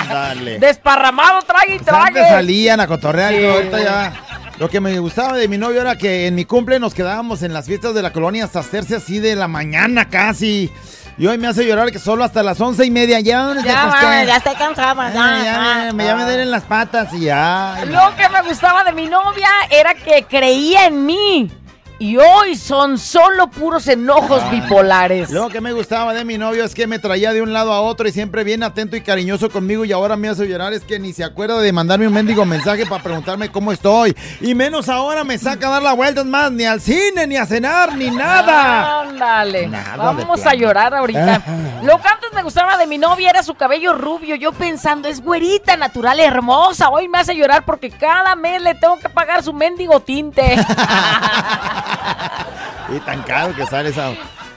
Ándale. 0.10 0.60
Desparramado, 0.60 1.42
trague 1.44 1.76
y 1.76 1.80
Pues 1.80 1.94
antes 1.96 2.14
trague. 2.14 2.30
salían 2.30 2.80
a 2.80 2.88
cotorrear, 2.88 3.34
Sí. 3.34 3.46
ahorita 3.46 3.80
ya. 3.84 4.14
Lo 4.60 4.70
que 4.70 4.80
me 4.80 4.98
gustaba 5.00 5.36
de 5.36 5.48
mi 5.48 5.58
novio 5.58 5.82
era 5.82 5.98
que 5.98 6.28
en 6.28 6.36
mi 6.36 6.46
cumple 6.46 6.80
nos 6.80 6.94
quedábamos 6.94 7.42
en 7.42 7.54
las 7.54 7.66
fiestas 7.66 7.94
de 7.96 8.02
la 8.04 8.14
colonia 8.14 8.46
hasta 8.46 8.60
hacerse 8.60 8.96
así 8.96 9.20
de 9.20 9.36
la 9.36 9.48
mañana 9.48 10.10
casi. 10.10 10.72
Y 11.18 11.28
hoy 11.28 11.38
me 11.38 11.48
hace 11.48 11.66
llorar 11.66 11.92
que 11.92 12.00
solo 12.00 12.24
hasta 12.24 12.42
las 12.42 12.60
once 12.60 12.86
y 12.86 12.92
media 12.92 13.20
ya. 13.20 13.54
Ya, 13.64 13.84
acosté. 13.84 14.06
mami, 14.06 14.26
ya 14.26 14.38
estoy 14.38 14.56
cansada. 14.56 15.14
Ya, 15.14 15.44
ya, 15.44 15.94
me, 15.94 16.06
ya 16.06 16.16
me 16.16 16.24
duelen 16.24 16.50
las 16.50 16.64
patas 16.64 17.14
y 17.14 17.22
ya. 17.26 17.76
Lo 17.86 18.16
que 18.16 18.28
me 18.30 18.42
gustaba 18.42 18.84
de 18.84 18.94
mi 18.94 19.08
novia 19.08 19.50
era 19.70 19.94
que 19.94 20.24
creía 20.24 20.88
en 20.88 21.06
mí. 21.06 21.52
Y 22.00 22.18
hoy 22.18 22.56
son 22.58 22.98
solo 22.98 23.48
puros 23.48 23.88
enojos 23.88 24.42
Ah. 24.44 24.50
bipolares. 24.52 25.30
Lo 25.30 25.48
que 25.50 25.62
me 25.62 25.72
gustaba 25.72 26.14
de 26.14 26.26
mi 26.26 26.38
novio 26.38 26.66
es 26.66 26.74
que 26.76 26.86
me 26.86 27.00
traía 27.00 27.32
de 27.32 27.42
un 27.42 27.54
lado 27.54 27.72
a 27.72 27.80
otro 27.82 28.08
y 28.08 28.12
siempre 28.12 28.44
bien 28.44 28.62
atento 28.64 28.96
y 28.98 29.02
cariñoso 29.02 29.50
conmigo 29.50 29.86
y 29.86 29.92
ahora 29.94 30.18
me 30.18 30.28
hace 30.28 30.48
llorar 30.48 30.74
es 30.74 30.84
que 30.84 31.00
ni 31.00 31.14
se 31.14 31.24
acuerda 31.24 31.60
de 31.60 31.72
mandarme 31.72 32.08
un 32.08 32.14
mendigo 32.14 32.46
mensaje 32.46 32.86
para 32.86 33.02
preguntarme 33.04 33.50
cómo 33.50 33.72
estoy. 33.72 34.16
Y 34.42 34.54
menos 34.54 34.90
ahora 34.90 35.24
me 35.24 35.38
saca 35.38 35.68
a 35.68 35.72
dar 35.72 35.84
la 35.84 35.94
vuelta, 35.94 36.22
es 36.22 36.28
más, 36.28 36.52
ni 36.52 36.66
al 36.66 36.82
cine, 36.82 37.26
ni 37.28 37.38
a 37.38 37.46
cenar, 37.46 37.96
ni 37.96 38.10
nada. 38.12 39.02
Ándale. 39.02 39.70
Vamos 39.98 40.46
a 40.46 40.54
llorar 40.56 40.94
ahorita. 40.94 41.36
Ajá. 41.36 41.52
Lo 41.84 42.02
que 42.02 42.08
antes 42.08 42.34
me 42.34 42.44
gustaba 42.44 42.76
de 42.78 42.88
mi 42.88 42.98
novia 42.98 43.30
era 43.30 43.44
su 43.44 43.54
cabello 43.56 43.94
rubio. 43.94 44.36
Yo 44.36 44.52
pensando, 44.52 45.08
es 45.08 45.22
güerita, 45.22 45.78
natural, 45.78 46.20
hermosa. 46.20 46.90
Hoy 46.90 47.08
me 47.08 47.20
hace 47.20 47.36
llorar 47.36 47.64
porque 47.66 47.90
cada 47.92 48.36
mes 48.36 48.62
le 48.62 48.76
tengo 48.76 49.00
que 49.00 49.08
pagar 49.10 49.42
su 49.44 49.54
mendigo 49.54 50.00
tinte. 50.02 50.56
Y 52.96 53.00
tan 53.00 53.24
caro 53.24 53.56
que 53.56 53.66
sale 53.66 53.90
esa. 53.90 54.12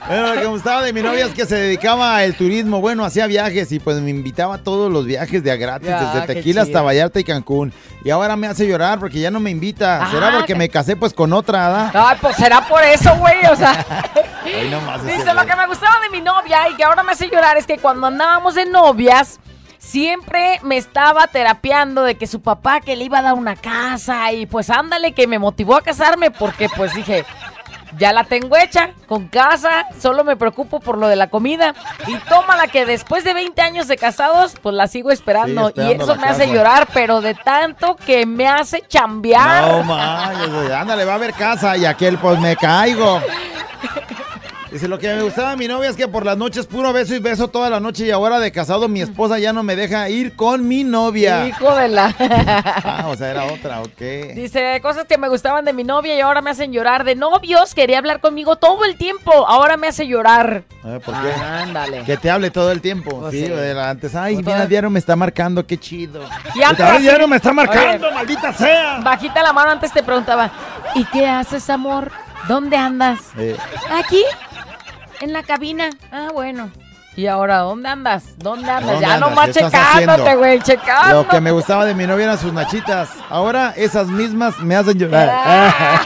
Bueno, 0.07 0.27
lo 0.27 0.33
que 0.33 0.39
me 0.39 0.45
gustaba 0.47 0.81
de 0.83 0.93
mi 0.93 1.01
novia 1.01 1.25
es 1.25 1.33
que 1.33 1.45
se 1.45 1.55
dedicaba 1.55 2.17
al 2.17 2.35
turismo. 2.35 2.79
Bueno, 2.81 3.03
hacía 3.03 3.25
viajes 3.25 3.71
y 3.71 3.79
pues 3.79 3.97
me 3.97 4.09
invitaba 4.09 4.55
a 4.55 4.57
todos 4.59 4.91
los 4.91 5.05
viajes 5.05 5.43
de 5.43 5.51
a 5.51 5.55
gratis, 5.55 5.87
Ya, 5.89 6.13
desde 6.13 6.27
Tequila 6.33 6.61
hasta. 6.61 6.81
Vallarta 6.81 7.19
y 7.19 7.23
Cancún. 7.23 7.73
Y 8.03 8.09
ahora 8.09 8.35
me 8.35 8.47
hace 8.47 8.67
llorar 8.67 8.99
porque 8.99 9.19
ya 9.19 9.31
no 9.31 9.39
me 9.39 9.49
invita. 9.49 10.07
¿Será 10.11 10.31
porque 10.31 10.53
que- 10.53 10.55
me 10.55 10.69
casé 10.69 10.95
pues 10.95 11.13
con 11.13 11.33
otra, 11.33 11.67
¿verdad? 11.67 11.91
Ay, 11.93 12.17
pues 12.21 12.35
será 12.35 12.61
por 12.67 12.83
eso, 12.83 13.15
güey. 13.17 13.45
O 13.51 13.55
sea. 13.55 13.85
Nomás 14.71 15.01
ese 15.03 15.17
Dice, 15.17 15.33
lo 15.33 15.45
que 15.45 15.55
me 15.55 15.67
gustaba 15.67 15.95
de 16.01 16.09
mi 16.09 16.21
novia 16.23 16.69
y 16.69 16.75
que 16.75 16.83
ahora 16.83 17.03
me 17.03 17.11
hace 17.13 17.29
llorar 17.29 17.57
es 17.57 17.65
que 17.65 17.77
cuando 17.77 18.07
andábamos 18.07 18.55
de 18.55 18.65
novias, 18.65 19.39
siempre 19.77 20.59
me 20.63 20.77
estaba 20.77 21.27
terapiando 21.27 22.03
de 22.03 22.15
que 22.15 22.27
su 22.27 22.41
papá 22.41 22.81
que 22.81 22.95
le 22.95 23.05
iba 23.05 23.19
a 23.19 23.23
dar 23.23 23.33
una 23.33 23.55
casa 23.55 24.31
y 24.31 24.45
pues 24.45 24.69
ándale 24.69 25.13
que 25.13 25.27
me 25.27 25.39
motivó 25.39 25.75
a 25.75 25.81
casarme 25.81 26.31
porque 26.31 26.69
pues 26.75 26.93
dije, 26.93 27.25
ya 27.97 28.13
la 28.13 28.23
tengo 28.23 28.57
hecha, 28.57 28.91
con 29.07 29.27
casa, 29.27 29.85
solo 29.99 30.23
me 30.23 30.35
preocupo 30.35 30.79
por 30.79 30.97
lo 30.97 31.07
de 31.07 31.15
la 31.15 31.27
comida 31.27 31.73
y 32.07 32.15
tómala 32.29 32.67
que 32.67 32.85
después 32.85 33.23
de 33.23 33.33
20 33.33 33.61
años 33.61 33.87
de 33.87 33.97
casados, 33.97 34.55
pues 34.61 34.75
la 34.75 34.87
sigo 34.87 35.11
esperando, 35.11 35.71
y 35.75 35.91
eso 35.91 36.15
me 36.15 36.27
hace 36.27 36.47
llorar, 36.47 36.87
pero 36.93 37.21
de 37.21 37.33
tanto 37.33 37.95
que 37.95 38.25
me 38.25 38.47
hace 38.47 38.83
chambear. 38.87 39.85
No 39.85 40.57
güey, 40.59 40.71
ándale, 40.71 41.05
va 41.05 41.13
a 41.13 41.15
haber 41.15 41.33
casa 41.33 41.77
y 41.77 41.85
aquel 41.85 42.17
pues 42.17 42.39
me 42.39 42.55
caigo. 42.55 43.21
Dice, 44.77 44.87
lo 44.87 44.99
que 44.99 45.11
me 45.15 45.23
gustaba 45.23 45.49
de 45.51 45.57
mi 45.57 45.67
novia 45.67 45.89
es 45.89 45.95
que 45.95 46.07
por 46.07 46.23
las 46.23 46.37
noches 46.37 46.67
puro 46.67 46.93
beso 46.93 47.15
y 47.15 47.19
beso 47.19 47.47
toda 47.47 47.67
la 47.67 47.79
noche 47.79 48.05
y 48.05 48.11
ahora 48.11 48.39
de 48.39 48.51
casado 48.51 48.87
mi 48.87 49.01
esposa 49.01 49.39
ya 49.39 49.51
no 49.51 49.63
me 49.63 49.75
deja 49.75 50.07
ir 50.07 50.35
con 50.35 50.67
mi 50.67 50.83
novia. 50.83 51.47
Hijo 51.47 51.75
de 51.75 51.87
la... 51.87 52.13
Ah, 52.89 53.07
o 53.07 53.15
sea, 53.15 53.31
era 53.31 53.45
otra, 53.45 53.81
ok. 53.81 53.99
Dice, 54.35 54.79
cosas 54.83 55.05
que 55.05 55.17
me 55.17 55.29
gustaban 55.29 55.65
de 55.65 55.73
mi 55.73 55.83
novia 55.83 56.15
y 56.15 56.21
ahora 56.21 56.41
me 56.41 56.51
hacen 56.51 56.71
llorar. 56.71 57.03
De 57.05 57.15
novios, 57.15 57.73
quería 57.73 57.97
hablar 57.97 58.19
conmigo 58.19 58.55
todo 58.57 58.85
el 58.85 58.97
tiempo. 58.97 59.31
Ahora 59.47 59.77
me 59.77 59.87
hace 59.87 60.05
llorar. 60.07 60.63
Ver, 60.83 61.01
¿por 61.01 61.15
qué? 61.21 61.31
Ándale. 61.33 62.03
Que 62.03 62.17
te 62.17 62.29
hable 62.29 62.51
todo 62.51 62.71
el 62.71 62.79
tiempo. 62.81 63.19
Pues 63.19 63.31
sí, 63.33 63.47
sí. 63.47 63.53
antes. 63.79 64.13
Ay, 64.15 64.35
Pues 64.35 64.45
mira, 64.45 64.57
todo- 64.59 64.67
diario 64.67 64.89
me 64.91 64.99
está 64.99 65.15
marcando, 65.15 65.65
qué 65.65 65.77
chido. 65.79 66.21
Y 66.53 66.61
antes 66.61 66.85
Ahora 66.85 66.99
diario 66.99 67.27
me 67.27 67.37
está 67.37 67.51
marcando, 67.51 68.07
Oye, 68.07 68.15
maldita 68.15 68.53
sea. 68.53 68.99
Bajita 68.99 69.41
la 69.41 69.53
mano 69.53 69.71
antes 69.71 69.91
te 69.91 70.03
preguntaba, 70.03 70.51
¿y 70.93 71.03
qué 71.05 71.25
haces, 71.27 71.67
amor? 71.71 72.11
¿Dónde 72.47 72.77
andas? 72.77 73.19
Eh, 73.37 73.57
Aquí, 73.91 74.23
en 75.21 75.33
la 75.33 75.43
cabina. 75.43 75.89
Ah, 76.11 76.29
bueno. 76.33 76.69
Y 77.15 77.25
ahora, 77.25 77.59
¿dónde 77.59 77.89
andas? 77.89 78.23
¿Dónde 78.37 78.69
andas? 78.69 78.91
¿dónde 78.91 79.01
ya 79.07 79.13
andas? 79.15 79.29
nomás 79.29 79.45
¿Qué 79.49 79.59
estás 79.63 79.71
checándote, 79.97 80.35
güey, 80.35 80.59
checando. 80.61 81.23
Lo 81.23 81.27
que 81.27 81.41
me 81.41 81.49
gustaba 81.51 81.83
de 81.85 81.95
mi 81.95 82.05
novia 82.05 82.25
eran 82.25 82.37
sus 82.37 82.53
nachitas. 82.53 83.09
Ahora 83.29 83.73
esas 83.75 84.07
mismas 84.07 84.59
me 84.59 84.75
hacen 84.75 84.99
llorar. 84.99 86.05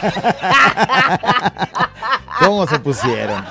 ¿Cómo 2.40 2.66
se 2.66 2.78
pusieron? 2.78 3.44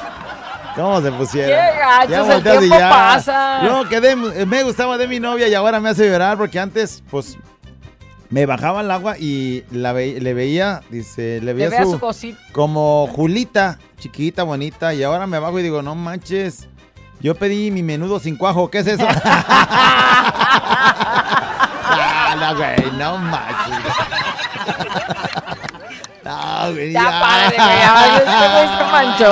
¿Cómo 0.75 1.01
se 1.01 1.11
pusieron? 1.11 1.49
Qué 1.49 1.79
gachos, 1.79 2.09
Ya 2.09 2.33
el 2.35 2.43
tiempo 2.43 2.77
ya. 2.79 2.89
pasa. 2.89 3.63
Lo 3.63 3.87
que 3.87 4.01
de- 4.01 4.45
me 4.45 4.63
gustaba 4.63 4.97
de 4.97 5.07
mi 5.07 5.19
novia 5.19 5.47
y 5.47 5.53
ahora 5.53 5.79
me 5.79 5.89
hace 5.89 6.09
llorar 6.09 6.37
porque 6.37 6.59
antes, 6.59 7.03
pues, 7.11 7.37
me 8.31 8.45
bajaba 8.45 8.79
al 8.79 8.89
agua 8.91 9.17
y 9.19 9.63
la 9.71 9.93
ve- 9.93 10.19
le 10.19 10.33
veía, 10.33 10.81
dice, 10.89 11.39
le 11.41 11.53
veía 11.53 11.69
veía 11.69 11.83
su, 11.83 11.91
su 11.91 11.99
cosita. 11.99 12.39
como 12.53 13.07
Julita, 13.07 13.77
chiquita, 13.99 14.43
bonita, 14.43 14.93
y 14.93 15.03
ahora 15.03 15.27
me 15.27 15.37
bajo 15.39 15.59
y 15.59 15.63
digo, 15.63 15.81
no 15.81 15.93
manches, 15.95 16.67
yo 17.19 17.35
pedí 17.35 17.69
mi 17.71 17.83
menudo 17.83 18.19
sin 18.19 18.35
cuajo, 18.37 18.71
¿qué 18.71 18.79
es 18.79 18.87
eso? 18.87 19.05
ah, 21.93 22.35
no, 22.39 22.55
güey, 22.55 22.91
no 22.97 23.17
manches. 23.17 23.77
No, 26.23 26.71
güey, 26.71 26.91
Ya, 26.93 27.03
párale, 27.19 27.55
güey, 27.55 27.67
ya, 27.79 28.17
este 28.17 28.47
güey 28.53 28.67
se 28.77 28.83
manchó. 28.91 29.31